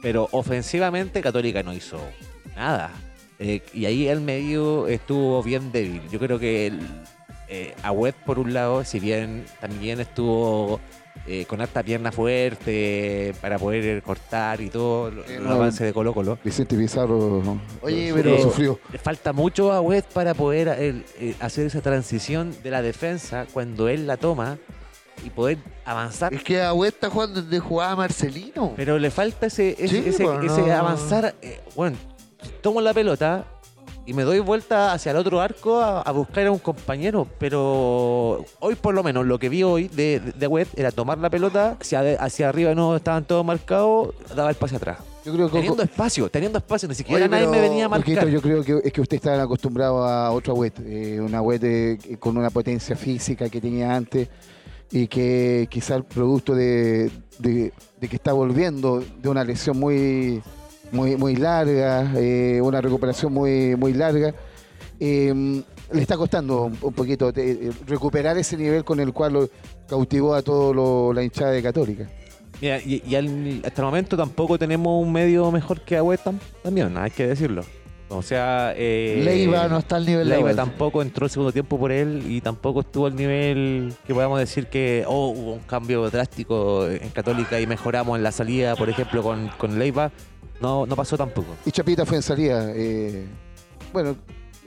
Pero 0.02 0.30
ofensivamente 0.32 1.22
Católica 1.22 1.62
no 1.62 1.74
hizo 1.74 2.00
nada. 2.56 2.92
Eh, 3.38 3.62
y 3.74 3.86
ahí 3.86 4.08
el 4.08 4.22
medio 4.22 4.88
estuvo 4.88 5.44
bien 5.44 5.72
débil. 5.72 6.02
Yo 6.12 6.20
creo 6.20 6.40
que 6.40 6.68
el, 6.68 6.80
eh, 7.50 7.74
Agüed, 7.84 8.14
por 8.26 8.40
un 8.40 8.54
lado, 8.54 8.84
si 8.84 9.00
bien 9.00 9.46
también 9.60 10.00
estuvo 10.00 10.80
eh, 11.28 11.46
con 11.46 11.60
harta 11.62 11.84
pierna 11.84 12.12
fuerte 12.12 13.34
para 13.42 13.60
poder 13.60 14.02
cortar 14.04 14.62
y 14.62 14.70
todo, 14.70 15.12
lo- 15.12 15.24
Eh, 15.26 15.36
el 15.36 15.44
no. 15.44 15.52
avance 15.52 15.84
de 15.84 15.94
Colo 15.94 16.14
Colo. 16.14 16.38
Vicente 16.44 16.76
Pizarro 16.78 17.42
Oye, 17.82 18.10
lo- 18.10 18.16
pero- 18.16 18.32
lo 18.32 18.42
sufrió. 18.42 18.80
Le 18.92 18.98
falta 19.00 19.34
mucho 19.34 19.72
a 19.72 19.78
Agüed 19.78 20.04
para 20.14 20.34
poder 20.34 20.68
eh, 20.70 21.04
eh, 21.20 21.36
hacer 21.40 21.66
esa 21.68 21.82
transición 21.82 22.56
de 22.64 22.72
la 22.72 22.82
defensa 22.82 23.46
cuando 23.52 23.90
él 23.90 24.08
la 24.08 24.18
toma 24.18 24.58
y 25.26 25.30
poder 25.30 25.58
avanzar. 25.86 26.34
Es 26.34 26.44
que 26.44 26.62
Agüed 26.62 26.88
está 26.90 27.10
jugando 27.10 27.42
donde 27.42 27.60
jugaba 27.60 27.96
Marcelino. 27.98 28.74
Pero 28.78 28.98
le 28.98 29.12
falta 29.12 29.48
ese, 29.48 29.72
ese, 29.78 29.88
Sí, 30.04 30.10
ese- 30.10 30.24
pues, 30.24 30.52
ese 30.52 30.62
no. 30.62 30.74
avanzar. 30.74 31.36
eh, 31.42 31.60
bueno, 31.76 31.98
tomo 32.62 32.80
la 32.82 32.94
pelota 32.94 33.46
y 34.10 34.14
me 34.14 34.24
doy 34.24 34.40
vuelta 34.40 34.92
hacia 34.92 35.12
el 35.12 35.18
otro 35.18 35.40
arco 35.40 35.80
a, 35.80 36.02
a 36.02 36.12
buscar 36.12 36.48
a 36.48 36.52
un 36.52 36.58
compañero. 36.58 37.28
Pero 37.38 38.44
hoy, 38.60 38.74
por 38.74 38.96
lo 38.96 39.04
menos, 39.04 39.24
lo 39.28 39.38
que 39.38 39.50
vi 39.50 39.62
hoy 39.62 39.88
de, 39.88 40.20
de, 40.20 40.68
era 40.76 40.92
tomar 40.92 41.20
la 41.20 41.30
pelota, 41.30 41.78
hacia, 41.80 42.02
hacia 42.20 42.50
arriba 42.50 42.74
no 42.74 42.96
estaban 42.96 43.24
todos 43.26 43.46
marcados, 43.46 44.16
daba 44.36 44.50
el 44.50 44.56
pase 44.56 44.78
atrás. 44.78 44.98
Yo 45.24 45.34
creo 45.34 45.48
que 45.48 45.58
Teniendo 45.58 45.84
espacio, 45.84 46.28
teniendo 46.30 46.58
espacio, 46.58 46.88
ni 46.90 46.96
siquiera 46.96 47.26
Oye, 47.26 47.30
nadie 47.30 47.46
me 47.46 47.62
venía 47.62 47.86
a 47.86 47.90
Marquito, 47.90 48.22
marcar. 48.22 48.34
yo 48.34 48.42
creo 48.42 48.64
que 48.64 48.88
es 48.88 48.94
que 48.94 49.02
usted 49.02 49.18
está 49.18 49.40
acostumbrado 49.40 50.04
a 50.04 50.32
otra 50.32 50.54
web, 50.54 50.74
eh, 50.86 51.20
una 51.22 51.42
web 51.42 51.60
de- 51.60 52.18
con 52.20 52.36
una 52.36 52.50
potencia 52.50 52.96
física 52.96 53.48
que 53.48 53.62
tenía 53.62 53.94
antes 53.96 54.28
y 54.92 55.06
que 55.08 55.68
quizá 55.70 55.96
el 55.96 56.04
producto 56.06 56.56
de, 56.56 57.12
de- 57.38 57.72
de 58.02 58.08
que 58.08 58.16
está 58.16 58.34
volviendo 58.34 59.04
de 59.22 59.30
una 59.30 59.44
lesión 59.44 59.78
muy 59.78 60.42
muy 60.92 61.16
muy 61.16 61.36
larga, 61.36 62.12
eh, 62.16 62.60
una 62.62 62.82
recuperación 62.82 63.34
muy 63.34 63.76
muy 63.76 63.94
larga, 63.94 64.34
eh, 65.00 65.62
le 65.92 66.02
está 66.02 66.18
costando 66.18 66.64
un, 66.66 66.78
un 66.82 66.94
poquito 66.94 67.32
eh, 67.36 67.72
recuperar 67.88 68.38
ese 68.38 68.58
nivel 68.58 68.84
con 68.84 69.00
el 69.00 69.12
cual 69.14 69.34
lo 69.34 69.50
cautivó 69.88 70.36
a 70.36 70.42
toda 70.42 71.14
la 71.14 71.24
hinchada 71.24 71.52
de 71.52 71.64
Católica. 71.64 72.08
Mira, 72.62 72.78
y, 72.80 73.02
y 73.08 73.16
al- 73.16 73.62
hasta 73.66 73.82
el 73.82 73.86
momento 73.86 74.18
tampoco 74.18 74.60
tenemos 74.60 75.02
un 75.04 75.12
medio 75.12 75.50
mejor 75.52 75.82
que 75.82 75.96
Agüed 75.98 76.20
tam- 76.20 76.40
también, 76.62 76.98
hay 76.98 77.10
que 77.12 77.26
decirlo. 77.28 77.64
O 78.12 78.22
sea, 78.24 78.74
eh, 78.76 79.22
Leiva 79.24 79.68
no 79.68 79.78
está 79.78 79.96
al 79.98 80.06
nivel 80.06 80.28
de 80.28 80.34
Leiva 80.34 80.50
Agüed. 80.50 80.56
tampoco 80.58 81.02
entró 81.04 81.26
el 81.26 81.30
segundo 81.32 81.52
tiempo 81.52 81.80
por 81.80 81.92
él 81.92 82.24
y 82.28 82.42
tampoco 82.42 82.82
estuvo 82.82 83.06
al 83.06 83.16
nivel 83.16 83.94
que 84.06 84.14
podamos 84.16 84.40
decir 84.40 84.66
que 84.66 85.04
oh, 85.08 85.28
hubo 85.30 85.54
un 85.54 85.60
cambio 85.60 86.10
drástico 86.10 86.88
en 86.88 87.10
Católica 87.12 87.62
y 87.62 87.68
mejoramos 87.68 88.18
en 88.18 88.24
la 88.24 88.32
salida, 88.32 88.76
por 88.76 88.90
ejemplo, 88.90 89.22
con, 89.24 89.48
con 89.60 89.78
Leiva. 89.80 90.12
No, 90.62 90.86
no 90.86 90.96
pasó 90.96 91.18
tampoco. 91.18 91.56
Y 91.66 91.72
Chapita 91.72 92.06
fue 92.06 92.18
en 92.18 92.24
salida. 92.24 92.72
eh, 92.76 93.26
bueno, 93.94 94.16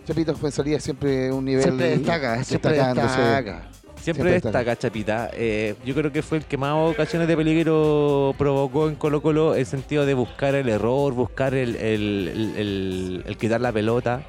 Chapita 0.06 0.34
fue 0.34 0.48
en 0.48 0.52
salida 0.52 0.80
siempre 0.80 1.30
un 1.30 1.44
nivel. 1.44 1.62
Siempre 1.64 1.88
destaca, 1.90 2.42
siempre 2.44 2.70
destacándose. 2.72 3.20
destaca. 3.20 3.68
Siempre, 4.02 4.02
Siempre 4.02 4.32
destaca 4.50 4.76
Chapita. 4.76 5.30
Eh, 5.32 5.76
yo 5.84 5.94
creo 5.94 6.10
que 6.10 6.22
fue 6.22 6.38
el 6.38 6.44
que 6.44 6.56
más 6.56 6.74
ocasiones 6.92 7.28
de 7.28 7.36
peligro 7.36 8.34
provocó 8.36 8.88
en 8.88 8.96
Colo 8.96 9.22
Colo 9.22 9.54
el 9.54 9.64
sentido 9.64 10.04
de 10.04 10.14
buscar 10.14 10.56
el 10.56 10.68
error, 10.68 11.12
buscar 11.12 11.54
el, 11.54 11.76
el- 11.76 12.28
el- 12.34 12.56
el- 12.56 13.24
el 13.26 13.36
quitar 13.36 13.60
la 13.60 13.70
pelota, 13.70 14.22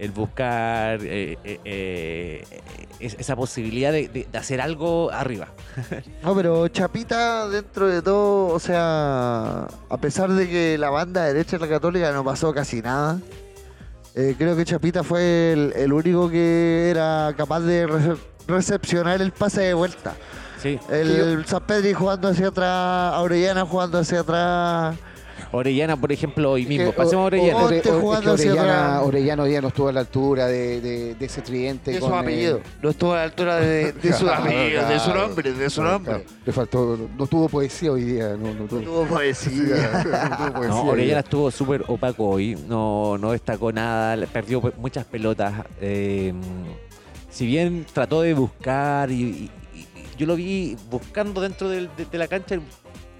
el 0.00 0.10
buscar 0.12 0.98
eh, 1.02 1.36
eh, 1.44 1.60
eh, 1.64 2.44
es- 2.98 3.16
esa 3.18 3.36
posibilidad 3.36 3.92
de, 3.92 4.08
de- 4.08 4.26
de 4.30 4.38
hacer 4.38 4.60
algo 4.60 5.10
arriba. 5.12 5.48
No, 6.22 6.34
pero 6.34 6.66
Chapita, 6.68 7.48
dentro 7.48 7.86
de 7.86 8.02
todo, 8.02 8.48
o 8.54 8.58
sea, 8.58 9.66
a 9.88 9.96
pesar 10.00 10.30
de 10.30 10.48
que 10.48 10.76
la 10.78 10.90
banda 10.90 11.24
derecha 11.24 11.56
de 11.58 11.66
la 11.66 11.68
Católica 11.72 12.12
no 12.12 12.24
pasó 12.24 12.52
casi 12.52 12.82
nada, 12.82 13.18
eh, 14.14 14.34
creo 14.36 14.56
que 14.56 14.64
Chapita 14.64 15.02
fue 15.04 15.52
el, 15.52 15.72
el 15.76 15.92
único 15.92 16.28
que 16.30 16.90
era 16.90 17.32
capaz 17.36 17.60
de 17.60 17.86
rece- 17.86 18.18
recepcionar 18.48 19.20
el 19.22 19.32
pase 19.32 19.60
de 19.62 19.74
vuelta. 19.74 20.14
Sí. 20.60 20.78
El 20.90 21.46
San 21.46 21.62
Pedri 21.64 21.94
jugando 21.94 22.28
hacia 22.28 22.48
atrás, 22.48 23.14
Orellana 23.18 23.64
jugando 23.64 23.98
hacia 23.98 24.20
atrás. 24.20 24.96
Orellana, 25.52 25.96
por 25.96 26.12
ejemplo, 26.12 26.52
hoy 26.52 26.64
mismo. 26.64 26.92
Pasemos 26.92 27.24
a 27.24 27.26
Orellana. 27.26 27.58
o- 27.58 27.66
Ore- 27.68 27.82
Orellana, 29.08 29.42
hoy 29.42 29.50
día 29.50 29.60
no 29.60 29.68
estuvo 29.68 29.88
a 29.88 29.92
la 29.92 30.00
altura 30.00 30.46
de, 30.46 30.80
de- 30.80 31.14
de 31.16 31.26
ese 31.26 31.42
tridente. 31.42 31.90
De 31.90 31.98
su 31.98 32.04
con, 32.04 32.14
eh, 32.14 32.18
apellido. 32.18 32.60
No 32.80 32.90
estuvo 32.90 33.12
a 33.12 33.16
la 33.16 33.22
altura 33.24 33.56
de, 33.56 33.92
de 33.92 34.12
su 34.12 34.24
Claro, 34.26 34.42
apellido, 34.44 34.88
de 34.88 34.98
su 35.00 35.12
nombre, 35.14 35.52
de 35.52 35.70
su 35.70 35.80
claro, 35.80 35.92
nombre. 35.96 36.12
claro. 36.22 36.30
Le 36.46 36.52
faltó, 36.52 36.98
no 37.18 37.26
tuvo 37.26 37.48
poesía 37.48 37.90
hoy 37.92 38.04
día. 38.04 38.36
No, 38.36 38.54
no 38.54 38.64
tuvo, 38.66 38.80
No 38.80 38.84
tuvo 38.86 39.04
poesía. 39.06 39.50
no 39.58 40.36
tuvo 40.36 40.52
poesía 40.52 40.68
No, 40.68 40.82
hoy 40.82 40.88
Orellana 40.90 41.20
estuvo 41.20 41.50
súper 41.50 41.84
opaco 41.88 42.26
hoy, 42.28 42.56
no, 42.68 43.18
no 43.18 43.32
destacó 43.32 43.72
nada, 43.72 44.24
perdió 44.26 44.60
pe- 44.60 44.72
muchas 44.78 45.04
pelotas. 45.04 45.52
eh, 45.80 46.32
si 47.28 47.46
bien 47.46 47.86
trató 47.92 48.22
de 48.22 48.34
buscar 48.34 49.10
y, 49.10 49.50
y- 49.74 49.84
yo 50.18 50.26
lo 50.26 50.36
vi 50.36 50.76
buscando 50.90 51.40
dentro 51.40 51.68
de 51.68 51.88
la 52.12 52.28
cancha, 52.28 52.56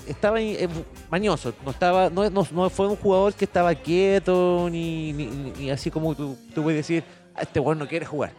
estaba 0.07 0.41
eh, 0.41 0.69
mañoso, 1.11 1.53
no 1.65 1.71
estaba, 1.71 2.11
no, 2.11 2.29
no- 2.31 2.71
fue 2.71 2.89
un 2.89 2.97
jugador 2.97 3.35
que 3.35 3.45
estaba 3.45 3.75
quieto 3.75 4.69
ni, 4.71 5.71
así 5.73 5.91
como 5.91 6.15
tú, 6.15 6.37
tú 6.55 6.63
puedes 6.63 6.79
decir, 6.87 7.05
"Ah, 7.35 7.43
este 7.43 7.61
weón 7.61 7.79
no 7.79 7.89
quiere 7.89 8.07
jugar. 8.07 8.33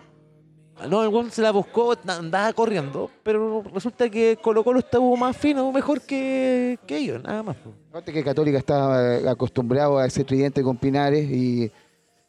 No, 0.89 1.03
el 1.03 1.09
weón 1.09 1.29
se 1.29 1.43
la 1.43 1.51
buscó, 1.51 1.95
andaba 2.07 2.51
corriendo, 2.53 3.11
pero 3.21 3.63
resulta 3.73 4.09
que 4.09 4.37
Colo 4.41 4.63
Colo 4.63 4.79
estuvo 4.79 5.15
más 5.15 5.37
fino, 5.37 5.71
mejor 5.71 6.01
que, 6.01 6.79
que 6.87 6.97
ellos, 6.97 7.21
nada 7.21 7.43
más. 7.43 7.55
Aparte 7.89 8.11
que 8.11 8.23
Católica 8.23 8.57
estaba 8.57 9.17
eh, 9.17 9.29
acostumbrado 9.29 9.99
a 9.99 10.07
ese 10.07 10.23
tridente 10.23 10.63
con 10.63 10.77
Pinares 10.77 11.29
y, 11.29 11.71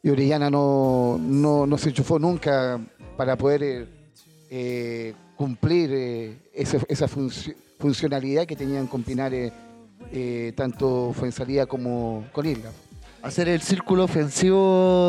y 0.03 0.09
Orellana 0.09 0.51
no, 0.51 1.17
no, 1.19 1.65
no 1.65 1.77
se 1.79 1.89
enchufó 1.89 2.19
nunca 2.19 2.79
para 3.17 3.35
poder 3.35 3.87
eh, 4.51 5.13
cumplir 5.35 5.89
eh, 5.91 6.37
esa, 6.53 6.77
esa 6.87 7.07
funci- 7.07 7.55
funcionalidad 7.87 8.45
que 8.45 8.55
tenían 8.55 8.87
con 8.87 9.03
Pinares 9.03 9.51
eh, 10.13 10.53
tanto 10.55 11.11
Fuensalía 11.13 11.65
como 11.65 12.23
con 12.31 12.45
Isla. 12.45 12.69
hacer 13.21 13.49
el 13.49 13.61
círculo 13.61 14.05
ofensivo 14.05 14.57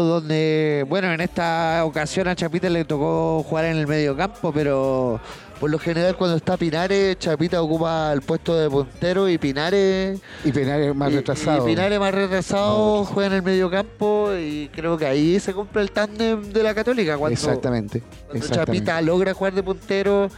donde, 0.09 0.85
bueno, 0.89 1.13
en 1.13 1.21
esta 1.21 1.85
ocasión 1.85 2.27
a 2.27 2.35
Chapita 2.35 2.69
le 2.69 2.85
tocó 2.85 3.45
jugar 3.49 3.67
en 3.67 3.77
el 3.77 3.87
medio 3.87 4.17
campo, 4.17 4.53
pero 4.53 5.21
por 5.61 5.71
lo 5.71 5.79
general 5.79 6.17
cuando 6.17 6.37
está 6.37 6.57
Pinares, 6.57 7.17
Chapita 7.21 7.63
ocupa 7.63 8.13
el 8.13 8.23
puesto 8.23 8.57
de 8.57 8.69
puntero 8.69 9.29
y 9.29 9.39
Pinares... 9.39 10.21
Y 10.45 10.51
Pinares 10.51 10.93
más 10.97 11.13
y- 11.13 11.17
retrasado. 11.17 11.63
Y 11.63 11.71
Pinares 11.71 12.01
más 12.01 12.13
retrasado 12.13 13.05
juega 13.05 13.29
en 13.29 13.33
el 13.35 13.43
medio 13.43 13.71
campo 13.71 14.31
y 14.35 14.69
creo 14.75 14.99
que 14.99 15.07
ahí 15.07 15.39
se 15.39 15.55
cumple 15.55 15.83
el 15.83 15.93
tándem 15.93 16.43
de 16.53 16.63
la 16.63 16.75
Católica. 16.75 17.17
Cuando, 17.17 17.35
exactamente. 17.35 18.01
cuando 18.01 18.35
exactamente. 18.35 18.79
Chapita 18.87 19.01
logra 19.01 19.33
jugar 19.33 19.55
de 19.55 19.63
puntero, 19.63 20.29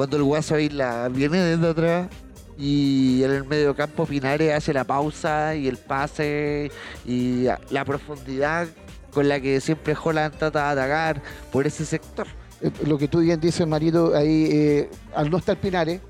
cuando 0.00 0.16
el 0.16 0.22
Guaso 0.22 0.58
Isla 0.58 1.10
viene 1.10 1.36
desde 1.36 1.68
atrás 1.68 2.08
y 2.56 3.22
en 3.22 3.32
el 3.32 3.44
medio 3.44 3.76
campo 3.76 4.06
Pinares 4.06 4.54
hace 4.54 4.72
la 4.72 4.82
pausa 4.82 5.54
y 5.54 5.68
el 5.68 5.76
pase 5.76 6.70
y 7.04 7.44
la 7.68 7.84
profundidad 7.84 8.66
con 9.12 9.28
la 9.28 9.38
que 9.40 9.60
siempre 9.60 9.94
Holland 10.02 10.34
trata 10.38 10.64
de 10.64 10.80
atacar 10.80 11.22
por 11.52 11.66
ese 11.66 11.84
sector. 11.84 12.26
Eh, 12.62 12.70
Lo 12.86 12.96
que 12.96 13.08
tú 13.08 13.18
bien 13.18 13.38
dices, 13.40 13.66
Marito, 13.66 14.16
ahí 14.16 14.48
eh, 14.50 14.90
al 15.14 15.30
no 15.30 15.36
estar 15.36 15.58
Pinares, 15.58 16.00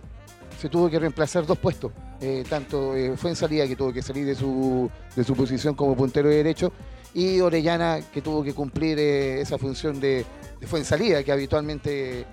se 0.60 0.68
tuvo 0.68 0.88
que 0.88 1.00
reemplazar 1.00 1.44
dos 1.44 1.58
puestos. 1.58 1.90
Eh, 2.20 2.44
tanto 2.48 2.94
eh, 2.94 3.16
fue 3.16 3.30
en 3.30 3.36
salida 3.36 3.66
que 3.66 3.74
tuvo 3.74 3.92
que 3.92 4.02
salir 4.02 4.24
de 4.24 4.36
su, 4.36 4.88
de 5.16 5.24
su 5.24 5.34
posición 5.34 5.74
como 5.74 5.96
puntero 5.96 6.28
de 6.28 6.36
derecho 6.36 6.72
y 7.12 7.40
Orellana 7.40 7.98
que 8.12 8.22
tuvo 8.22 8.44
que 8.44 8.54
cumplir 8.54 9.00
eh, 9.00 9.40
esa 9.40 9.58
función 9.58 9.98
de, 9.98 10.24
de 10.60 10.66
fue 10.68 10.78
en 10.78 10.84
salida 10.84 11.24
que 11.24 11.32
habitualmente 11.32 12.24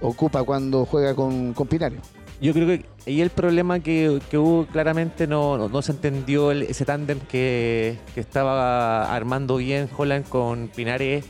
ocupa 0.00 0.42
cuando 0.44 0.84
juega 0.84 1.14
con, 1.14 1.52
con 1.54 1.66
Pinares. 1.66 2.00
Yo 2.40 2.52
creo 2.52 2.66
que 2.66 2.84
ahí 3.06 3.22
el 3.22 3.30
problema 3.30 3.80
que, 3.80 4.20
que 4.30 4.36
hubo 4.36 4.66
claramente 4.66 5.26
no, 5.26 5.68
no, 5.68 5.82
se 5.82 5.92
entendió 5.92 6.52
ese 6.52 6.84
tándem 6.84 7.18
que, 7.20 7.98
que 8.14 8.20
estaba 8.20 9.14
armando 9.14 9.56
bien 9.56 9.88
Holland 9.96 10.28
con 10.28 10.68
Pinares, 10.68 11.24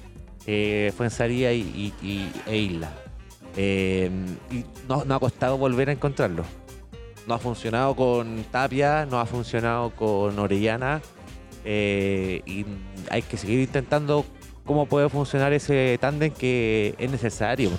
eh, 0.46 0.92
Fuensalía 0.96 1.52
y, 1.52 1.60
y, 1.60 2.06
y- 2.06 2.32
e 2.46 2.56
Isla. 2.58 2.90
Eh, 3.56 4.10
y 4.50 4.64
no, 4.88 5.04
no 5.04 5.14
ha 5.14 5.20
costado 5.20 5.56
volver 5.58 5.90
a 5.90 5.92
encontrarlo. 5.92 6.42
No 7.28 7.34
ha 7.34 7.38
funcionado 7.38 7.94
con 7.94 8.44
Tapia, 8.50 9.06
no 9.06 9.20
ha 9.20 9.26
funcionado 9.26 9.90
con 9.90 10.36
Orellana 10.38 11.00
eh, 11.64 12.42
y 12.46 12.64
hay 13.10 13.22
que 13.22 13.36
seguir 13.36 13.60
intentando 13.60 14.24
cómo 14.64 14.86
puede 14.86 15.08
funcionar 15.08 15.52
ese 15.52 15.98
tándem 16.00 16.32
que 16.32 16.94
es 16.98 17.10
necesario, 17.10 17.70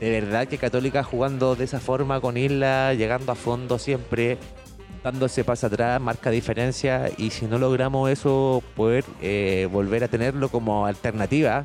de 0.00 0.10
verdad 0.10 0.48
que 0.48 0.58
Católica 0.58 1.04
jugando 1.04 1.54
de 1.54 1.64
esa 1.64 1.78
forma 1.80 2.20
con 2.20 2.36
Isla, 2.36 2.94
llegando 2.94 3.32
a 3.32 3.34
fondo 3.34 3.78
siempre, 3.78 4.38
dando 5.04 5.26
ese 5.26 5.44
paso 5.44 5.66
atrás, 5.66 6.00
marca 6.00 6.30
diferencia 6.30 7.10
y 7.16 7.30
si 7.30 7.46
no 7.46 7.58
logramos 7.58 8.10
eso, 8.10 8.62
poder 8.76 9.04
eh, 9.20 9.68
volver 9.70 10.04
a 10.04 10.08
tenerlo 10.08 10.48
como 10.48 10.86
alternativa, 10.86 11.64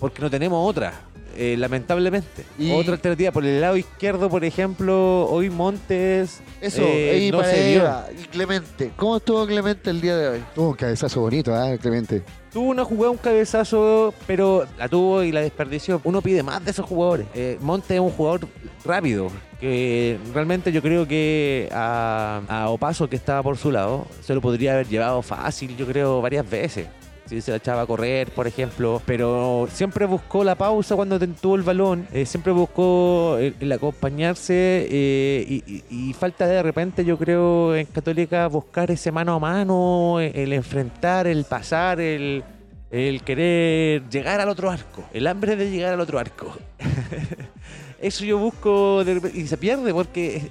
porque 0.00 0.20
no 0.22 0.30
tenemos 0.30 0.68
otra, 0.68 0.92
eh, 1.36 1.56
lamentablemente. 1.58 2.44
Y- 2.58 2.72
Otra 2.72 2.92
alternativa 2.94 3.30
por 3.32 3.44
el 3.44 3.60
lado 3.60 3.76
izquierdo, 3.76 4.28
por 4.28 4.44
ejemplo, 4.44 5.26
hoy 5.26 5.48
Montes 5.50 6.40
Eso, 6.60 6.82
eh, 6.84 7.26
y 7.26 7.30
no 7.30 7.38
para 7.38 7.50
se 7.50 7.72
y 8.18 8.24
Clemente. 8.30 8.92
¿Cómo 8.96 9.16
estuvo 9.18 9.46
Clemente 9.46 9.90
el 9.90 10.00
día 10.00 10.16
de 10.16 10.28
hoy? 10.28 10.44
Tuvo 10.54 10.70
un 10.70 10.76
cabezazo 10.76 11.20
bonito, 11.22 11.54
¿ah, 11.54 11.76
Clemente? 11.80 12.22
Tuvo 12.56 12.70
una 12.70 12.86
jugada, 12.86 13.10
un 13.10 13.18
cabezazo, 13.18 14.14
pero 14.26 14.66
la 14.78 14.88
tuvo 14.88 15.22
y 15.22 15.30
la 15.30 15.42
desperdició. 15.42 16.00
Uno 16.04 16.22
pide 16.22 16.42
más 16.42 16.64
de 16.64 16.70
esos 16.70 16.86
jugadores. 16.86 17.26
Eh, 17.34 17.58
Monte 17.60 17.96
es 17.96 18.00
un 18.00 18.08
jugador 18.08 18.48
rápido, 18.82 19.30
que 19.60 20.18
realmente 20.32 20.72
yo 20.72 20.80
creo 20.80 21.06
que 21.06 21.68
a, 21.70 22.40
a 22.48 22.70
Opaso, 22.70 23.10
que 23.10 23.16
estaba 23.16 23.42
por 23.42 23.58
su 23.58 23.70
lado, 23.70 24.06
se 24.22 24.34
lo 24.34 24.40
podría 24.40 24.72
haber 24.72 24.88
llevado 24.88 25.20
fácil, 25.20 25.76
yo 25.76 25.86
creo, 25.86 26.22
varias 26.22 26.48
veces. 26.48 26.86
Si 27.26 27.40
se 27.40 27.50
la 27.50 27.56
echaba 27.56 27.82
a 27.82 27.86
correr, 27.86 28.30
por 28.30 28.46
ejemplo, 28.46 29.02
pero 29.04 29.66
siempre 29.72 30.06
buscó 30.06 30.44
la 30.44 30.54
pausa 30.54 30.94
cuando 30.94 31.18
tuvo 31.18 31.56
el 31.56 31.62
balón, 31.62 32.06
eh, 32.12 32.24
siempre 32.24 32.52
buscó 32.52 33.36
el, 33.40 33.56
el 33.58 33.72
acompañarse 33.72 34.86
eh, 34.88 35.82
y, 35.90 36.12
falta 36.14 36.46
de 36.46 36.62
repente, 36.62 37.04
yo 37.04 37.18
creo, 37.18 37.74
en 37.74 37.86
Católica 37.86 38.46
buscar 38.46 38.92
ese 38.92 39.10
mano 39.10 39.34
a 39.34 39.38
mano, 39.40 40.20
el, 40.20 40.52
enfrentar, 40.52 41.26
el 41.26 41.44
pasar, 41.44 41.98
el, 42.00 42.44
el 42.92 43.22
querer 43.22 44.08
llegar 44.08 44.40
al 44.40 44.48
otro 44.48 44.70
arco, 44.70 45.02
el 45.12 45.26
hambre 45.26 45.56
de 45.56 45.68
llegar 45.68 45.94
al 45.94 46.00
otro 46.00 46.20
arco. 46.20 46.56
Eso 48.00 48.24
yo 48.24 48.38
busco 48.38 49.02
y 49.34 49.46
se 49.46 49.56
pierde 49.56 49.92
porque 49.92 50.36
eh, 50.36 50.50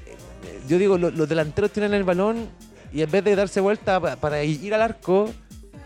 yo 0.67 0.77
digo, 0.77 0.97
lo- 0.97 1.11
los 1.11 1.29
delanteros 1.29 1.71
tienen 1.71 1.93
el 1.93 2.03
balón 2.03 2.49
y 2.91 3.01
en 3.01 3.11
vez 3.11 3.23
de 3.23 3.35
darse 3.35 3.61
vuelta 3.61 3.99
pa- 3.99 4.15
para 4.15 4.43
ir 4.43 4.73
al 4.73 4.81
arco, 4.81 5.29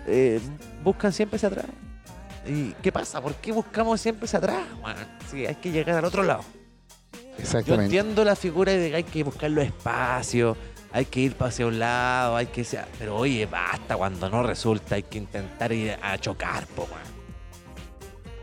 eh, 0.08 0.40
buscan 0.84 1.12
siempre 1.14 1.38
hacia 1.38 1.50
atrás. 1.50 1.66
¿Y 2.48 2.72
qué 2.82 2.92
pasa? 2.92 3.22
¿Por 3.22 3.36
qué 3.36 3.52
buscamos 3.52 4.00
siempre 4.02 4.26
hacia 4.26 4.40
atrás? 4.40 4.64
Bueno, 4.82 5.00
sí, 5.30 5.46
hay 5.46 5.56
que 5.56 5.72
llegar 5.72 5.98
al 5.98 6.06
otro 6.06 6.24
lado. 6.24 6.44
Yo 7.14 7.20
Exactamente. 7.44 7.86
entiendo 7.86 8.24
la 8.26 8.36
figura 8.36 8.72
de 8.74 8.90
que 8.90 8.96
hay 8.96 9.04
que 9.04 9.24
buscar 9.24 9.50
los 9.52 9.64
espacios, 9.66 10.58
hay 10.92 11.06
que 11.06 11.20
ir 11.22 11.36
hacia 11.40 11.68
un 11.68 11.80
lado, 11.80 12.36
hay 12.36 12.48
que. 12.48 12.66
Pero 12.98 13.16
oye, 13.18 13.46
basta, 13.46 13.96
cuando 13.96 14.30
no 14.30 14.44
resulta 14.44 14.96
hay 14.96 15.04
que 15.04 15.18
intentar 15.20 15.72
ir 15.72 15.98
a 16.02 16.18
chocar, 16.18 16.66
po, 16.68 16.84
weón. 16.84 17.20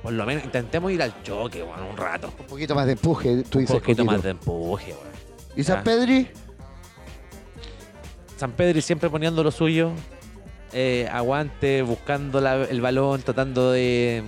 Por 0.03 0.13
lo 0.13 0.25
menos 0.25 0.45
intentemos 0.45 0.93
ir 0.93 1.03
al 1.03 1.23
choque, 1.25 1.63
weón, 1.63 1.83
un 1.83 1.97
rato. 1.97 2.33
Un 2.39 2.47
poquito 2.47 2.75
más 2.75 2.87
de 2.87 2.93
empuje, 2.93 3.43
tú 3.45 3.59
Un 3.59 3.65
dices. 3.65 3.77
poquito 3.81 4.03
Coquito. 4.03 4.05
más 4.05 4.23
de 4.23 4.31
empuje, 4.31 4.93
weón. 4.93 5.07
¿Y 5.57 5.65
San 5.65 5.79
Ah. 5.79 5.85
Pedri? 5.85 6.29
San 8.37 8.53
Pedri 8.53 8.83
siempre 8.83 9.09
poniendo 9.11 9.43
lo 9.43 9.51
suyo. 9.51 9.91
Eh, 10.77 11.09
aguante, 11.11 11.83
buscando 11.83 12.39
el 12.39 12.81
balón, 12.81 13.23
tratando 13.23 13.73
de 13.73 14.23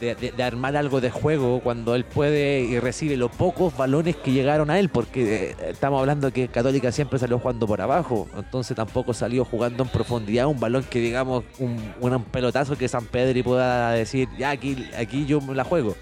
de, 0.00 0.42
armar 0.42 0.76
algo 0.76 1.00
de 1.00 1.10
juego 1.10 1.60
cuando 1.60 1.94
él 1.94 2.04
puede 2.04 2.60
y 2.60 2.78
recibe 2.78 3.16
los 3.16 3.30
pocos 3.30 3.76
balones 3.76 4.16
que 4.16 4.32
llegaron 4.32 4.70
a 4.70 4.78
él, 4.78 4.88
porque 4.88 5.50
eh, 5.50 5.56
estamos 5.70 6.00
hablando 6.00 6.32
que 6.32 6.48
Católica 6.48 6.92
siempre 6.92 7.18
salió 7.18 7.38
jugando 7.38 7.66
por 7.66 7.80
abajo, 7.80 8.28
entonces 8.36 8.76
tampoco 8.76 9.12
salió 9.12 9.44
jugando 9.44 9.82
en 9.82 9.88
profundidad 9.88 10.46
un 10.46 10.60
balón 10.60 10.84
que 10.84 11.00
digamos 11.00 11.44
un, 11.58 11.78
un 12.00 12.24
pelotazo 12.24 12.76
que 12.76 12.88
San 12.88 13.06
Pedri 13.06 13.42
pueda 13.42 13.92
decir, 13.92 14.28
ya 14.38 14.50
aquí, 14.50 14.88
aquí 14.96 15.26
yo 15.26 15.40
la 15.52 15.64
juego. 15.64 15.94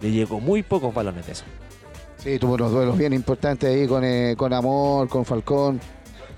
Le 0.00 0.10
llegó 0.10 0.40
muy 0.40 0.62
pocos 0.62 0.94
balones 0.94 1.26
de 1.26 1.32
eso. 1.32 1.44
Sí, 2.16 2.38
tuvo 2.38 2.54
unos 2.54 2.72
duelos 2.72 2.98
bien 2.98 3.12
importantes 3.12 3.70
ahí 3.70 3.86
con, 3.86 4.02
eh, 4.04 4.34
con 4.36 4.52
Amor, 4.52 5.08
con 5.08 5.24
Falcón. 5.24 5.80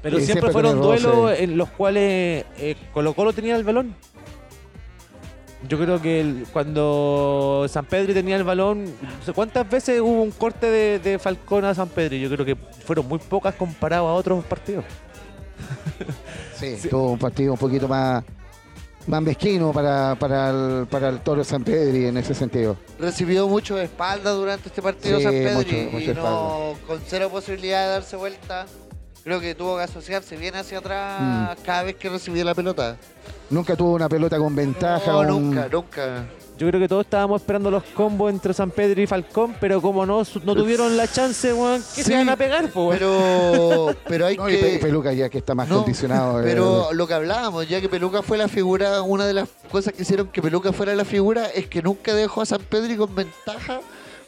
Pero 0.02 0.18
Sí, 0.18 0.26
siempre, 0.26 0.50
fueron 0.50 0.80
duelos 0.80 1.32
en 1.38 1.56
los 1.56 1.68
cuales 1.70 2.44
eh, 2.58 2.76
Colo 2.92 3.14
Colo 3.14 3.32
tenía 3.32 3.54
el 3.56 3.62
balón. 3.64 3.94
Yo 5.68 5.78
creo 5.78 6.02
que 6.02 6.20
el- 6.20 6.46
cuando 6.52 7.66
San 7.68 7.84
Pedro 7.84 8.12
tenía 8.12 8.34
el 8.34 8.42
balón, 8.42 8.84
no 8.84 9.24
sé 9.24 9.32
¿cuántas 9.32 9.68
veces 9.70 10.00
hubo 10.00 10.20
un 10.22 10.32
corte 10.32 10.66
de, 10.68 10.98
de 10.98 11.20
Falcón 11.20 11.64
a 11.64 11.72
San 11.72 11.88
Pedro? 11.88 12.16
Yo 12.16 12.28
creo 12.28 12.44
que 12.44 12.56
fueron 12.56 13.06
muy 13.06 13.20
pocas 13.20 13.54
comparado 13.54 14.08
a 14.08 14.14
otros 14.14 14.44
partidos. 14.44 14.84
Sí, 16.58 16.76
tuvo 16.88 17.12
un 17.12 17.18
partido 17.18 17.52
un 17.54 17.58
poquito 17.58 17.88
más, 17.88 18.22
más 19.08 19.20
mezquino 19.20 19.72
para, 19.72 20.14
para, 20.14 20.50
el, 20.50 20.86
para 20.86 21.08
el 21.08 21.18
Toro 21.20 21.42
San 21.42 21.64
Pedri 21.64 22.06
en 22.06 22.16
ese 22.16 22.34
sentido. 22.34 22.76
Recibió 23.00 23.48
mucho 23.48 23.74
de 23.74 23.84
espalda 23.84 24.30
durante 24.30 24.68
este 24.68 24.80
partido 24.80 25.18
Sí, 25.18 25.24
San 25.24 25.32
Pedri 25.32 25.54
mucho- 25.56 25.90
mucha 25.90 26.10
y 26.12 26.14
no, 26.14 26.74
con 26.86 27.00
cero 27.04 27.28
posibilidad 27.32 27.82
de 27.86 27.88
darse 27.94 28.14
vuelta. 28.16 28.66
Creo 29.24 29.40
que 29.40 29.54
tuvo 29.54 29.76
que 29.76 29.84
asociarse 29.84 30.36
bien 30.36 30.56
hacia 30.56 30.78
atrás 30.78 31.20
Mm. 31.58 31.62
cada 31.64 31.82
vez 31.84 31.96
que 31.96 32.08
recibía 32.08 32.44
la 32.44 32.54
pelota. 32.54 32.96
Nunca 33.50 33.76
tuvo 33.76 33.92
una 33.92 34.08
pelota 34.08 34.36
con 34.38 34.54
ventaja. 34.54 35.12
No, 35.12 35.20
un- 35.20 35.26
nunca, 35.54 35.68
nunca. 35.70 36.24
Yo 36.58 36.68
creo 36.68 36.80
que 36.80 36.88
todos 36.88 37.04
estábamos 37.04 37.40
esperando 37.40 37.70
los 37.70 37.82
combos 37.94 38.30
entre 38.32 38.52
San 38.54 38.70
Pedro 38.70 39.00
y 39.00 39.06
Falcón, 39.06 39.54
pero 39.60 39.80
como 39.80 40.04
no, 40.06 40.22
no 40.44 40.54
tuvieron 40.54 40.96
la 40.96 41.08
chance, 41.10 41.52
weón, 41.52 41.80
¿qué 41.94 42.02
Sí, 42.02 42.10
se 42.10 42.14
van 42.16 42.28
a 42.28 42.36
pegar, 42.36 42.68
po, 42.70 42.88
weón? 42.88 42.98
Pero, 42.98 43.96
pero 44.08 44.26
hay 44.26 44.36
No, 44.36 44.48
y 44.48 44.56
Pe- 44.56 44.72
que... 44.72 44.78
Peluca 44.78 45.12
ya 45.12 45.28
que 45.28 45.38
está 45.38 45.54
más 45.54 45.68
No, 45.68 45.78
condicionado. 45.78 46.40
eh, 46.40 46.44
Pero 46.44 46.92
lo 46.92 47.06
que 47.06 47.14
hablábamos, 47.14 47.68
ya 47.68 47.80
que 47.80 47.88
Peluca 47.88 48.22
fue 48.22 48.38
la 48.38 48.48
figura, 48.48 49.02
una 49.02 49.26
de 49.26 49.34
las 49.34 49.48
cosas 49.70 49.92
que 49.92 50.02
hicieron 50.02 50.28
que 50.28 50.40
Peluca 50.42 50.72
fuera 50.72 50.94
la 50.94 51.04
figura 51.04 51.46
es 51.46 51.66
que 51.68 51.82
nunca 51.82 52.14
dejó 52.14 52.42
a 52.42 52.46
San 52.46 52.60
Pedri 52.62 52.96
con 52.96 53.12
ventaja 53.14 53.80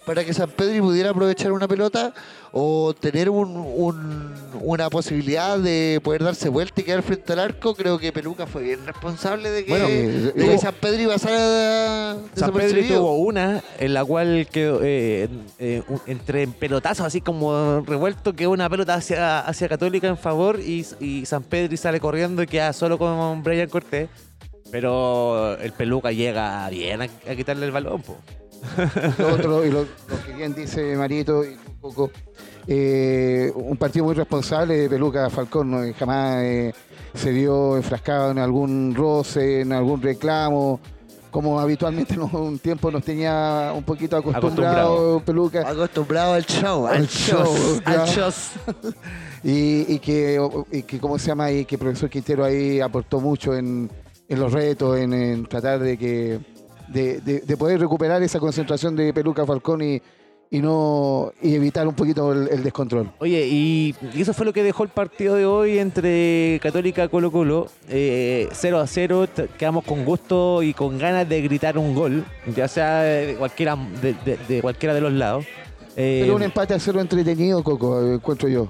para 0.05 0.25
que 0.25 0.35
San 0.35 0.51
Pedri 0.51 0.81
pudiera 0.81 1.11
aprovechar 1.11 1.53
una 1.53 1.67
pelota 1.67 2.13
o 2.53 2.95
tener 2.95 3.31
un- 3.31 3.57
un- 3.57 4.35
una 4.61 4.89
posibilidad 4.91 5.59
de 5.59 6.01
poder 6.05 6.23
darse 6.23 6.49
vuelta 6.49 6.81
y 6.81 6.85
quedar 6.85 7.03
frente 7.03 7.33
al 7.33 7.39
arco. 7.41 7.75
Creo 7.75 7.99
que 7.99 8.13
Peluca 8.13 8.47
fue 8.47 8.63
bien 8.63 8.87
responsable 8.87 9.51
de 9.51 9.65
que, 9.65 9.71
Bueno, 9.71 9.87
de 9.87 10.29
eh, 10.29 10.33
que 10.35 10.55
eh, 10.55 10.59
San 10.59 10.75
Pedri 10.75 11.07
pasara 11.07 12.13
San 12.35 12.53
Pedro 12.53 12.59
desapercibido. 12.59 12.99
tuvo 13.01 13.17
una 13.19 13.63
en 13.79 13.95
la 13.95 14.05
cual 14.05 14.47
quedó 14.53 14.81
eh, 14.83 15.29
eh, 15.59 15.83
entre 16.07 16.47
pelotazos 16.49 17.07
así 17.07 17.21
como 17.21 17.81
revuelto 17.87 18.35
que 18.35 18.47
una 18.47 18.69
pelota 18.69 18.95
hacia, 18.95 19.41
hacia 19.41 19.69
Católica 19.69 20.07
en 20.09 20.19
favor 20.19 20.61
y, 20.61 20.87
y 21.01 21.25
San 21.27 21.43
Pedro 21.43 21.77
sale 21.77 21.99
corriendo 21.99 22.43
y 22.43 22.47
queda 22.47 22.73
solo 22.73 22.99
con 22.99 23.43
Brian 23.43 23.69
Cortés. 23.69 24.09
Pero 24.71 25.57
el 25.61 25.73
peluca 25.73 26.11
llega 26.13 26.69
bien 26.69 27.03
a, 27.03 27.05
a 27.05 27.35
quitarle 27.37 27.67
el 27.67 27.73
balón. 27.73 28.03
po. 28.03 28.17
Lo 29.19 29.35
otro, 29.35 29.65
y 29.65 29.71
lo, 29.71 29.81
lo 29.83 30.25
que 30.27 30.33
bien 30.35 30.55
dice 30.55 30.97
Marito, 30.97 31.45
y 31.45 31.49
un 31.49 31.77
poco, 31.81 32.11
eh, 32.67 33.53
un 33.55 33.77
partido 33.77 34.05
muy 34.07 34.15
responsable 34.15 34.77
de 34.77 34.89
Peluca 34.89 35.29
Falcón, 35.31 35.71
¿no? 35.71 35.81
Jamás 35.99 36.43
eh, 36.43 36.75
se 37.15 37.31
vio 37.31 37.77
enfrascado 37.77 38.31
en 38.31 38.39
algún 38.39 38.95
roce, 38.95 39.61
en 39.61 39.73
algún 39.73 40.01
reclamo, 40.03 40.81
como 41.31 41.61
habitualmente 41.61 42.17
no- 42.17 42.31
un 42.33 42.59
tiempo 42.59 42.91
nos 42.91 43.05
tenía 43.05 43.73
un 43.75 43.83
poquito 43.85 44.17
acostumbrado, 44.17 44.49
Acostumbrado. 44.79 45.21
Peluca, 45.21 45.69
Acostumbrado 45.69 46.35
al 46.35 46.47
show, 46.47 46.87
al, 46.87 46.97
Al 46.97 47.09
show. 47.09 47.45
show, 47.45 47.81
al 47.85 48.07
show. 48.09 48.33
y, 49.45 49.95
y 49.95 49.99
que, 49.99 50.41
y 50.73 50.83
que, 50.83 50.99
¿cómo 50.99 51.19
se 51.19 51.27
llama? 51.29 51.51
Y 51.51 51.65
que 51.65 51.75
el 51.75 51.81
profesor 51.81 52.09
Quintero 52.09 52.45
ahí 52.45 52.81
aportó 52.81 53.21
mucho 53.21 53.55
en, 53.55 53.91
en 54.29 54.41
los 54.41 54.53
retos, 54.53 54.97
en, 54.99 55.13
en 55.13 55.47
tratar 55.47 55.81
de 55.81 55.99
que 55.99 56.39
de, 56.89 57.21
de- 57.21 57.41
de 57.41 57.57
poder 57.57 57.81
recuperar 57.81 58.23
esa 58.23 58.39
concentración 58.41 58.95
de 58.97 59.13
Peluca 59.13 59.45
Falcón 59.47 59.83
y, 59.83 60.01
y 60.51 60.61
no 60.61 61.33
y 61.43 61.55
evitar 61.55 61.87
un 61.89 61.95
poquito 61.95 62.33
el, 62.33 62.49
el 62.49 62.63
descontrol. 62.63 63.11
Oye, 63.19 63.47
y, 63.49 63.95
eso 64.17 64.33
fue 64.35 64.47
lo 64.47 64.53
que 64.53 64.63
dejó 64.63 64.83
el 64.85 64.89
partido 64.91 65.35
de 65.35 65.47
hoy 65.47 65.79
entre 65.79 66.61
Católica 66.63 67.05
y 67.05 67.09
Colo 67.09 67.33
Colo. 67.33 67.69
Eh, 67.89 68.49
0 68.53 68.79
a 68.79 68.87
0, 68.87 69.27
t- 69.29 69.49
quedamos 69.59 69.85
con 69.85 70.05
gusto 70.05 70.63
y 70.63 70.73
con 70.75 70.99
ganas 70.99 71.29
de 71.29 71.43
gritar 71.43 71.77
un 71.79 71.95
gol, 71.95 72.25
ya 72.55 72.69
sea 72.69 73.01
de 73.03 73.35
cualquiera 73.37 73.77
de, 74.01 74.15
de- 74.25 74.39
de 74.49 74.61
cualquiera 74.63 74.95
de 74.95 75.01
los 75.01 75.13
lados. 75.13 75.45
Eh, 75.97 76.21
Pero 76.23 76.35
un 76.37 76.43
empate 76.43 76.75
a 76.75 76.79
cero 76.81 77.01
entretenido, 77.01 77.63
Coco, 77.63 78.03
eh, 78.03 78.15
encuentro 78.15 78.49
yo. 78.49 78.69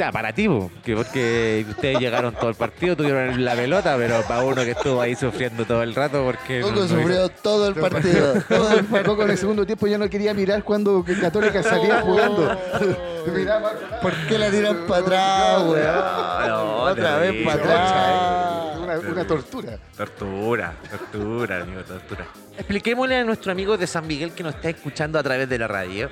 Sea, 0.00 0.10
para 0.10 0.32
ti, 0.32 0.48
que 0.82 0.96
porque 0.96 1.66
ustedes 1.68 1.98
llegaron 1.98 2.32
todo 2.34 2.48
el 2.48 2.54
partido, 2.56 2.96
tuvieron 2.96 3.44
la 3.44 3.54
pelota, 3.54 3.96
pero 3.98 4.22
para 4.22 4.40
uno 4.44 4.64
que 4.64 4.70
estuvo 4.70 4.98
ahí 4.98 5.14
sufriendo 5.14 5.66
todo 5.66 5.82
el 5.82 5.94
rato 5.94 6.24
porque... 6.24 6.62
Coco 6.62 6.74
no- 6.74 6.80
no 6.80 6.88
sufrió 6.88 7.28
todo 7.28 7.68
el 7.68 7.74
partido. 7.74 8.32
todo 8.48 8.72
el 8.78 8.84
partido. 8.86 9.04
Coco 9.04 9.24
en 9.24 9.30
el 9.32 9.36
segundo 9.36 9.66
tiempo 9.66 9.86
ya 9.88 9.98
no 9.98 10.08
quería 10.08 10.32
mirar 10.32 10.64
cuando 10.64 11.04
Católica 11.20 11.62
salía 11.62 12.00
jugando. 12.00 12.58
Miraba- 13.36 13.72
¿Por 14.00 14.14
qué 14.26 14.38
la 14.38 14.50
tiran 14.50 14.86
para 14.88 15.02
atrás, 15.02 15.62
weón? 15.64 16.48
No, 16.48 16.76
Otra 16.84 17.18
vez 17.18 17.44
para 17.44 17.62
atrás. 17.62 18.78
Una, 18.82 18.98
una 19.12 19.26
tortura. 19.26 19.78
Tortura, 19.98 20.72
tortura, 20.90 21.60
amigo, 21.60 21.82
tortura. 21.82 22.24
Expliquémosle 22.56 23.16
a 23.18 23.24
nuestro 23.24 23.52
amigo 23.52 23.76
de 23.76 23.86
San 23.86 24.06
Miguel 24.06 24.32
que 24.32 24.42
nos 24.42 24.54
está 24.54 24.70
escuchando 24.70 25.18
a 25.18 25.22
través 25.22 25.46
de 25.46 25.58
la 25.58 25.68
radio 25.68 26.10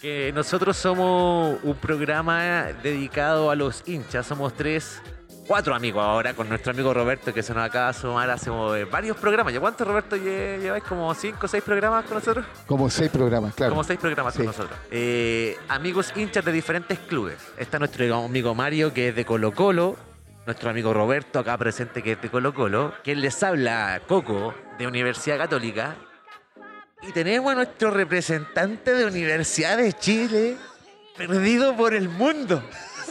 que 0.00 0.32
nosotros 0.32 0.76
somos 0.76 1.58
un 1.62 1.74
programa 1.76 2.64
dedicado 2.82 3.50
a 3.50 3.56
los 3.56 3.82
hinchas. 3.86 4.26
Somos 4.26 4.54
tres, 4.54 5.02
cuatro 5.46 5.74
amigos 5.74 6.02
ahora 6.04 6.34
con 6.34 6.48
nuestro 6.48 6.72
amigo 6.72 6.94
Roberto 6.94 7.34
que 7.34 7.42
se 7.42 7.52
nos 7.54 7.64
acaba 7.64 7.88
de 7.88 7.94
sumar 7.94 8.30
hace 8.30 8.50
eh, 8.50 8.84
varios 8.84 9.16
programas. 9.16 9.52
¿Ya 9.52 9.60
cuánto, 9.60 9.84
Roberto, 9.84 10.16
lle- 10.16 10.60
lleváis? 10.60 10.84
¿Como 10.84 11.12
cinco 11.14 11.46
o 11.46 11.48
seis 11.48 11.64
programas 11.64 12.04
con 12.04 12.14
nosotros? 12.14 12.46
Como 12.66 12.88
seis 12.90 13.10
programas, 13.10 13.54
claro. 13.54 13.70
Como 13.72 13.82
seis 13.84 13.98
programas 13.98 14.34
Sí. 14.34 14.38
con 14.38 14.46
nosotros. 14.46 14.78
Eh, 14.90 15.56
amigos 15.68 16.12
hinchas 16.14 16.44
de 16.44 16.52
diferentes 16.52 16.98
clubes. 17.00 17.36
Está 17.56 17.78
nuestro 17.78 18.14
amigo 18.24 18.54
Mario, 18.54 18.92
que 18.94 19.08
es 19.08 19.16
de 19.16 19.24
Colo 19.24 19.52
Colo. 19.52 19.96
Nuestro 20.46 20.70
amigo 20.70 20.94
Roberto, 20.94 21.40
acá 21.40 21.58
presente, 21.58 22.02
que 22.02 22.12
es 22.12 22.22
de 22.22 22.30
Colo 22.30 22.54
Colo. 22.54 22.94
Quien 23.04 23.20
les 23.20 23.42
habla, 23.42 24.00
Coco, 24.06 24.54
de 24.78 24.86
Universidad 24.86 25.36
Católica. 25.36 25.96
Y 27.02 27.12
tenemos 27.12 27.52
a 27.52 27.54
nuestro 27.54 27.90
representante 27.90 28.92
de 28.94 29.04
Universidad 29.06 29.76
de 29.78 29.92
Chile, 29.92 30.56
perdido 31.16 31.76
por 31.76 31.94
el 31.94 32.08
mundo. 32.08 32.62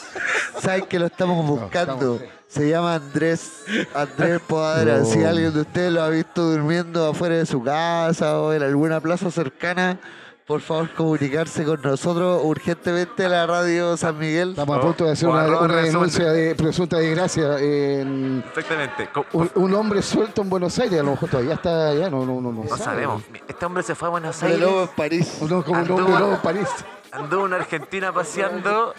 ¿Saben 0.62 0.86
que 0.86 1.00
lo 1.00 1.06
estamos 1.08 1.46
buscando? 1.46 2.16
estamos- 2.16 2.22
Se 2.48 2.70
llama 2.70 2.96
Andrés, 2.96 3.64
Andrés 3.94 4.40
Poadra. 4.48 4.98
No. 5.00 5.06
Si 5.06 5.24
alguien 5.24 5.54
de 5.54 5.62
ustedes 5.62 5.92
lo 5.92 6.02
ha 6.04 6.10
visto 6.10 6.44
durmiendo 6.44 7.08
afuera 7.08 7.36
de 7.36 7.46
su 7.46 7.64
casa 7.64 8.40
o 8.40 8.54
en 8.54 8.64
alguna 8.64 9.00
plaza 9.00 9.32
cercana, 9.32 10.00
por 10.48 10.62
favor 10.62 10.90
comunicarse 10.94 11.66
con 11.66 11.82
nosotros 11.82 12.40
urgentemente 12.42 13.26
a 13.26 13.30
la 13.30 13.46
radio 13.46 13.98
San 13.98 14.18
Miguel. 14.18 14.52
Estamos 14.52 14.78
a 14.78 14.82
punto 14.82 15.04
de 15.04 15.12
hacer 15.12 15.28
O 15.28 15.32
una, 15.34 15.76
denuncia 15.82 16.32
de 16.32 16.56
presunta 16.56 16.98
desgracia. 17.00 17.60
en- 17.60 18.42
Exactamente. 18.48 19.10
un, 19.34 19.52
un 19.56 19.74
hombre 19.76 20.02
suelto 20.02 20.42
en 20.44 20.50
Buenos 20.50 20.80
Aires, 20.80 21.02
a 21.02 21.04
lo 21.04 21.12
mejor 21.12 21.30
todavía 21.30 21.56
está 21.56 21.90
allá, 21.90 22.10
no, 22.10 22.26
no, 22.26 22.40
no, 22.40 22.54
no, 22.54 22.64
No 22.64 22.70
sabe. 22.70 22.82
sabemos. 22.84 23.24
Este 23.46 23.66
hombre 23.66 23.84
se 23.84 23.94
fue 23.94 24.08
a 24.08 24.12
Buenos 24.12 24.42
Hombre 24.42 24.58
lobo 24.58 24.72
en 24.72 24.80
Aires. 24.80 24.94
París. 24.96 25.38
Un 25.42 25.52
hombre 25.52 25.66
como 25.66 25.82
un 25.82 25.92
hombre 25.92 26.20
lobo 26.20 26.32
en 26.36 26.42
París. 26.42 26.68
Anduvo 27.12 27.46
en 27.46 27.54
Argentina 27.54 28.14
paseando. 28.14 28.94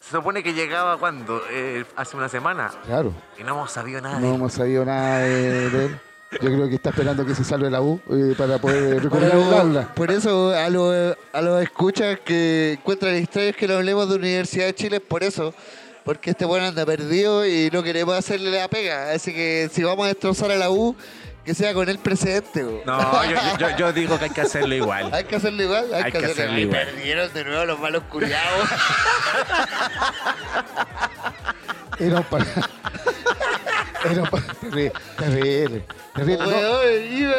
Se 0.00 0.16
supone 0.16 0.42
que 0.42 0.52
llegaba 0.52 0.96
cuando? 0.96 1.40
Eh, 1.50 1.84
hace 1.94 2.16
una 2.16 2.28
semana. 2.28 2.70
Claro, 2.86 3.12
Y 3.38 3.44
no 3.44 3.50
hemos 3.54 3.70
sabido 3.70 4.00
nada 4.00 4.16
de 4.16 4.22
no 4.22 4.28
él. 4.30 4.34
hemos 4.34 4.52
sabido 4.52 4.84
nada 4.84 5.18
de, 5.18 5.70
de 5.70 5.86
él. 5.86 6.00
Yo 6.32 6.38
creo 6.40 6.68
que 6.68 6.74
está 6.74 6.90
esperando 6.90 7.24
que 7.24 7.34
se 7.34 7.42
salve 7.42 7.70
la 7.70 7.80
U 7.80 8.00
eh, 8.10 8.34
para 8.36 8.58
poder 8.58 8.94
Por, 8.96 9.04
recuperar 9.04 9.30
el 9.36 9.42
algo- 9.42 9.58
aula. 9.60 9.94
por 9.94 10.10
eso 10.10 10.50
a 10.54 10.68
los 10.68 11.16
a 11.32 11.40
los 11.40 11.62
escuchas 11.62 12.18
que 12.24 12.72
encuentran 12.74 13.14
extraños 13.14 13.56
que 13.56 13.66
no 13.66 13.76
hablemos 13.76 14.08
de 14.10 14.16
Universidad 14.16 14.66
de 14.66 14.74
Chile, 14.74 14.96
es 14.96 15.02
por 15.02 15.24
eso. 15.24 15.54
Porque 16.04 16.30
este 16.30 16.44
bueno 16.44 16.66
anda 16.66 16.84
perdido 16.86 17.46
y 17.46 17.70
no 17.72 17.82
queremos 17.82 18.14
hacerle 18.14 18.50
la 18.50 18.68
pega. 18.68 19.10
Así 19.12 19.32
que 19.34 19.70
si 19.72 19.82
vamos 19.82 20.04
a 20.04 20.08
destrozar 20.08 20.50
a 20.50 20.56
la 20.56 20.70
U, 20.70 20.94
que 21.44 21.54
sea 21.54 21.72
con 21.74 21.88
el 21.88 21.98
presidente. 21.98 22.62
bo. 22.62 22.82
No, 22.84 23.24
yo, 23.24 23.36
yo- 23.58 23.76
yo 23.78 23.92
digo 23.94 24.18
que 24.18 24.26
hay 24.26 24.30
que 24.30 24.40
hacerlo 24.42 24.74
igual. 24.74 25.08
Hay 25.14 25.24
que 25.24 25.36
hacerlo 25.36 25.62
igual, 25.62 25.86
hay, 25.94 26.02
Hay 26.04 26.12
que, 26.12 26.18
que 26.18 26.24
hacerlo, 26.26 26.42
hacerlo 26.44 26.58
igual. 26.60 26.86
Perdieron 26.86 27.32
de 27.32 27.44
nuevo 27.44 27.64
los 27.64 27.80
malos 27.80 28.02
culiados. 28.10 28.68
Era 31.98 32.16
un 32.18 32.24
par- 32.24 32.46
Era 34.10 34.22
pa- 34.30 34.40
terrible, 34.60 34.92
terrible, 35.18 35.42
terrible. 35.42 35.84
No, 35.88 35.94
Weón, 36.26 37.12
iban, 37.12 37.34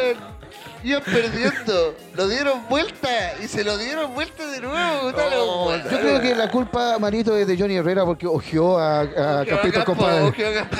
iban 0.84 1.02
perdiendo. 1.02 1.94
Lo 2.14 2.28
dieron 2.28 2.68
vuelta 2.68 3.08
y 3.42 3.48
se 3.48 3.62
lo 3.64 3.76
dieron 3.78 4.14
vuelta 4.14 4.46
de 4.50 4.60
nuevo. 4.60 5.12
Dale, 5.12 5.36
weón. 5.36 5.82
Yo 5.84 5.98
creo 6.00 6.20
que 6.20 6.34
la 6.34 6.50
culpa, 6.50 6.98
Marito, 6.98 7.36
es 7.36 7.46
de 7.46 7.56
Johnny 7.58 7.76
Herrera 7.76 8.04
porque 8.04 8.26
ojeó 8.26 8.78
a, 8.78 9.00
a 9.00 9.44
Que 9.44 9.52
haga 9.52 9.84
compadre. 9.84 10.32
que 10.32 10.46
haga 10.46 10.68
po, 10.68 10.76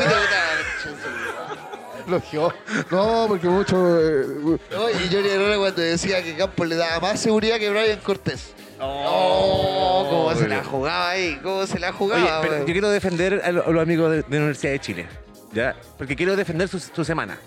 Lo 2.09 2.16
ojeó. 2.16 2.53
No, 2.90 3.24
porque 3.28 3.46
mucho. 3.48 3.76
eh, 4.01 4.24
No, 4.72 4.90
y 4.90 5.09
Johnny 5.12 5.28
Herrera 5.28 5.57
cuando 5.59 5.82
decía 5.82 6.22
que 6.22 6.34
Campos 6.36 6.66
le 6.66 6.76
daba 6.76 7.01
más 7.01 7.20
seguridad 7.20 7.59
que 7.59 7.70
Brian 7.70 7.98
Cortés. 8.01 8.55
Oh, 8.82 10.07
cómo 10.09 10.34
se 10.34 10.48
la 10.48 10.64
jugaba 10.64 11.11
ahí, 11.11 11.38
cómo 11.42 11.66
se 11.66 11.78
la 11.78 11.92
jugaba. 11.92 12.22
Oye, 12.22 12.32
pero 12.40 12.53
weón. 12.55 12.66
yo 12.66 12.72
quiero 12.72 12.88
defender 12.90 13.42
a, 13.44 13.53
lo- 13.53 13.66
a 13.66 13.70
los 13.70 13.82
amigos 13.82 14.11
de, 14.11 14.16
de 14.22 14.30
la 14.30 14.36
Universidad 14.38 14.72
de 14.72 14.78
Chile, 14.80 15.07
¿ya? 15.53 15.76
Porque 15.98 16.16
quiero 16.16 16.34
defender 16.34 16.66
su, 16.66 16.78
su 16.80 17.05
semana. 17.05 17.38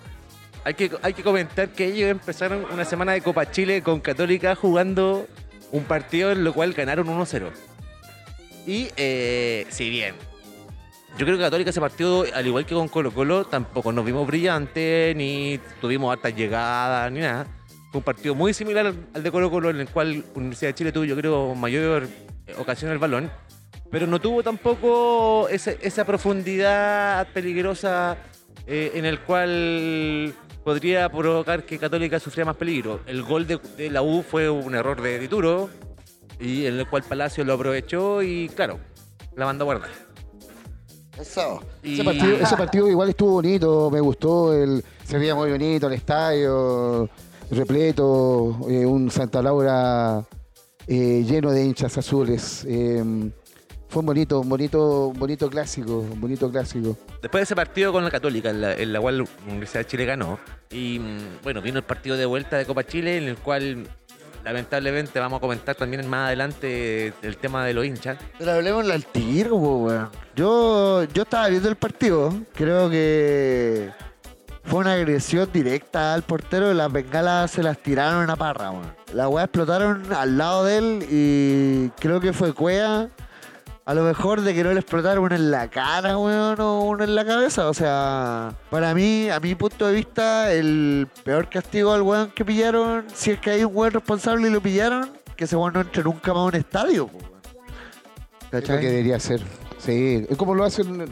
Hay 0.65 0.75
que, 0.75 0.91
hay 1.01 1.13
que 1.13 1.23
comentar 1.23 1.69
que 1.69 1.85
ellos 1.85 2.09
empezaron 2.09 2.65
una 2.71 2.85
semana 2.85 3.11
de 3.11 3.21
Copa 3.21 3.49
Chile 3.51 3.81
con 3.81 3.99
Católica 3.99 4.55
jugando 4.55 5.27
un 5.71 5.83
partido 5.83 6.31
en 6.31 6.43
lo 6.43 6.53
cual 6.53 6.73
ganaron 6.73 7.07
1-0. 7.07 7.49
Y 8.65 8.87
eh, 8.95 9.65
si 9.69 9.89
bien 9.89 10.15
yo 11.17 11.25
creo 11.25 11.37
que 11.37 11.43
Católica 11.43 11.69
ese 11.69 11.81
partido, 11.81 12.25
al 12.33 12.47
igual 12.47 12.65
que 12.65 12.73
con 12.73 12.87
Colo 12.87 13.11
Colo, 13.11 13.45
tampoco 13.45 13.91
nos 13.91 14.03
vimos 14.05 14.25
brillantes, 14.25 15.15
ni 15.15 15.59
tuvimos 15.81 16.11
hartas 16.11 16.35
llegadas, 16.35 17.11
ni 17.11 17.19
nada. 17.19 17.45
Fue 17.91 17.99
un 17.99 18.03
partido 18.03 18.33
muy 18.33 18.51
similar 18.53 18.87
al- 18.87 18.95
al 19.13 19.21
de 19.21 19.31
Colo 19.31 19.51
Colo, 19.51 19.69
en 19.69 19.79
el 19.81 19.87
cual 19.89 20.23
Universidad 20.33 20.69
de 20.69 20.75
Chile 20.75 20.91
tuvo, 20.91 21.03
yo 21.03 21.15
creo, 21.15 21.53
mayor 21.53 22.07
eh, 22.47 22.55
ocasión 22.57 22.91
el 22.91 22.97
balón, 22.97 23.29
pero 23.91 24.07
no 24.07 24.19
tuvo 24.19 24.41
tampoco 24.41 25.47
ese- 25.49 25.77
esa 25.81 26.03
profundidad 26.03 27.27
peligrosa 27.31 28.17
eh, 28.67 28.91
en 28.95 29.05
el 29.05 29.19
cual 29.21 30.33
podría 30.63 31.09
provocar 31.09 31.63
que 31.65 31.77
Católica 31.77 32.19
sufriera 32.19 32.45
más 32.45 32.55
peligro. 32.57 33.01
El 33.05 33.23
gol 33.23 33.45
de, 33.47 33.59
de 33.77 33.89
la 33.89 34.01
U 34.01 34.23
fue 34.23 34.49
un 34.49 34.75
error 34.75 35.01
de 35.01 35.19
Dituro, 35.19 35.69
y 36.39 36.65
en 36.65 36.79
el 36.79 36.87
cual 36.89 37.03
Palacio 37.03 37.43
lo 37.43 37.53
aprovechó 37.53 38.21
y, 38.23 38.49
claro, 38.49 38.79
la 39.35 39.45
mandó 39.45 39.63
a 39.63 39.65
guardar. 39.65 39.89
Eso. 41.19 41.61
Y- 41.83 41.93
Ese 41.93 42.03
partido, 42.03 42.35
ese 42.37 42.57
partido 42.57 42.89
igual 42.89 43.09
estuvo 43.09 43.31
bonito, 43.33 43.89
me 43.91 43.99
gustó, 43.99 44.53
el, 44.53 44.83
se 45.05 45.17
veía 45.17 45.35
muy 45.35 45.51
bonito 45.51 45.87
el 45.87 45.93
estadio, 45.93 47.07
repleto, 47.51 48.57
eh, 48.67 48.85
un 48.85 49.11
Santa 49.11 49.41
Laura 49.41 50.23
eh, 50.87 51.23
lleno 51.25 51.51
de 51.51 51.63
hinchas 51.65 51.97
azules. 51.97 52.65
eh, 52.67 53.03
fue 53.93 53.99
un 53.99 54.07
bonito, 54.07 54.39
un 54.39 54.49
bonito, 54.49 55.07
un 55.09 55.19
bonito 55.19 55.47
clásico, 55.51 55.99
un 55.99 56.19
bonito 56.19 56.49
clásico. 56.49 56.97
Después 57.21 57.41
de 57.41 57.43
ese 57.43 57.55
partido 57.55 57.93
con 57.93 58.03
la 58.03 58.09
Católica, 58.09 58.49
en 58.49 58.59
la, 58.59 58.73
en 58.73 58.91
la 58.91 58.99
cual 58.99 59.19
la 59.19 59.25
Universidad 59.45 59.81
de 59.81 59.85
Chile 59.85 60.05
ganó, 60.05 60.39
y 60.71 60.97
mm, 60.97 61.43
bueno, 61.43 61.61
vino 61.61 61.77
el 61.77 61.83
partido 61.83 62.17
de 62.17 62.25
vuelta 62.25 62.57
de 62.57 62.65
Copa 62.65 62.83
Chile, 62.83 63.17
en 63.17 63.25
el 63.25 63.37
cual 63.37 63.87
lamentablemente 64.43 65.19
vamos 65.19 65.37
a 65.37 65.41
comentar 65.41 65.75
también 65.75 66.07
más 66.09 66.25
adelante 66.25 67.13
el 67.21 67.37
tema 67.37 67.63
de 67.67 67.75
los 67.75 67.85
hinchas. 67.85 68.17
Pero 68.39 68.53
hablemos 68.53 68.89
al 68.89 69.05
tiro, 69.05 69.57
weón. 69.57 70.09
Yo, 70.35 71.03
yo 71.13 71.21
estaba 71.21 71.47
viendo 71.49 71.69
el 71.69 71.75
partido. 71.75 72.33
Creo 72.55 72.89
que 72.89 73.91
fue 74.63 74.79
una 74.79 74.93
agresión 74.93 75.47
directa 75.53 76.15
al 76.15 76.23
portero 76.23 76.71
y 76.71 76.73
las 76.73 76.91
bengalas 76.91 77.51
se 77.51 77.61
las 77.61 77.77
tiraron 77.77 78.27
a 78.27 78.35
parra, 78.35 78.71
weón. 78.71 78.91
Las 79.13 79.27
weas 79.27 79.45
explotaron 79.45 80.11
al 80.11 80.35
lado 80.35 80.63
de 80.65 80.77
él 80.77 81.05
y 81.11 81.89
creo 81.99 82.19
que 82.19 82.33
fue 82.33 82.53
Cuea. 82.53 83.11
A 83.85 83.93
lo 83.93 84.03
mejor 84.03 84.41
de 84.41 84.53
que 84.53 84.63
no 84.63 84.71
le 84.71 84.81
uno 85.19 85.35
en 85.35 85.51
la 85.51 85.69
cara, 85.69 86.17
weón, 86.17 86.59
o 86.61 86.83
uno 86.83 87.03
en 87.03 87.15
la 87.15 87.25
cabeza. 87.25 87.67
O 87.67 87.73
sea, 87.73 88.53
para 88.69 88.93
mí, 88.93 89.29
a 89.29 89.41
mi 89.41 89.55
punto 89.55 89.87
de 89.87 89.93
vista, 89.93 90.53
el 90.53 91.07
peor 91.25 91.49
castigo 91.49 91.91
al 91.91 92.01
weón 92.01 92.31
que 92.31 92.45
pillaron, 92.45 93.05
si 93.13 93.31
es 93.31 93.39
que 93.39 93.51
hay 93.51 93.63
un 93.65 93.75
weón 93.75 93.91
responsable 93.91 94.47
y 94.47 94.51
lo 94.51 94.61
pillaron, 94.61 95.11
que 95.35 95.43
ese 95.43 95.57
weón 95.57 95.73
no 95.73 95.81
entre 95.81 96.01
nunca 96.01 96.33
más 96.33 96.43
a 96.43 96.45
un 96.45 96.55
estadio, 96.55 97.05
weón. 97.07 97.23
Es 97.23 98.51
lo 98.53 98.59
¿Cachai? 98.61 98.79
que 98.79 98.89
debería 98.89 99.19
ser. 99.19 99.41
Sí, 99.79 100.25
es 100.29 100.37
como 100.37 100.55
lo 100.55 100.63
hacen, 100.63 101.09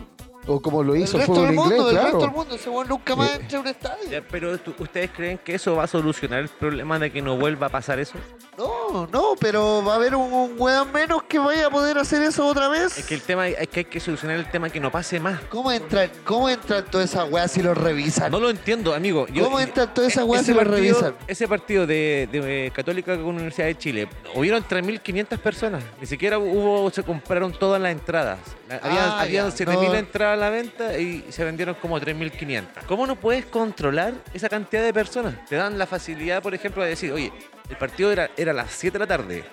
o 0.47 0.61
como 0.61 0.83
lo 0.83 0.95
hizo 0.95 1.17
el 1.17 1.21
resto 1.21 1.33
fútbol 1.33 1.47
del 1.47 1.55
mundo, 1.55 1.75
inglés, 1.75 1.87
el 1.89 1.93
claro. 1.99 2.05
resto 2.11 2.19
del 2.25 2.31
mundo, 2.35 2.55
ese 2.55 2.69
weón 2.69 2.87
nunca 2.87 3.15
más 3.15 3.35
entra 3.35 3.57
a 3.57 3.61
un 3.61 3.67
estadio. 3.67 4.09
Ya, 4.09 4.21
Pero 4.29 4.57
¿ustedes 4.79 5.11
creen 5.11 5.37
que 5.37 5.55
eso 5.55 5.75
va 5.75 5.83
a 5.83 5.87
solucionar 5.87 6.39
el 6.39 6.49
problema 6.49 6.97
de 6.99 7.11
que 7.11 7.21
no 7.21 7.37
vuelva 7.37 7.67
a 7.67 7.69
pasar 7.69 7.99
eso? 7.99 8.13
No, 8.57 9.07
no, 9.11 9.33
pero 9.39 9.83
va 9.83 9.93
a 9.93 9.95
haber 9.95 10.15
un, 10.15 10.31
un 10.33 10.55
weón 10.57 10.91
menos 10.91 11.23
que 11.23 11.39
vaya 11.39 11.67
a 11.67 11.69
poder 11.69 11.97
hacer 11.97 12.21
eso 12.21 12.45
otra 12.45 12.67
vez. 12.67 12.97
Es 12.97 13.05
que 13.05 13.13
el 13.15 13.21
tema 13.21 13.47
es 13.47 13.67
que 13.69 13.79
hay 13.81 13.85
que 13.85 13.99
solucionar 13.99 14.37
el 14.37 14.49
tema 14.51 14.69
que 14.69 14.79
no 14.79 14.91
pase 14.91 15.19
más. 15.19 15.39
¿Cómo 15.49 15.71
entran, 15.71 16.09
cómo 16.25 16.49
entran 16.49 16.85
todas 16.85 17.09
esas 17.11 17.29
weas 17.31 17.51
si 17.51 17.61
los 17.61 17.77
revisan? 17.77 18.31
No 18.31 18.39
lo 18.39 18.49
entiendo, 18.49 18.93
amigo. 18.93 19.27
Yo- 19.27 19.43
¿Cómo 19.45 19.59
entran 19.59 19.93
todas 19.93 20.11
esas 20.11 20.23
e- 20.23 20.27
weas 20.27 20.45
si 20.45 20.53
los 20.53 20.67
revisan? 20.67 21.15
Ese 21.27 21.47
partido 21.47 21.87
de, 21.87 22.27
de, 22.31 22.67
eh, 22.67 22.71
Católica 22.71 23.15
con 23.15 23.27
Universidad 23.27 23.67
de 23.67 23.77
Chile, 23.77 24.09
hubieron 24.35 24.63
3.500 24.63 25.37
personas. 25.39 25.83
Ni 25.99 26.05
siquiera 26.07 26.37
hubo, 26.37 26.89
se 26.91 27.03
compraron 27.03 27.51
todas 27.53 27.81
las 27.81 27.91
entradas. 27.91 28.39
Habían, 28.82 29.03
Ah, 29.05 29.22
habían 29.22 29.49
ya, 29.49 29.55
7.000 29.65 29.88
no. 29.88 29.95
entradas 29.95 30.38
a 30.38 30.39
la 30.39 30.49
venta 30.49 30.97
y 30.97 31.26
se 31.30 31.43
vendieron 31.43 31.76
como 31.76 31.99
3.500. 31.99 32.84
¿Cómo 32.88 33.05
no 33.07 33.15
puedes 33.15 33.45
controlar 33.45 34.13
esa 34.34 34.49
cantidad 34.49 34.84
de 34.84 34.93
personas? 34.93 35.34
Te 35.47 35.55
dan 35.55 35.78
la 35.78 35.86
facilidad, 35.86 36.41
por 36.41 36.53
ejemplo, 36.53 36.84
de 36.84 36.89
decir, 36.89 37.11
oye, 37.11 37.32
el 37.69 37.76
partido 37.78 38.11
era, 38.11 38.30
era 38.38 38.51
a 38.51 38.55
las 38.55 38.72
7 38.72 38.93
de 38.97 38.99
la 38.99 39.07
tarde. 39.07 39.43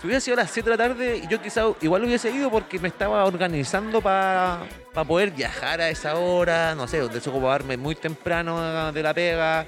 Si 0.00 0.06
hubiera 0.06 0.20
sido 0.20 0.34
a 0.38 0.42
las 0.42 0.50
7 0.50 0.68
de 0.70 0.76
la 0.76 0.88
tarde, 0.88 1.22
yo 1.28 1.40
quizá 1.40 1.64
igual 1.80 2.04
hubiese 2.04 2.30
ido 2.30 2.50
porque 2.50 2.78
me 2.78 2.88
estaba 2.88 3.24
organizando 3.24 4.02
para 4.02 4.60
poder 5.06 5.30
viajar 5.30 5.80
a 5.80 5.88
esa 5.88 6.16
hora, 6.16 6.74
no 6.74 6.86
sé, 6.86 7.08
desocuparme 7.08 7.78
muy 7.78 7.94
temprano 7.94 8.92
de 8.92 9.02
la 9.02 9.14
pega, 9.14 9.66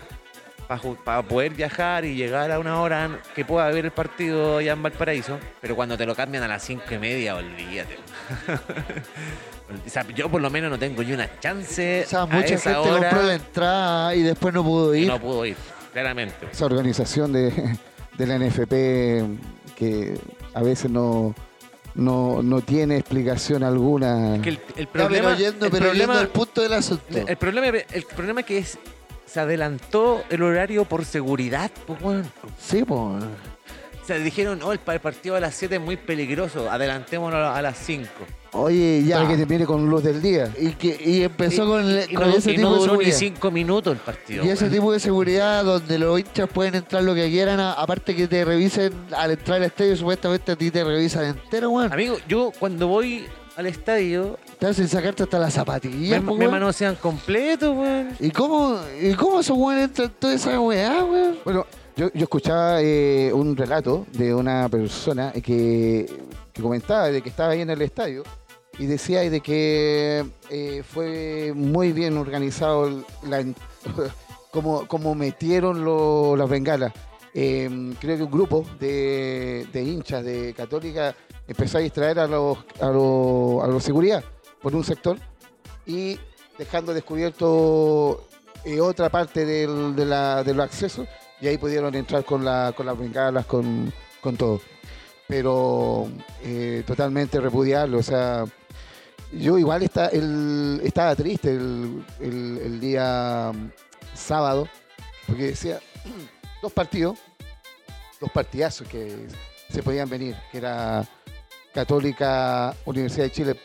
para 1.03 1.23
poder 1.23 1.55
viajar 1.55 2.05
y 2.05 2.15
llegar 2.15 2.53
a 2.53 2.59
una 2.59 2.79
hora 2.83 3.21
que 3.35 3.43
pueda 3.43 3.69
haber 3.69 3.87
el 3.87 3.91
partido 3.91 4.59
allá 4.59 4.73
en 4.73 4.83
Valparaíso. 4.83 5.39
Pero 5.63 5.75
cuando 5.75 5.97
te 5.97 6.05
lo 6.05 6.15
cambian 6.15 6.43
a 6.43 6.49
las 6.49 6.63
5 6.63 6.83
y 6.91 6.99
media, 6.99 7.35
olvídate. 7.35 7.97
O 9.87 9.91
sea, 9.91 10.07
yo 10.15 10.31
por 10.31 10.41
lo 10.41 10.49
menos 10.51 10.71
no 10.71 10.79
tengo 10.79 11.03
ni 11.03 11.13
una 11.13 11.29
chance. 11.41 12.05
O 12.07 12.09
sea, 12.09 12.25
mucha 12.27 12.59
gente 12.59 12.73
compró 12.75 13.23
la 13.23 13.35
entrada 13.35 14.15
y 14.15 14.23
después 14.23 14.55
no 14.55 14.65
pudo 14.65 14.95
ir. 14.95 15.07
no 15.09 15.21
pudo 15.21 15.45
ir, 15.45 15.57
claramente. 15.93 16.49
Esa 16.51 16.65
organización 16.67 17.33
de, 17.33 17.77
de 18.17 18.27
la 18.27 18.39
NFP 18.39 19.77
que 19.77 20.19
a 20.55 20.63
veces 20.63 20.91
no, 20.91 21.35
no, 21.95 22.43
no 22.43 22.61
tiene 22.63 22.97
explicación 22.97 23.63
alguna. 23.63 24.37
Es 24.37 24.43
que 24.43 24.49
el, 24.49 24.61
el 24.77 24.87
problema, 24.89 25.29
pero 25.29 25.37
yendo, 25.39 25.67
el 25.67 25.71
pero 25.73 25.93
yendo 25.93 26.05
problema- 26.07 26.21
al 26.21 26.29
punto 26.29 26.63
del 26.63 26.73
asunto. 26.73 27.05
El 27.27 27.37
problema, 27.37 27.67
el 27.93 28.03
problema 28.05 28.41
es 28.41 28.47
que 28.47 28.59
es, 28.59 28.79
se 29.27 29.39
adelantó 29.41 30.25
el 30.31 30.43
horario 30.43 30.87
por 30.87 31.05
seguridad, 31.05 31.71
pues, 31.87 32.01
weón. 32.01 32.25
Sí, 32.59 32.85
pues. 32.85 33.23
Sea, 34.09 34.17
dijeron, 34.19 34.61
oh, 34.63 34.73
el, 34.73 34.79
pa- 34.79 34.95
el 34.95 35.01
partido 35.01 35.37
a 35.37 35.41
las 35.41 35.55
7 35.55 35.75
es 35.77 35.81
muy 35.81 35.97
peligroso, 35.99 36.71
adelantémonos 36.71 37.55
a, 37.55 37.61
las 37.61 37.77
5. 37.77 38.09
Oye, 38.53 39.05
ya. 39.05 39.17
Para 39.17 39.29
que 39.29 39.37
te 39.37 39.45
viene 39.45 39.67
con 39.67 39.87
luz 39.91 40.03
del 40.03 40.23
día. 40.23 40.51
Y, 40.59 40.71
que, 40.73 40.99
y 41.05 41.23
empezó 41.25 41.67
con, 41.67 41.85
el- 41.85 42.11
y 42.11 42.15
con 42.15 42.31
no, 42.31 42.37
ese 42.37 42.53
y 42.53 42.57
tipo 42.57 42.69
no 42.71 42.75
de 42.77 42.81
duró 42.81 42.93
ni 42.95 43.05
seguridad. 43.11 43.19
5 43.19 43.51
minutos 43.51 43.93
el 43.93 43.99
partido. 43.99 44.45
Y 44.47 44.49
ese 44.49 44.71
tipo 44.71 44.91
de 44.93 44.99
seguridad 45.01 45.63
donde 45.63 45.99
los 45.99 46.19
hinchas 46.19 46.49
pueden 46.49 46.75
entrar 46.77 47.03
lo 47.03 47.15
que 47.15 47.29
quieran, 47.29 47.61
a- 47.61 47.75
aparte 47.75 48.17
que 48.17 48.27
te 48.27 48.45
revisen 48.47 48.95
al 49.15 49.33
entrar 49.33 49.59
al 49.59 49.65
estadio, 49.65 49.95
supuestamente 49.95 50.53
a 50.53 50.57
ti 50.57 50.71
te 50.71 50.83
revisan 50.83 51.25
entero, 51.27 51.69
weón. 51.71 51.93
Amigo, 51.93 52.17
yo 52.27 52.51
cuando 52.59 52.89
voy 52.89 53.27
al 53.57 53.67
estadio, 53.67 54.39
Te 54.59 54.67
hacen 54.67 54.89
sacarte 54.89 55.25
hasta 55.25 55.39
las 55.39 55.49
me, 55.49 55.53
zapatillas, 55.53 56.23
me 56.23 56.33
weón. 56.33 56.51
manosean 56.51 56.95
completo, 56.95 57.73
weón. 57.73 58.09
¿Y 58.21 58.31
cómo, 58.31 58.81
¿Y 59.03 59.13
cómo 59.13 59.41
esos 59.41 59.59
weones 59.59 59.85
entran 59.85 60.11
toda 60.19 60.33
esa 60.33 60.59
weá, 60.59 61.05
weón? 61.05 61.37
Bueno, 61.45 61.67
yo, 61.99 62.13
yo 62.15 62.23
escuchaba 62.23 62.81
eh, 62.81 63.33
un 63.35 63.57
relato 63.57 64.07
de 64.13 64.33
una 64.33 64.69
persona 64.69 65.33
que, 65.33 66.07
comentaba 66.63 67.09
de 67.09 67.21
que 67.23 67.29
estaba 67.29 67.51
ahí 67.53 67.61
en 67.61 67.71
el 67.71 67.83
estadio 67.83 68.23
y 68.79 68.87
decía 68.87 69.29
de 69.29 69.41
que 69.41 70.25
eh, 70.49 70.85
fue 70.89 71.53
muy 71.57 71.93
bien 71.93 72.17
organizado 72.17 73.03
como, 74.53 75.15
metieron 75.17 75.85
las 76.39 76.49
bengalas. 76.49 76.93
Eh, 77.35 77.69
creo 78.01 78.17
que 78.17 78.23
un 78.23 78.31
grupo 78.31 78.65
de, 78.79 79.67
hinchas 79.75 80.25
de 80.25 80.55
Católica 80.55 81.17
empezó 81.49 81.79
a 81.79 81.81
distraer 81.81 82.21
a 82.21 82.29
los, 82.29 82.59
a 82.81 82.91
los, 82.91 83.65
a 83.65 83.67
los 83.67 83.83
seguridad 83.83 84.23
por 84.63 84.75
un 84.75 84.85
sector 84.85 85.19
y 85.85 86.17
dejando 86.57 86.95
descubierto 86.95 88.25
eh, 88.65 88.81
otra 88.81 89.09
parte 89.09 89.45
del- 89.45 89.97
de 89.97 90.55
los 90.55 90.65
accesos 90.65 91.09
y 91.41 91.47
ahí 91.49 91.59
pudieron 91.59 91.95
entrar 91.95 92.25
con, 92.25 92.45
la, 92.45 92.73
con 92.77 92.87
las 92.87 92.99
bengalas, 92.99 93.47
con, 93.47 93.93
con 94.21 94.37
todo. 94.37 94.61
Pero 95.27 96.09
eh, 96.43 96.83
totalmente 96.87 97.41
repudiarlo, 97.41 97.99
o 97.99 98.03
sea, 98.03 98.45
yo 99.33 99.59
igual 99.59 99.83
está, 99.83 100.07
el, 100.07 100.81
estaba 100.83 101.15
triste 101.15 101.51
el, 101.51 102.03
el- 102.21 102.61
el 102.65 102.81
día 102.81 103.53
mm, 103.55 103.71
sábado, 104.15 104.69
porque 105.27 105.49
decía, 105.49 105.81
dos 106.63 106.73
partidos, 106.73 107.19
dos 108.21 108.31
partidazos 108.31 108.89
que 108.89 109.27
se 109.69 109.83
podían 109.83 110.09
venir, 110.09 110.35
que 110.51 110.59
era 110.59 111.07
Católica, 111.75 112.75
Universidad 112.87 113.25
de 113.27 113.33
Chile, 113.33 113.57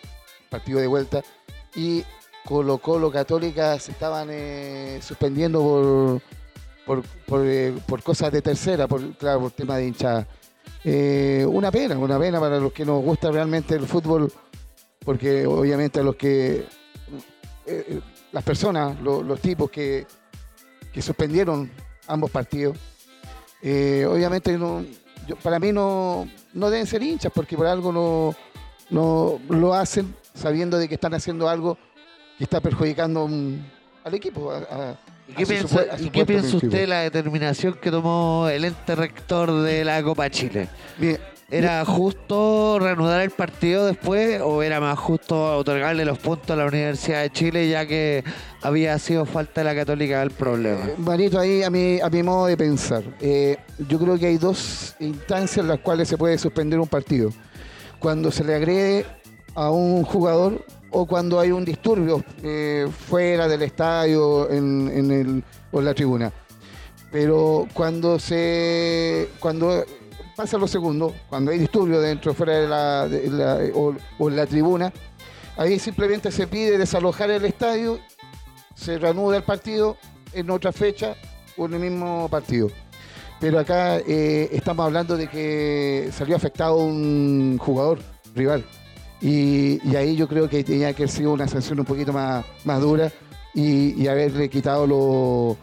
partido 0.50 0.80
de 0.80 0.88
vuelta, 0.88 1.22
y 1.76 2.04
Colo 2.46 2.78
Colo 2.78 3.10
Católica 3.10 3.80
se 3.80 3.92
estaban 3.94 4.28
eh, 4.32 5.00
suspendiendo 5.02 5.62
por, 5.62 6.22
por, 6.86 7.02
por, 7.26 7.46
eh, 7.46 7.74
por 7.88 8.02
cosas 8.04 8.32
de 8.32 8.42
tercera, 8.42 8.88
por, 8.88 9.14
claro, 9.16 9.42
por 9.42 9.52
tema 9.52 9.78
de 9.78 9.88
hinchada. 9.88 10.28
Eh, 10.84 11.46
una 11.50 11.72
pena, 11.72 11.98
una 11.98 12.20
pena 12.20 12.40
para 12.40 12.60
los 12.60 12.74
que 12.74 12.86
nos 12.86 13.02
gusta 13.04 13.32
realmente 13.32 13.76
el 13.76 13.86
fútbol, 13.88 14.32
porque 15.04 15.46
obviamente 15.48 16.04
los 16.04 16.16
que, 16.16 16.66
eh, 17.66 18.00
las 18.32 18.44
personas, 18.44 19.00
lo- 19.02 19.24
los 19.24 19.40
tipos 19.40 19.70
que, 19.70 20.06
que 20.92 21.02
suspendieron 21.02 21.72
ambos 22.08 22.30
partidos, 22.32 22.78
obviamente 23.62 24.58
no, 24.58 24.86
para 25.42 25.58
mí 25.60 25.72
no, 25.72 26.28
no 26.54 26.70
deben 26.70 26.86
ser 26.86 27.02
hinchas, 27.02 27.32
porque 27.34 27.56
por 27.56 27.66
algo 27.66 27.92
no, 27.94 28.36
no 28.90 29.40
lo 29.50 29.74
hacen 29.74 30.14
sabiendo 30.34 30.78
de 30.78 30.88
que 30.90 30.96
están 30.96 31.14
haciendo 31.14 31.48
algo 31.48 31.78
que 32.38 32.44
está 32.44 32.60
perjudicando 32.60 33.30
al 34.04 34.14
equipo. 34.14 34.52
a- 34.52 34.98
¿Y 35.28 35.34
qué 35.34 35.46
piensa, 35.46 35.86
y 36.00 36.10
qué 36.10 36.24
usted 36.24 36.70
de 36.70 36.88
la 36.88 37.02
determinación 37.02 37.76
que 37.82 37.90
tomó 37.90 38.48
el 38.50 38.66
ente 38.66 38.96
rector 38.96 39.62
de 39.62 39.86
la 39.86 40.04
Copa 40.04 40.30
Chile? 40.30 40.68
Bien, 40.98 41.18
¿Era 41.54 41.86
justo 41.86 42.80
reanudar 42.80 43.22
el 43.22 43.30
partido 43.30 43.86
después 43.86 44.42
o 44.42 44.64
era 44.64 44.80
más 44.80 44.98
justo 44.98 45.56
otorgarle 45.56 46.04
los 46.04 46.18
puntos 46.18 46.50
a 46.50 46.56
la 46.56 46.66
Universidad 46.66 47.22
de 47.22 47.30
Chile 47.30 47.70
ya 47.70 47.86
que 47.86 48.24
había 48.64 48.98
sido 48.98 49.28
falta 49.28 49.62
de 49.62 49.66
la 49.66 49.76
Católica 49.76 50.24
el 50.24 50.32
problema? 50.32 50.84
Eh, 50.84 50.96
Marito, 50.98 51.40
ahí 51.40 51.62
a 51.62 51.70
mi, 51.70 52.00
a 52.00 52.10
mi 52.10 52.24
modo 52.24 52.48
de 52.48 52.58
pensar, 52.58 53.04
eh, 53.22 53.58
yo 53.88 54.00
creo 54.00 54.18
que 54.18 54.26
hay 54.26 54.40
dos 54.40 54.96
instancias 55.00 55.60
en 55.60 55.68
las 55.68 55.80
cuales 55.80 56.08
se 56.08 56.18
puede 56.18 56.40
suspender 56.40 56.80
un 56.80 56.88
partido. 56.88 57.30
Cuando 58.00 58.32
se 58.32 58.44
le 58.44 58.56
agrede 58.56 59.06
a 59.54 59.70
un 59.70 60.04
jugador 60.04 60.66
o 60.94 61.06
cuando 61.06 61.40
hay 61.40 61.52
un 61.52 61.66
disturbio 61.66 62.24
eh, 62.42 62.88
fuera 63.08 63.48
del 63.48 63.64
estadio 63.64 64.50
en, 64.50 64.90
en 64.94 65.12
el, 65.12 65.44
o 65.72 65.80
en 65.80 65.86
la 65.86 65.94
tribuna. 65.94 66.32
Pero 67.12 67.68
cuando 67.74 68.18
se 68.18 69.30
cuando 69.40 69.84
pasa 70.36 70.58
lo 70.58 70.68
segundo, 70.68 71.14
cuando 71.30 71.52
hay 71.52 71.60
disturbio 71.60 72.00
dentro, 72.02 72.34
fuera 72.34 72.58
de 72.58 72.68
la, 72.68 73.60
o 73.74 74.30
en 74.30 74.36
la 74.36 74.46
tribuna, 74.46 74.92
ahí 75.58 75.78
simplemente 75.78 76.32
se 76.32 76.48
pide 76.48 76.78
desalojar 76.78 77.30
el 77.30 77.46
estadio 77.46 78.00
se 78.76 78.98
reanuda 78.98 79.38
el 79.38 79.44
partido 79.44 79.98
en 80.34 80.50
otra 80.50 80.72
fecha 80.72 81.16
o 81.58 81.66
en 81.66 81.74
el 81.76 81.80
mismo 81.80 82.28
partido. 82.30 82.70
Pero 83.40 83.60
acá 83.60 83.98
eh, 84.00 84.50
estamos 84.52 84.86
hablando 84.86 85.18
de 85.18 85.28
que 85.28 86.10
salió 86.12 86.36
afectado 86.36 86.78
un 86.78 87.58
jugador 87.60 88.00
rival. 88.36 88.66
Y, 89.24 89.80
y 89.90 89.96
ahí 89.96 90.16
yo 90.18 90.28
creo 90.28 90.50
que 90.50 90.64
tenía 90.64 90.94
que 90.94 91.04
haber 91.04 91.10
sido 91.10 91.32
una 91.32 91.48
sanción 91.48 91.80
un 91.80 91.86
poquito 91.86 92.12
más, 92.12 92.46
más 92.66 92.82
dura 92.82 93.10
y, 93.56 94.00
y 94.04 94.08
haberle 94.10 94.50
quitado 94.50 94.86
lo- 94.86 95.58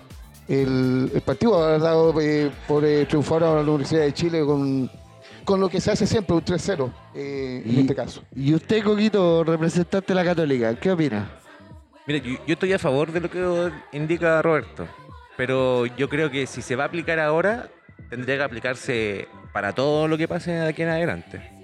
el, 0.48 1.10
el 1.14 1.20
partido, 1.20 1.62
haber 1.62 1.80
dado 1.82 2.18
eh, 2.20 2.50
por 2.66 2.84
eh, 2.84 3.04
triunfar 3.06 3.44
a 3.44 3.54
la 3.56 3.60
Universidad 3.60 4.00
de 4.02 4.12
Chile 4.14 4.40
con, 4.44 4.90
con 5.44 5.60
lo 5.60 5.68
que 5.68 5.80
se 5.80 5.90
hace 5.92 6.06
siempre, 6.06 6.34
un 6.34 6.42
3-0 6.44 6.90
eh, 7.14 7.62
en 7.66 7.78
este 7.80 7.94
caso. 7.94 8.22
Y 8.34 8.54
usted, 8.54 8.82
Coquito, 8.82 9.44
representante 9.44 10.08
de 10.08 10.14
la 10.14 10.24
Católica, 10.24 10.74
¿qué 10.80 10.90
opina? 10.90 11.30
Mira, 12.06 12.24
yo, 12.24 12.32
yo 12.46 12.54
estoy 12.54 12.72
a 12.72 12.78
favor 12.78 13.12
de 13.12 13.20
lo 13.20 13.30
que 13.30 13.70
indica 13.92 14.40
Roberto, 14.42 14.86
pero 15.36 15.84
yo 15.86 16.08
creo 16.08 16.30
que 16.30 16.46
si 16.46 16.62
se 16.62 16.74
va 16.76 16.84
a 16.84 16.86
aplicar 16.86 17.20
ahora, 17.20 17.68
tendría 18.08 18.36
que 18.38 18.42
aplicarse 18.42 19.28
para 19.52 19.72
todo 19.74 20.08
lo 20.08 20.16
que 20.18 20.26
pase 20.26 20.50
de 20.52 20.66
aquí 20.66 20.82
en 20.82 20.88
adelante. 20.88 21.59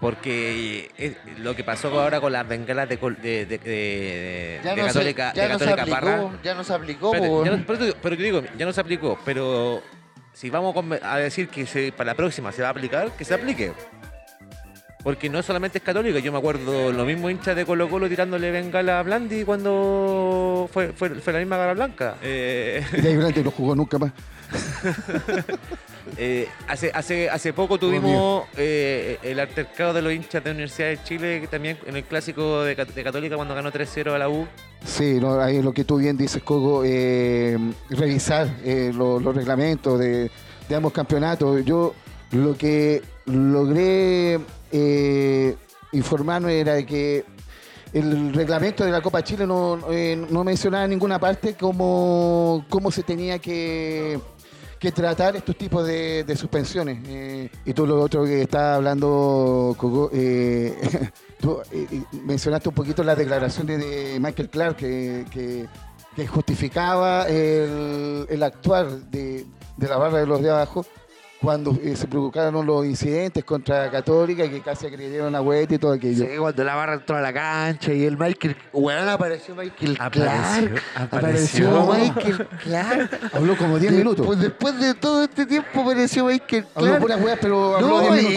Porque 0.00 0.90
es 0.96 1.16
lo 1.40 1.56
que 1.56 1.64
pasó 1.64 1.88
ahora 2.00 2.20
con 2.20 2.32
las 2.32 2.46
bengalas 2.46 2.88
de, 2.88 2.98
col- 2.98 3.20
de, 3.20 3.46
de- 3.46 3.58
de- 3.58 4.60
de 4.62 4.74
Católica, 4.86 5.32
de 5.32 5.48
Católica 5.48 5.86
Parra. 5.86 6.30
ya 6.42 6.54
no 6.54 6.62
se 6.62 6.72
aplicó. 6.72 7.12
Espérate, 7.14 7.28
po, 7.28 7.44
ya 7.44 7.50
no- 7.50 7.64
pero, 7.66 7.78
te 7.78 7.84
digo- 7.86 7.96
pero 8.00 8.52
ya 8.56 8.64
no 8.66 8.72
se 8.72 8.80
aplicó, 8.80 9.18
pero 9.24 9.82
si 10.32 10.50
vamos 10.50 10.74
a 11.02 11.16
decir 11.18 11.48
que 11.48 11.66
se- 11.66 11.90
para 11.90 12.12
la 12.12 12.14
próxima 12.14 12.52
se 12.52 12.62
va 12.62 12.68
a 12.68 12.70
aplicar, 12.70 13.10
que 13.16 13.24
se 13.24 13.34
aplique. 13.34 13.72
Porque 15.02 15.28
no 15.28 15.42
solamente 15.42 15.78
es 15.78 15.84
católica, 15.84 16.18
yo 16.20 16.30
me 16.32 16.38
acuerdo 16.38 16.92
los 16.92 17.06
mismos 17.06 17.30
hinchas 17.32 17.56
de 17.56 17.64
Colo 17.64 17.88
Colo 17.88 18.08
tirándole 18.08 18.50
bengala 18.50 18.98
a 19.00 19.02
Blandi 19.02 19.44
cuando 19.44 20.68
fue, 20.72 20.92
fue, 20.92 21.10
fue 21.10 21.32
la 21.32 21.38
misma 21.40 21.56
gala 21.56 21.74
blanca. 21.74 22.16
Eh, 22.22 22.84
Y 22.96 23.00
de 23.00 23.08
ahí 23.08 23.16
Grande 23.16 23.42
no 23.42 23.50
jugó 23.50 23.74
nunca 23.74 23.98
más. 23.98 24.12
eh, 26.16 26.48
hace, 26.66 26.90
hace, 26.94 27.28
hace 27.30 27.52
poco 27.52 27.78
tuvimos 27.78 28.44
eh, 28.56 29.18
el 29.22 29.38
altercado 29.40 29.92
de 29.92 30.02
los 30.02 30.12
hinchas 30.12 30.42
de 30.42 30.50
la 30.50 30.54
Universidad 30.54 30.88
de 30.88 31.02
Chile, 31.04 31.40
que 31.40 31.46
también 31.48 31.78
en 31.86 31.96
el 31.96 32.04
clásico 32.04 32.62
de, 32.62 32.74
Cat- 32.76 32.94
de 32.94 33.04
Católica 33.04 33.36
cuando 33.36 33.54
ganó 33.54 33.70
3-0 33.72 34.12
a 34.14 34.18
la 34.18 34.28
U. 34.28 34.46
Sí, 34.84 35.18
no, 35.20 35.40
ahí 35.40 35.60
lo 35.62 35.72
que 35.72 35.84
tú 35.84 35.96
bien 35.98 36.16
dices, 36.16 36.42
Coco, 36.42 36.82
eh, 36.84 37.56
revisar 37.90 38.48
lo- 38.94 39.20
los 39.20 39.34
reglamentos 39.34 39.98
de, 39.98 40.30
de 40.68 40.74
ambos 40.74 40.92
campeonatos. 40.92 41.64
Yo 41.64 41.94
lo 42.32 42.56
que 42.56 43.02
logré 43.26 44.38
informarme 45.92 46.60
era 46.60 46.84
que 46.84 47.24
el 47.92 48.34
reglamento 48.34 48.84
de 48.84 48.90
la 48.90 49.00
Copa 49.00 49.22
Chile 49.24 49.46
no, 49.46 49.76
no 49.78 50.44
mencionaba 50.44 50.84
en 50.84 50.90
ninguna 50.90 51.18
parte 51.18 51.54
cómo, 51.58 52.64
cómo 52.68 52.90
se 52.90 53.02
tenía 53.02 53.38
que, 53.38 54.20
que 54.78 54.92
tratar 54.92 55.36
estos 55.36 55.56
tipos 55.56 55.86
de, 55.86 56.24
suspensiones. 56.36 56.98
Eh, 57.08 57.50
y 57.64 57.72
tú 57.72 57.86
lo 57.86 58.00
otro 58.00 58.24
que 58.24 58.42
estaba 58.42 58.76
hablando, 58.76 59.74
Coco, 59.76 60.10
eh, 60.12 60.76
eh, 61.72 61.86
eh, 61.90 62.02
mencionaste 62.24 62.68
un 62.68 62.74
poquito 62.74 63.02
las 63.02 63.18
declaraciones 63.18 63.78
de 63.78 64.18
Michael 64.20 64.48
Clark 64.50 64.76
que, 64.76 65.24
que- 65.30 65.66
que 66.16 66.26
justificaba 66.26 67.28
el, 67.28 68.26
el 68.28 68.42
actuar 68.42 68.90
de, 68.90 69.46
de 69.76 69.88
la 69.88 69.98
barra 69.98 70.18
de 70.18 70.26
los 70.26 70.42
de 70.42 70.50
abajo 70.50 70.84
cuando 71.40 71.76
eh, 71.82 71.94
se 71.94 72.08
provocaron 72.08 72.66
los 72.66 72.84
incidentes 72.84 73.44
contra 73.44 73.88
Católica 73.90 74.48
que 74.50 74.60
casi 74.60 74.86
agredieron 74.86 75.34
a 75.36 75.40
Huete 75.40 75.76
y 75.76 75.78
todo 75.78 75.92
aquello. 75.92 76.24
Sí, 76.24 76.36
cuando 76.36 76.64
la 76.64 76.74
barra 76.74 76.94
entró 76.94 77.16
a 77.16 77.20
la 77.20 77.32
cancha 77.32 77.92
y 77.92 78.04
el 78.04 78.16
Michael. 78.18 78.56
Weón, 78.72 79.08
apareció 79.08 79.54
Michael 79.54 79.96
Clark. 80.10 80.82
apareció. 80.96 81.86
Michael 81.92 82.46
Clark. 82.62 83.20
Habló 83.32 83.56
como 83.56 83.78
10 83.78 83.92
De- 83.92 83.98
minutos. 83.98 84.26
Pues 84.26 84.40
después 84.40 84.80
de 84.80 84.94
todo 84.94 85.22
este 85.24 85.46
tiempo 85.46 85.80
apareció 85.80 86.24
Michael 86.26 86.66
Habló 86.74 86.86
Clark. 86.88 87.02
puras 87.02 87.20
weas, 87.22 87.38
pero 87.40 87.76
habló 87.76 87.88
No, 87.88 88.00
10 88.12 88.12
minutos. 88.14 88.32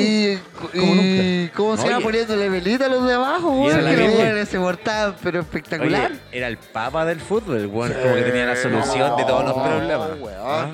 y, 0.74 0.80
Como 0.80 1.02
y 1.02 1.50
¿cómo 1.56 1.78
se 1.78 1.84
Oye. 1.88 1.94
va 1.96 2.00
poniéndole 2.02 2.50
velita 2.50 2.86
a 2.86 2.90
los 2.90 3.08
de 3.08 3.14
abajo, 3.14 3.64
Y 3.64 3.68
era 3.68 3.76
weón? 3.78 3.84
la 3.86 3.92
Que 3.92 3.98
los 3.98 4.08
misma. 4.08 4.24
weones 4.24 4.50
se 4.50 4.60
portaban, 4.60 5.16
pero 5.24 5.40
espectacular. 5.40 6.12
Oye, 6.12 6.20
era 6.32 6.48
el 6.48 6.58
papa 6.58 7.06
del 7.06 7.20
fútbol, 7.20 7.68
bueno, 7.68 7.96
como 8.02 8.16
que 8.16 8.22
tenía 8.22 8.46
la 8.46 8.56
solución 8.56 9.18
de 9.18 9.24
todos 9.26 9.44
los 9.46 9.54
problemas. 9.54 10.10
weón. 10.20 10.36
¿Ah? 10.40 10.70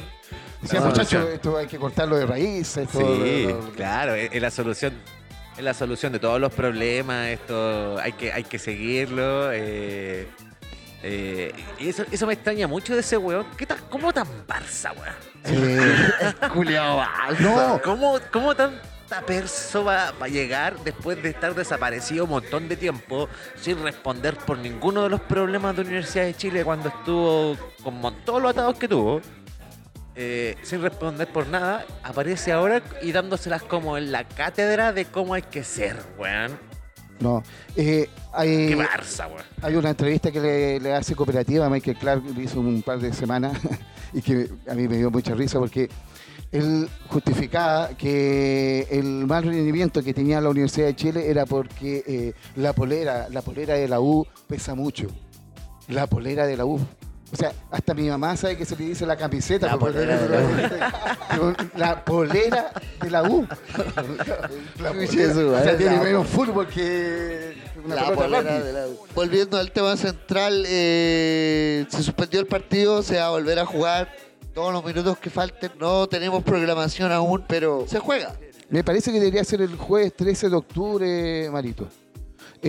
Decía, 0.62 0.80
La 0.80 0.88
muchachos, 0.88 1.28
esto 1.30 1.58
hay 1.58 1.68
que 1.68 1.78
cortarlo 1.78 2.16
de 2.18 2.26
raíz. 2.26 2.78
Esto, 2.78 3.00
Sí, 3.00 3.44
lo- 3.48 3.62
lo- 3.62 3.72
claro, 3.72 4.16
es, 4.16 4.30
es 4.34 4.42
la 4.42 4.52
solución. 4.52 4.94
Es 5.58 5.64
la 5.64 5.74
solución 5.74 6.12
de 6.14 6.20
todos 6.20 6.40
los 6.40 6.54
problemas, 6.54 7.28
esto 7.30 7.98
hay 8.00 8.12
que, 8.14 8.32
hay 8.32 8.44
que 8.44 8.60
seguirlo. 8.60 9.52
eh, 9.52 10.28
eh, 11.04 11.52
y 11.80 11.90
eso, 11.90 12.04
eso 12.12 12.28
me 12.28 12.34
extraña 12.34 12.68
mucho 12.68 12.94
de 12.94 13.00
ese 13.02 13.18
weón. 13.18 13.46
¿Qué 13.58 13.66
tal, 13.66 13.80
¿Cómo 13.90 14.12
tan 14.14 14.28
Barça, 14.48 14.92
weón? 14.96 15.16
Sí. 15.46 15.56
Balsa. 16.98 17.42
No, 17.42 17.82
¿Cómo, 17.84 18.20
cómo 18.32 18.56
tanta 18.56 18.82
perso 19.26 19.84
va, 19.84 20.12
va 20.22 20.26
a 20.26 20.30
llegar 20.30 20.78
después 20.84 21.22
de 21.24 21.30
estar 21.30 21.56
desaparecido 21.56 22.26
un 22.26 22.32
montón 22.32 22.68
de 22.68 22.76
tiempo 22.78 23.30
sin 23.60 23.82
responder 23.82 24.36
por 24.38 24.58
ninguno 24.58 25.04
de 25.04 25.10
los 25.10 25.22
problemas 25.22 25.76
de 25.76 25.84
la 25.84 25.88
Universidad 25.90 26.26
de 26.26 26.36
Chile 26.36 26.64
cuando 26.66 26.90
estuvo 26.90 27.56
con 27.84 28.02
todos 28.26 28.42
los 28.42 28.52
atados 28.52 28.78
que 28.78 28.88
tuvo? 28.88 29.22
Eh, 30.18 30.56
sin 30.64 30.82
responder 30.82 31.28
por 31.32 31.48
nada, 31.48 31.86
aparece 32.04 32.52
ahora 32.52 32.82
y 33.02 33.12
dándoselas 33.12 33.62
como 33.64 33.98
en 33.98 34.12
la 34.12 34.28
cátedra 34.28 34.92
de 34.92 35.06
cómo 35.06 35.36
hay 35.36 35.44
que 35.44 35.64
ser, 35.64 35.96
weón. 36.18 36.58
no. 37.20 37.44
Eh, 37.76 38.10
hay, 38.34 38.68
Qué 38.68 38.78
Barça, 38.78 39.28
weón. 39.28 39.44
hay 39.62 39.76
una 39.76 39.92
entrevista 39.92 40.32
que 40.32 40.40
le, 40.40 40.80
le 40.80 40.94
hace 40.94 41.16
cooperativa 41.16 41.68
a 41.68 41.70
Michael 41.70 41.98
Clark, 41.98 42.24
le 42.36 42.44
hizo 42.44 42.60
un 42.60 42.82
par 42.82 43.00
de 43.00 43.14
semanas, 43.14 43.58
y 44.14 44.22
que 44.22 44.50
a 44.68 44.74
mí 44.74 44.88
me 44.88 44.98
dio 44.98 45.12
mucha 45.12 45.36
risa 45.36 45.60
porque 45.60 45.90
él 46.52 46.88
justificaba 47.10 47.90
que 47.90 48.88
el 48.90 49.28
mal 49.28 49.44
rendimiento 49.44 50.02
que 50.02 50.14
tenía 50.14 50.40
la 50.42 50.50
Universidad 50.50 50.88
de 50.88 50.96
Chile 50.96 51.30
era 51.30 51.46
porque 51.46 52.04
eh, 52.08 52.34
la 52.56 52.74
polera, 52.74 53.28
la 53.30 53.42
polera 53.42 53.76
de 53.76 53.88
la 53.88 54.00
U 54.00 54.26
pesa 54.48 54.74
mucho. 54.74 55.08
La 55.90 56.08
polera 56.08 56.46
de 56.48 56.58
la 56.58 56.66
U. 56.66 56.80
O 57.32 57.36
sea, 57.36 57.52
hasta 57.72 57.94
mi 57.94 58.08
mamá 58.10 58.38
sabe 58.38 58.56
que 58.58 58.66
se 58.66 58.76
le 58.78 58.86
dice 58.86 59.06
la 59.06 59.18
camiseta. 59.18 59.68
La 59.68 59.78
polera 59.78 60.18
de 60.18 60.30
la 60.30 60.40
U. 61.42 62.04
Polera 62.06 62.72
de 63.02 63.10
la 63.12 63.24
U. 63.24 63.48
La 64.80 64.92
polera. 64.94 65.34
su 65.34 65.50
o 65.50 65.60
sea, 65.64 65.78
tiene 65.78 66.00
menos 66.00 66.28
fútbol 66.28 66.68
que 66.68 67.58
una 67.84 67.96
La 67.96 68.12
polera 68.14 68.60
de 68.60 68.74
la- 68.74 68.86
Volviendo 69.14 69.58
al 69.58 69.72
tema 69.72 69.98
central, 69.98 70.64
eh, 70.68 71.86
se 71.90 72.02
suspendió 72.04 72.40
el 72.40 72.48
partido, 72.48 73.04
se 73.04 73.18
va 73.18 73.28
a 73.28 73.30
volver 73.32 73.60
a 73.60 73.66
jugar 73.66 74.10
todos 74.54 74.72
los 74.72 74.84
minutos 74.86 75.18
que 75.18 75.30
falten. 75.30 75.72
No 75.80 76.08
tenemos 76.08 76.44
programación 76.44 77.12
aún, 77.12 77.44
pero 77.48 77.86
se 77.88 78.00
juega. 78.00 78.34
Me 78.70 78.84
parece 78.84 79.12
que 79.12 79.20
debería 79.20 79.44
ser 79.44 79.62
el 79.62 79.76
jueves 79.76 80.14
13 80.16 80.50
de 80.50 80.56
octubre, 80.56 81.50
Marito. 81.52 81.88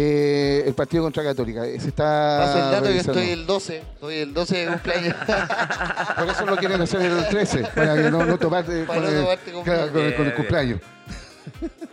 Eh, 0.01 0.63
el 0.67 0.75
partido 0.75 1.03
contra 1.05 1.23
Católica. 1.25 1.67
Eh, 1.67 1.81
Se 1.81 1.89
está 1.89 2.39
Paso 2.45 2.59
el 2.65 2.71
dato 2.71 2.85
que 2.89 2.99
estoy 2.99 3.31
el 3.31 3.47
12. 3.47 3.77
Estoy 3.79 4.15
el 4.17 4.33
12 4.35 4.57
de 4.59 4.67
cumpleaños. 4.67 5.15
Por 6.19 6.29
eso 6.29 6.47
lo 6.47 6.57
quieren 6.57 6.81
hacer 6.81 7.03
el 7.03 7.29
13, 7.29 7.65
para 7.75 7.95
que 7.97 8.11
no, 8.11 8.25
no 8.25 8.39
tomarte 8.39 8.85
Para 8.85 9.01
con, 9.03 9.15
no 9.15 9.33
el, 9.33 9.39
con- 9.53 9.65
claro, 9.65 9.93
con 9.93 10.03
el- 10.03 10.15
con 10.15 10.27
el 10.27 10.35
cumpleaños. 10.35 10.81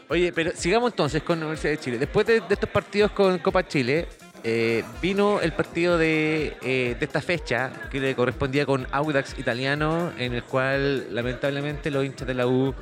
Oye, 0.09 0.31
pero 0.33 0.51
sigamos 0.55 0.91
entonces 0.91 1.23
con 1.23 1.39
la 1.39 1.45
Universidad 1.45 1.71
de 1.73 1.79
Chile. 1.79 1.97
Después 1.97 2.27
de, 2.27 2.41
de 2.41 2.53
estos 2.53 2.69
partidos 2.69 3.11
con 3.11 3.39
Copa 3.39 3.67
Chile, 3.67 4.07
eh, 4.43 4.83
vino 5.01 5.41
el 5.41 5.53
partido 5.53 5.97
de, 5.97 6.55
eh, 6.61 6.95
de 6.99 7.05
esta 7.05 7.21
fecha 7.21 7.71
que 7.89 7.99
le 7.99 8.15
correspondía 8.15 8.67
con 8.67 8.85
Audax 8.91 9.39
Italiano, 9.39 10.11
en 10.19 10.33
el 10.35 10.43
cual 10.43 11.07
lamentablemente 11.15 11.89
los 11.89 12.05
hinchas 12.05 12.27
de 12.27 12.33
la 12.35 12.45
U 12.45 12.75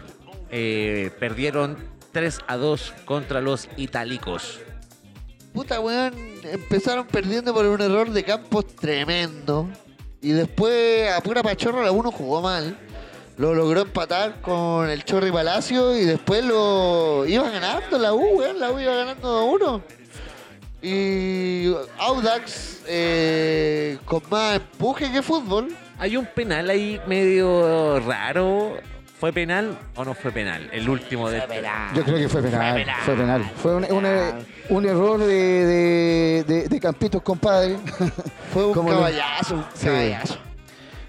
eh, 0.51 1.11
perdieron 1.19 1.77
3 2.11 2.39
a 2.45 2.57
2 2.57 2.93
contra 3.05 3.39
los 3.39 3.69
itálicos. 3.77 4.59
Puta, 5.53 5.79
weón, 5.79 6.13
empezaron 6.43 7.05
perdiendo 7.05 7.53
por 7.53 7.65
un 7.65 7.79
error 7.79 8.09
de 8.09 8.23
campos 8.23 8.65
tremendo. 8.75 9.69
Y 10.19 10.31
después, 10.31 11.11
a 11.11 11.21
pura 11.21 11.43
pachorra, 11.43 11.83
la 11.83 11.91
uno 11.91 12.11
jugó 12.11 12.41
mal. 12.41 12.75
Lo 13.37 13.53
logró 13.53 13.81
empatar 13.81 14.41
con 14.41 14.89
el 14.89 15.03
Chorri 15.03 15.31
Palacio 15.31 15.95
y 15.95 16.05
después 16.05 16.43
lo 16.43 17.25
iba 17.27 17.49
ganando 17.49 17.97
la 17.99 18.13
U, 18.13 18.39
weón. 18.39 18.59
La 18.59 18.71
U 18.71 18.79
iba 18.79 18.95
ganando 18.95 19.57
2-1. 19.59 19.81
Y 20.81 21.73
Audax, 21.99 22.81
eh, 22.87 23.97
con 24.05 24.21
más 24.29 24.57
empuje 24.57 25.11
que 25.11 25.21
fútbol, 25.21 25.75
Hay 25.99 26.17
un 26.17 26.25
penal 26.25 26.69
ahí 26.69 26.99
medio 27.07 27.99
raro. 27.99 28.77
¿Fue 29.23 29.31
penal 29.31 29.79
o 29.95 30.03
no 30.03 30.13
fue 30.13 30.31
penal? 30.33 30.69
El 30.73 30.89
último 30.89 31.29
de... 31.29 31.41
Yo 31.95 32.03
creo 32.03 32.17
que 32.17 32.27
fue 32.27 32.41
penal. 32.41 32.85
Fue 33.05 33.15
penal. 33.15 33.51
Fue 33.55 33.73
un, 33.73 33.85
un- 33.89 34.05
un 34.67 34.85
error 34.85 35.17
de, 35.17 35.25
de, 35.25 36.43
de- 36.45 36.67
de 36.67 36.79
Campitos, 36.81 37.21
compadre. 37.21 37.77
fue 38.53 38.65
un 38.65 38.73
¿Cómo 38.73 38.89
lo- 38.91 38.97
caballazo, 38.97 39.55
un 39.55 39.63
Sí. 39.75 39.85
caballazo. 39.85 40.35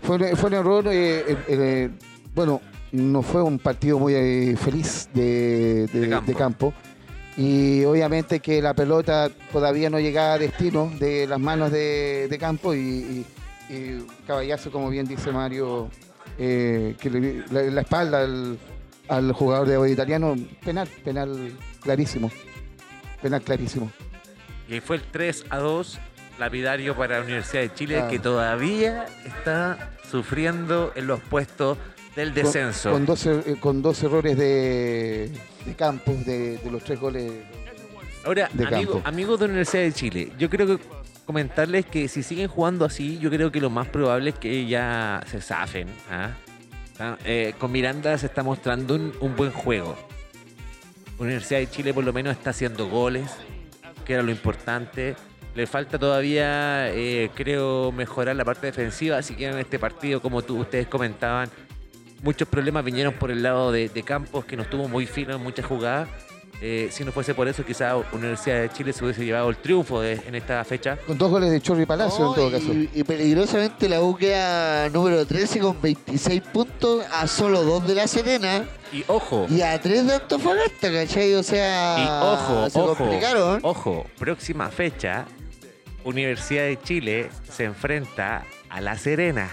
Fue, 0.00 0.16
un- 0.16 0.36
fue 0.36 0.46
un 0.48 0.54
error. 0.54 0.84
eh, 0.86 1.24
eh, 1.26 1.36
eh, 1.48 1.90
bueno, 2.36 2.60
no 2.92 3.20
fue 3.20 3.42
un 3.42 3.58
partido 3.58 3.98
muy 3.98 4.14
eh, 4.14 4.56
feliz 4.62 5.08
de, 5.12 5.88
de- 5.92 6.00
De 6.02 6.08
campo. 6.08 6.30
de 6.30 6.34
campo. 6.38 6.74
Y 7.36 7.84
obviamente 7.84 8.38
que 8.38 8.62
la 8.62 8.74
pelota 8.74 9.28
todavía 9.52 9.90
no 9.90 9.98
llegaba 9.98 10.34
a 10.34 10.38
destino 10.38 10.88
de 11.00 11.26
las 11.26 11.40
manos 11.40 11.72
de, 11.72 12.28
de 12.30 12.38
campo. 12.38 12.74
Y, 12.76 12.78
y- 12.78 13.26
y 13.74 14.06
caballazo, 14.24 14.70
como 14.70 14.88
bien 14.88 15.04
dice 15.04 15.32
Mario, 15.32 15.88
eh, 16.38 16.94
que 17.00 17.10
le, 17.10 17.44
la, 17.50 17.62
la 17.62 17.80
espalda 17.82 18.22
al, 18.22 18.58
al 19.08 19.32
jugador 19.32 19.68
de 19.68 19.90
italiano. 19.90 20.34
Penal, 20.64 20.88
penal 21.04 21.52
clarísimo. 21.80 22.30
Penal 23.22 23.42
clarísimo. 23.42 23.90
Y 24.68 24.80
fue 24.80 24.96
el 24.96 25.02
3 25.02 25.46
a 25.50 25.58
2 25.58 25.98
lapidario 26.38 26.96
para 26.96 27.18
la 27.18 27.24
Universidad 27.24 27.62
de 27.62 27.72
Chile, 27.74 28.04
que 28.10 28.18
todavía 28.18 29.06
está 29.24 29.92
sufriendo 30.10 30.92
en 30.96 31.06
los 31.06 31.20
puestos 31.20 31.78
del 32.16 32.32
Con- 32.32 32.42
descenso. 32.42 32.90
Con, 32.92 33.06
dos, 33.06 33.26
er- 33.26 33.42
eh, 33.46 33.56
con 33.60 33.82
dos 33.82 34.02
errores 34.02 34.36
de, 34.36 35.30
de 35.64 35.74
Campos, 35.74 36.24
de, 36.26 36.58
de 36.58 36.70
los 36.70 36.82
tres 36.82 36.98
goles. 36.98 37.30
Ahora, 38.24 38.48
de 38.52 38.66
amigo- 38.66 39.00
amigos 39.04 39.38
de 39.38 39.46
la 39.46 39.50
Universidad 39.50 39.82
de 39.82 39.92
Chile, 39.92 40.32
yo 40.38 40.48
creo 40.48 40.66
que 40.66 40.78
comentarles 41.24 41.86
que 41.86 42.08
si 42.08 42.22
siguen 42.22 42.48
jugando 42.48 42.84
así, 42.84 43.18
yo 43.18 43.30
creo 43.30 43.50
que 43.50 43.60
lo 43.60 43.70
más 43.70 43.88
probable 43.88 44.30
es 44.30 44.38
que 44.38 44.66
ya 44.66 45.22
se 45.26 45.40
zafen. 45.40 45.88
¿ah? 46.10 46.30
Ah, 46.98 47.16
eh, 47.24 47.54
con 47.58 47.72
Miranda 47.72 48.16
se 48.18 48.26
está 48.26 48.42
mostrando 48.42 48.94
un, 48.94 49.36
buen 49.36 49.50
juego. 49.50 49.96
Universidad 51.18 51.60
de 51.60 51.70
Chile 51.70 51.94
por 51.94 52.04
lo 52.04 52.12
menos 52.12 52.36
está 52.36 52.50
haciendo 52.50 52.88
goles, 52.88 53.30
que 54.04 54.14
era 54.14 54.22
lo 54.22 54.30
importante. 54.30 55.16
Le 55.54 55.66
falta 55.66 55.98
todavía, 55.98 56.92
eh, 56.92 57.30
creo, 57.34 57.92
mejorar 57.92 58.36
la 58.36 58.44
parte 58.44 58.66
defensiva, 58.66 59.18
así 59.18 59.34
que 59.34 59.46
en 59.46 59.58
este 59.58 59.78
partido, 59.78 60.20
como 60.20 60.42
tú, 60.42 60.58
ustedes 60.58 60.88
comentaban, 60.88 61.48
muchos 62.22 62.48
problemas 62.48 62.84
vinieron 62.84 63.14
por 63.14 63.30
el 63.30 63.42
lado 63.42 63.70
de, 63.70 63.88
de 63.88 64.02
Campos, 64.02 64.44
que 64.44 64.56
no 64.56 64.62
estuvo 64.62 64.88
muy 64.88 65.06
fino 65.06 65.34
en 65.34 65.42
muchas 65.42 65.66
jugadas. 65.66 66.08
Eh, 66.60 66.88
si 66.90 67.04
no 67.04 67.12
fuese 67.12 67.34
por 67.34 67.46
eso, 67.46 67.64
quizá 67.64 67.94
Universidad 68.12 68.60
de 68.62 68.70
Chile 68.70 68.92
se 68.92 69.04
hubiese 69.04 69.24
llevado 69.24 69.50
el 69.50 69.56
triunfo 69.56 70.00
de- 70.00 70.22
en 70.26 70.34
esta 70.34 70.64
fecha. 70.64 70.96
Con 71.06 71.18
dos 71.18 71.30
goles 71.30 71.50
de 71.50 71.60
Chorri 71.60 71.84
Palacio 71.84 72.20
No, 72.24 72.30
en 72.30 72.34
todo 72.36 72.50
caso. 72.50 72.72
y, 72.72 73.04
peligrosamente 73.04 73.88
la 73.88 74.00
U 74.00 74.16
queda 74.16 74.88
número 74.88 75.26
13 75.26 75.58
con 75.58 75.80
26 75.82 76.40
puntos 76.40 77.04
a 77.12 77.26
solo 77.26 77.62
2 77.64 77.86
de 77.86 77.94
La 77.96 78.06
Serena 78.06 78.64
Y 78.92 79.04
ojo, 79.08 79.46
y 79.50 79.60
a 79.60 79.78
3 79.80 80.06
de 80.06 80.14
Antofagasta, 80.14 80.90
¿cachai? 80.92 81.34
O 81.34 81.42
sea, 81.42 81.96
y 81.98 82.06
ojo, 82.34 82.70
se 82.70 82.78
ojo, 82.80 82.94
complicaron. 82.96 83.60
ojo, 83.62 84.06
próxima 84.18 84.68
fecha, 84.70 85.26
Universidad 86.04 86.64
de 86.64 86.78
Chile 86.82 87.28
se 87.50 87.64
enfrenta 87.64 88.44
a 88.70 88.80
La 88.80 88.96
Serena. 88.96 89.50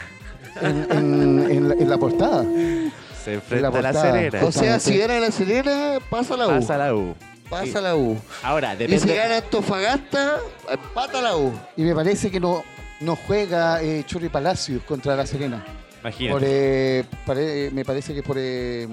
En, 0.62 0.86
en- 0.92 1.52
en 1.52 1.68
la, 1.70 1.74
en 1.76 1.90
la 1.90 1.98
portada. 1.98 2.46
Se 3.24 3.34
enfrenta 3.36 3.68
a 3.68 3.82
La. 3.82 3.94
Serena. 3.94 4.40
O 4.46 4.52
sea, 4.52 4.80
si 4.80 4.98
gana 4.98 5.20
La 5.20 5.32
Serena, 5.32 6.00
pasa 6.10 6.36
la 6.38 6.48
U. 6.48 6.52
Pasa 6.52 6.78
la 6.78 6.96
U. 6.96 7.16
Pasa 7.50 7.82
la 7.82 7.96
U. 7.96 8.18
Ahora, 8.44 8.74
Y 8.76 8.78
si 8.78 8.88
depende. 8.88 9.16
gana 9.16 9.38
Antofagasta, 9.38 10.38
empata 10.70 11.22
la 11.22 11.36
U. 11.36 11.52
Y 11.76 11.84
me 11.84 11.94
parece 11.94 12.32
que 12.32 12.40
no, 12.40 12.64
no 13.02 13.16
juega 13.16 13.82
eh, 13.82 14.04
Chorri 14.06 14.30
Palacios 14.30 14.82
contra 14.84 15.16
la 15.16 15.26
Serena. 15.26 15.64
Imagínate. 16.02 16.32
Por, 16.34 16.42
eh, 16.46 17.04
pare- 17.26 17.70
me 17.72 17.84
parece 17.86 18.14
que 18.14 18.24
por 18.24 18.38
eh, 18.40 18.88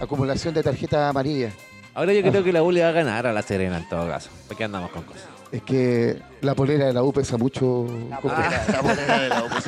acumulación 0.00 0.52
de 0.54 0.62
tarjeta 0.62 1.08
amarilla. 1.08 1.50
Ahora 1.94 2.12
yo 2.12 2.22
creo 2.22 2.44
que 2.44 2.52
la 2.52 2.62
U 2.62 2.70
le 2.70 2.82
va 2.82 2.90
a 2.90 2.92
ganar 2.92 3.26
a 3.26 3.32
la 3.32 3.42
Serena 3.42 3.78
en 3.78 3.88
todo 3.88 4.06
caso. 4.08 4.30
Porque 4.46 4.62
andamos 4.64 4.90
con 4.90 5.02
cosas. 5.02 5.24
Es 5.50 5.62
que 5.62 6.20
la 6.42 6.54
polera 6.54 6.86
de 6.86 6.92
la 6.92 7.02
U 7.02 7.12
pesa 7.12 7.36
mucho. 7.38 7.86
como- 8.22 8.34
La 8.34 8.80
polera 8.82 9.18
de 9.18 9.28
la 9.30 9.42
U. 9.42 9.48
pues. 9.48 9.64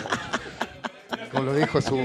Como 1.32 1.45
lo 1.45 1.55
dijo 1.55 1.80
su, 1.80 1.97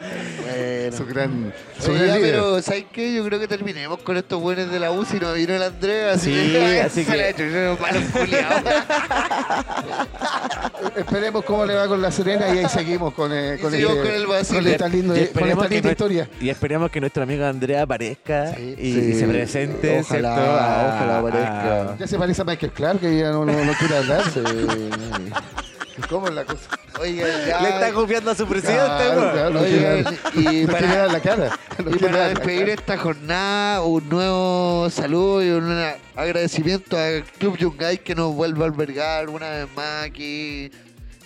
Bueno. 0.00 0.96
su 0.96 1.04
gran, 1.06 1.52
su 1.78 1.90
Oye, 1.90 2.06
gran 2.06 2.20
ya, 2.20 2.26
pero 2.26 2.62
¿sabes 2.62 2.86
qué? 2.92 3.12
Yo 3.12 3.24
creo 3.24 3.38
que 3.38 3.46
terminemos 3.46 4.02
con 4.02 4.16
estos 4.16 4.40
buenos 4.40 4.70
de 4.70 4.80
la 4.80 4.90
U 4.92 5.04
si 5.04 5.18
no 5.20 5.32
vino 5.34 5.54
el 5.54 5.62
Andrés. 5.62 6.16
Así 6.16 6.32
Sí, 6.34 6.52
que, 6.52 6.80
así 6.80 7.04
que- 7.04 7.28
hecho, 7.30 7.44
yo. 7.44 7.76
Esperemos 10.96 11.44
cómo 11.44 11.66
le 11.66 11.74
va 11.74 11.86
con 11.86 12.00
la 12.00 12.10
Serena 12.10 12.54
y 12.54 12.58
ahí 12.58 12.68
seguimos 12.68 13.12
con, 13.14 13.30
eh, 13.32 13.58
con, 13.60 13.74
este- 13.74 13.86
con 13.86 14.06
el 14.06 14.26
con 14.26 14.36
esta, 14.66 14.88
linda 14.88 15.90
historia. 15.90 16.28
Y 16.40 16.48
esperemos 16.48 16.90
que 16.90 17.00
nuestro 17.00 17.22
amigo 17.22 17.44
Andrea 17.44 17.82
aparezca 17.82 18.54
Sí. 18.54 18.74
y, 18.78 18.92
Sí. 18.94 19.00
y 19.10 19.14
se 19.14 19.26
presente, 19.26 20.00
Ojalá, 20.00 20.32
ojalá 20.32 21.16
a- 21.16 21.18
aparezca. 21.18 21.96
Ya 21.98 22.06
se 22.06 22.18
parece 22.18 22.42
a 22.42 22.44
Michael 22.44 22.72
Clark, 22.72 23.00
que 23.00 23.18
ya 23.18 23.30
no, 23.30 23.44
no, 23.44 23.64
no 23.64 23.72
quiere 23.74 23.96
hablar. 23.98 24.22
¿Cómo 26.08 26.28
es 26.28 26.34
la 26.34 26.44
cosa? 26.44 26.68
Ya. 26.98 27.60
Le 27.62 27.68
está 27.70 27.92
confiando 27.92 28.30
a 28.30 28.34
su 28.34 28.46
presidente, 28.46 28.80
Claro, 28.84 29.62
y 30.34 30.66
para- 30.66 30.96
dar 30.96 31.12
la 31.12 31.20
cara. 31.20 31.58
No 31.78 31.90
Y 31.90 31.92
quiere 31.94 31.98
para 32.06 32.18
dar 32.18 32.22
la 32.22 32.28
despedir 32.34 32.60
cara. 32.60 32.72
esta 32.74 32.98
jornada, 32.98 33.82
un 33.82 34.08
nuevo 34.08 34.90
saludo 34.90 35.42
y 35.44 35.50
un 35.50 35.82
agradecimiento 36.16 36.96
al 36.98 37.24
Club 37.38 37.56
Yungay 37.56 37.98
que 37.98 38.14
nos 38.14 38.34
vuelve 38.34 38.62
a 38.62 38.66
albergar 38.66 39.28
una 39.30 39.48
vez 39.50 39.66
más 39.74 40.04
aquí 40.04 40.70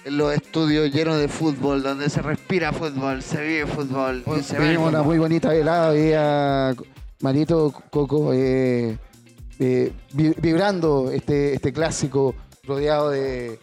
en 0.04 0.16
los 0.18 0.32
estudios 0.34 0.92
llenos 0.92 1.18
de 1.18 1.28
fútbol, 1.28 1.82
donde 1.82 2.08
se 2.10 2.20
respira 2.22 2.72
fútbol, 2.72 3.22
se 3.22 3.40
vive 3.42 3.66
fútbol. 3.66 4.22
y 4.38 4.42
se 4.42 4.52
ve 4.58 4.64
el 4.64 4.68
Pedimos 4.74 4.88
una 4.90 5.02
muy 5.02 5.18
bonita 5.18 5.48
velada 5.48 5.88
hoy 5.90 6.12
a 6.14 6.74
Marito 7.20 7.72
Coco 7.90 8.32
eh, 8.34 8.98
eh, 9.58 9.92
vi- 10.12 10.34
vibrando 10.38 11.10
este, 11.10 11.54
este 11.54 11.72
clásico 11.72 12.34
rodeado 12.64 13.10
de, 13.10 13.58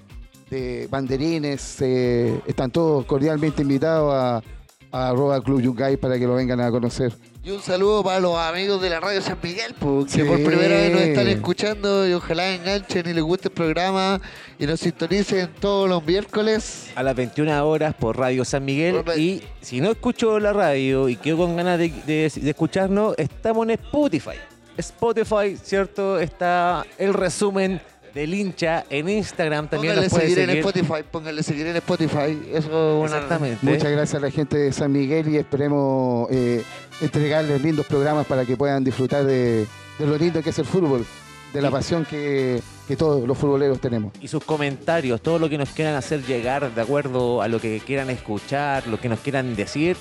de 0.51 0.87
banderines. 0.91 1.77
eh, 1.81 2.39
están 2.45 2.69
todos 2.69 3.05
cordialmente 3.05 3.63
invitados 3.63 4.13
a, 4.13 4.43
a 4.91 5.09
arroba 5.09 5.41
Club 5.41 5.61
Yungay 5.61 5.97
para 5.97 6.19
que 6.19 6.27
lo 6.27 6.35
vengan 6.35 6.59
a 6.61 6.69
conocer. 6.69 7.11
Y 7.43 7.49
un 7.49 7.59
saludo 7.59 8.03
para 8.03 8.19
los 8.19 8.37
amigos 8.37 8.79
de 8.83 8.91
la 8.91 8.99
radio 8.99 9.19
San 9.19 9.39
Miguel, 9.41 9.73
po, 9.73 10.05
que 10.05 10.11
Sí. 10.11 10.21
por 10.23 10.35
primera 10.43 10.75
vez 10.75 10.91
nos 10.91 11.01
están 11.01 11.27
escuchando 11.27 12.07
y 12.07 12.13
ojalá 12.13 12.53
enganchen 12.53 13.09
y 13.09 13.13
les 13.13 13.23
guste 13.23 13.47
el 13.47 13.53
programa 13.55 14.21
y 14.59 14.67
nos 14.67 14.79
sintonicen 14.79 15.49
todos 15.59 15.89
los 15.89 16.05
miércoles. 16.05 16.91
A 16.93 17.01
las 17.01 17.15
21 17.15 17.65
horas 17.67 17.95
por 17.95 18.15
Radio 18.19 18.45
San 18.45 18.63
Miguel. 18.63 19.01
Por 19.03 19.17
Y 19.17 19.41
si 19.59 19.81
no 19.81 19.89
escucho 19.89 20.39
la 20.39 20.53
radio 20.53 21.09
y 21.09 21.15
quedo 21.15 21.37
con 21.37 21.55
ganas 21.55 21.79
de, 21.79 21.89
de- 22.05 22.31
de 22.35 22.49
escucharnos, 22.51 23.15
estamos 23.17 23.63
en 23.63 23.71
Spotify. 23.71 24.35
Spotify, 24.77 25.57
¿cierto? 25.63 26.19
Está 26.19 26.85
el 26.99 27.13
resumen 27.15 27.81
del 28.13 28.33
hincha 28.33 28.85
en 28.89 29.09
Instagram. 29.09 29.67
También 29.67 29.95
nos 29.95 30.09
puede 30.09 30.23
seguir, 30.23 30.37
seguir. 30.37 30.49
en 30.49 30.57
Spotify, 30.57 31.03
pónganle 31.09 31.43
seguir 31.43 31.67
en 31.67 31.75
Spotify. 31.77 32.41
Eso 32.53 33.03
es 33.03 33.09
una... 33.09 33.17
Exactamente. 33.17 33.59
Muchas 33.65 33.91
gracias 33.91 34.15
a 34.15 34.19
la 34.19 34.31
gente 34.31 34.57
de 34.57 34.73
San 34.73 34.91
Miguel 34.91 35.29
y 35.29 35.37
esperemos 35.37 36.29
eh, 36.31 36.63
entregarles 37.01 37.61
lindos 37.61 37.85
programas 37.85 38.25
para 38.25 38.45
que 38.45 38.57
puedan 38.57 38.83
disfrutar 38.83 39.23
de, 39.23 39.67
de 39.99 40.07
lo 40.07 40.17
lindo 40.17 40.41
que 40.41 40.49
es 40.49 40.59
el 40.59 40.65
fútbol, 40.65 41.05
de 41.53 41.61
la 41.61 41.71
pasión 41.71 42.05
que, 42.05 42.61
que 42.87 42.95
todos 42.95 43.27
los 43.27 43.37
futboleros 43.37 43.79
tenemos. 43.79 44.13
y 44.21 44.27
sus 44.27 44.43
comentarios, 44.43 45.21
todo 45.21 45.39
lo 45.39 45.49
que 45.49 45.57
nos 45.57 45.69
quieran 45.69 45.95
hacer 45.95 46.23
llegar 46.25 46.73
de 46.73 46.81
acuerdo 46.81 47.41
a 47.41 47.47
lo 47.47 47.59
que 47.59 47.81
quieran 47.85 48.09
escuchar, 48.09 48.87
lo 48.87 48.99
que 48.99 49.09
nos 49.09 49.19
quieran 49.19 49.55
decir, 49.55 49.97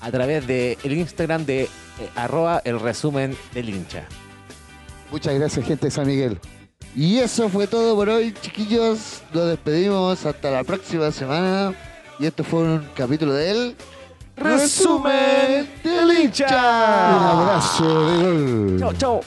a 0.00 0.10
través 0.10 0.46
del 0.46 0.92
Instagram 0.92 1.46
de 1.46 1.62
eh, 1.62 1.68
arroba 2.16 2.60
el 2.64 2.80
resumen 2.80 3.36
del 3.54 3.68
hincha. 3.68 4.04
Muchas 5.10 5.34
gracias, 5.34 5.66
gente 5.66 5.86
de 5.86 5.90
San 5.90 6.06
Miguel. 6.06 6.40
Y 6.94 7.18
eso 7.18 7.48
fue 7.48 7.66
todo 7.66 7.94
por 7.96 8.08
hoy, 8.08 8.34
chiquillos. 8.40 9.22
Nos 9.32 9.48
despedimos 9.48 10.24
hasta 10.26 10.50
la 10.50 10.62
próxima 10.64 11.10
semana. 11.10 11.74
Y 12.18 12.26
esto 12.26 12.44
fue 12.44 12.60
un 12.60 12.88
capítulo 12.94 13.32
del 13.32 13.74
Resumen 14.36 15.68
del 15.82 16.04
Un 16.10 16.16
hincha. 16.16 17.30
abrazo 17.30 18.10
de 18.10 18.22
gol. 18.22 18.76
Chao, 18.80 18.92
chao. 18.94 19.20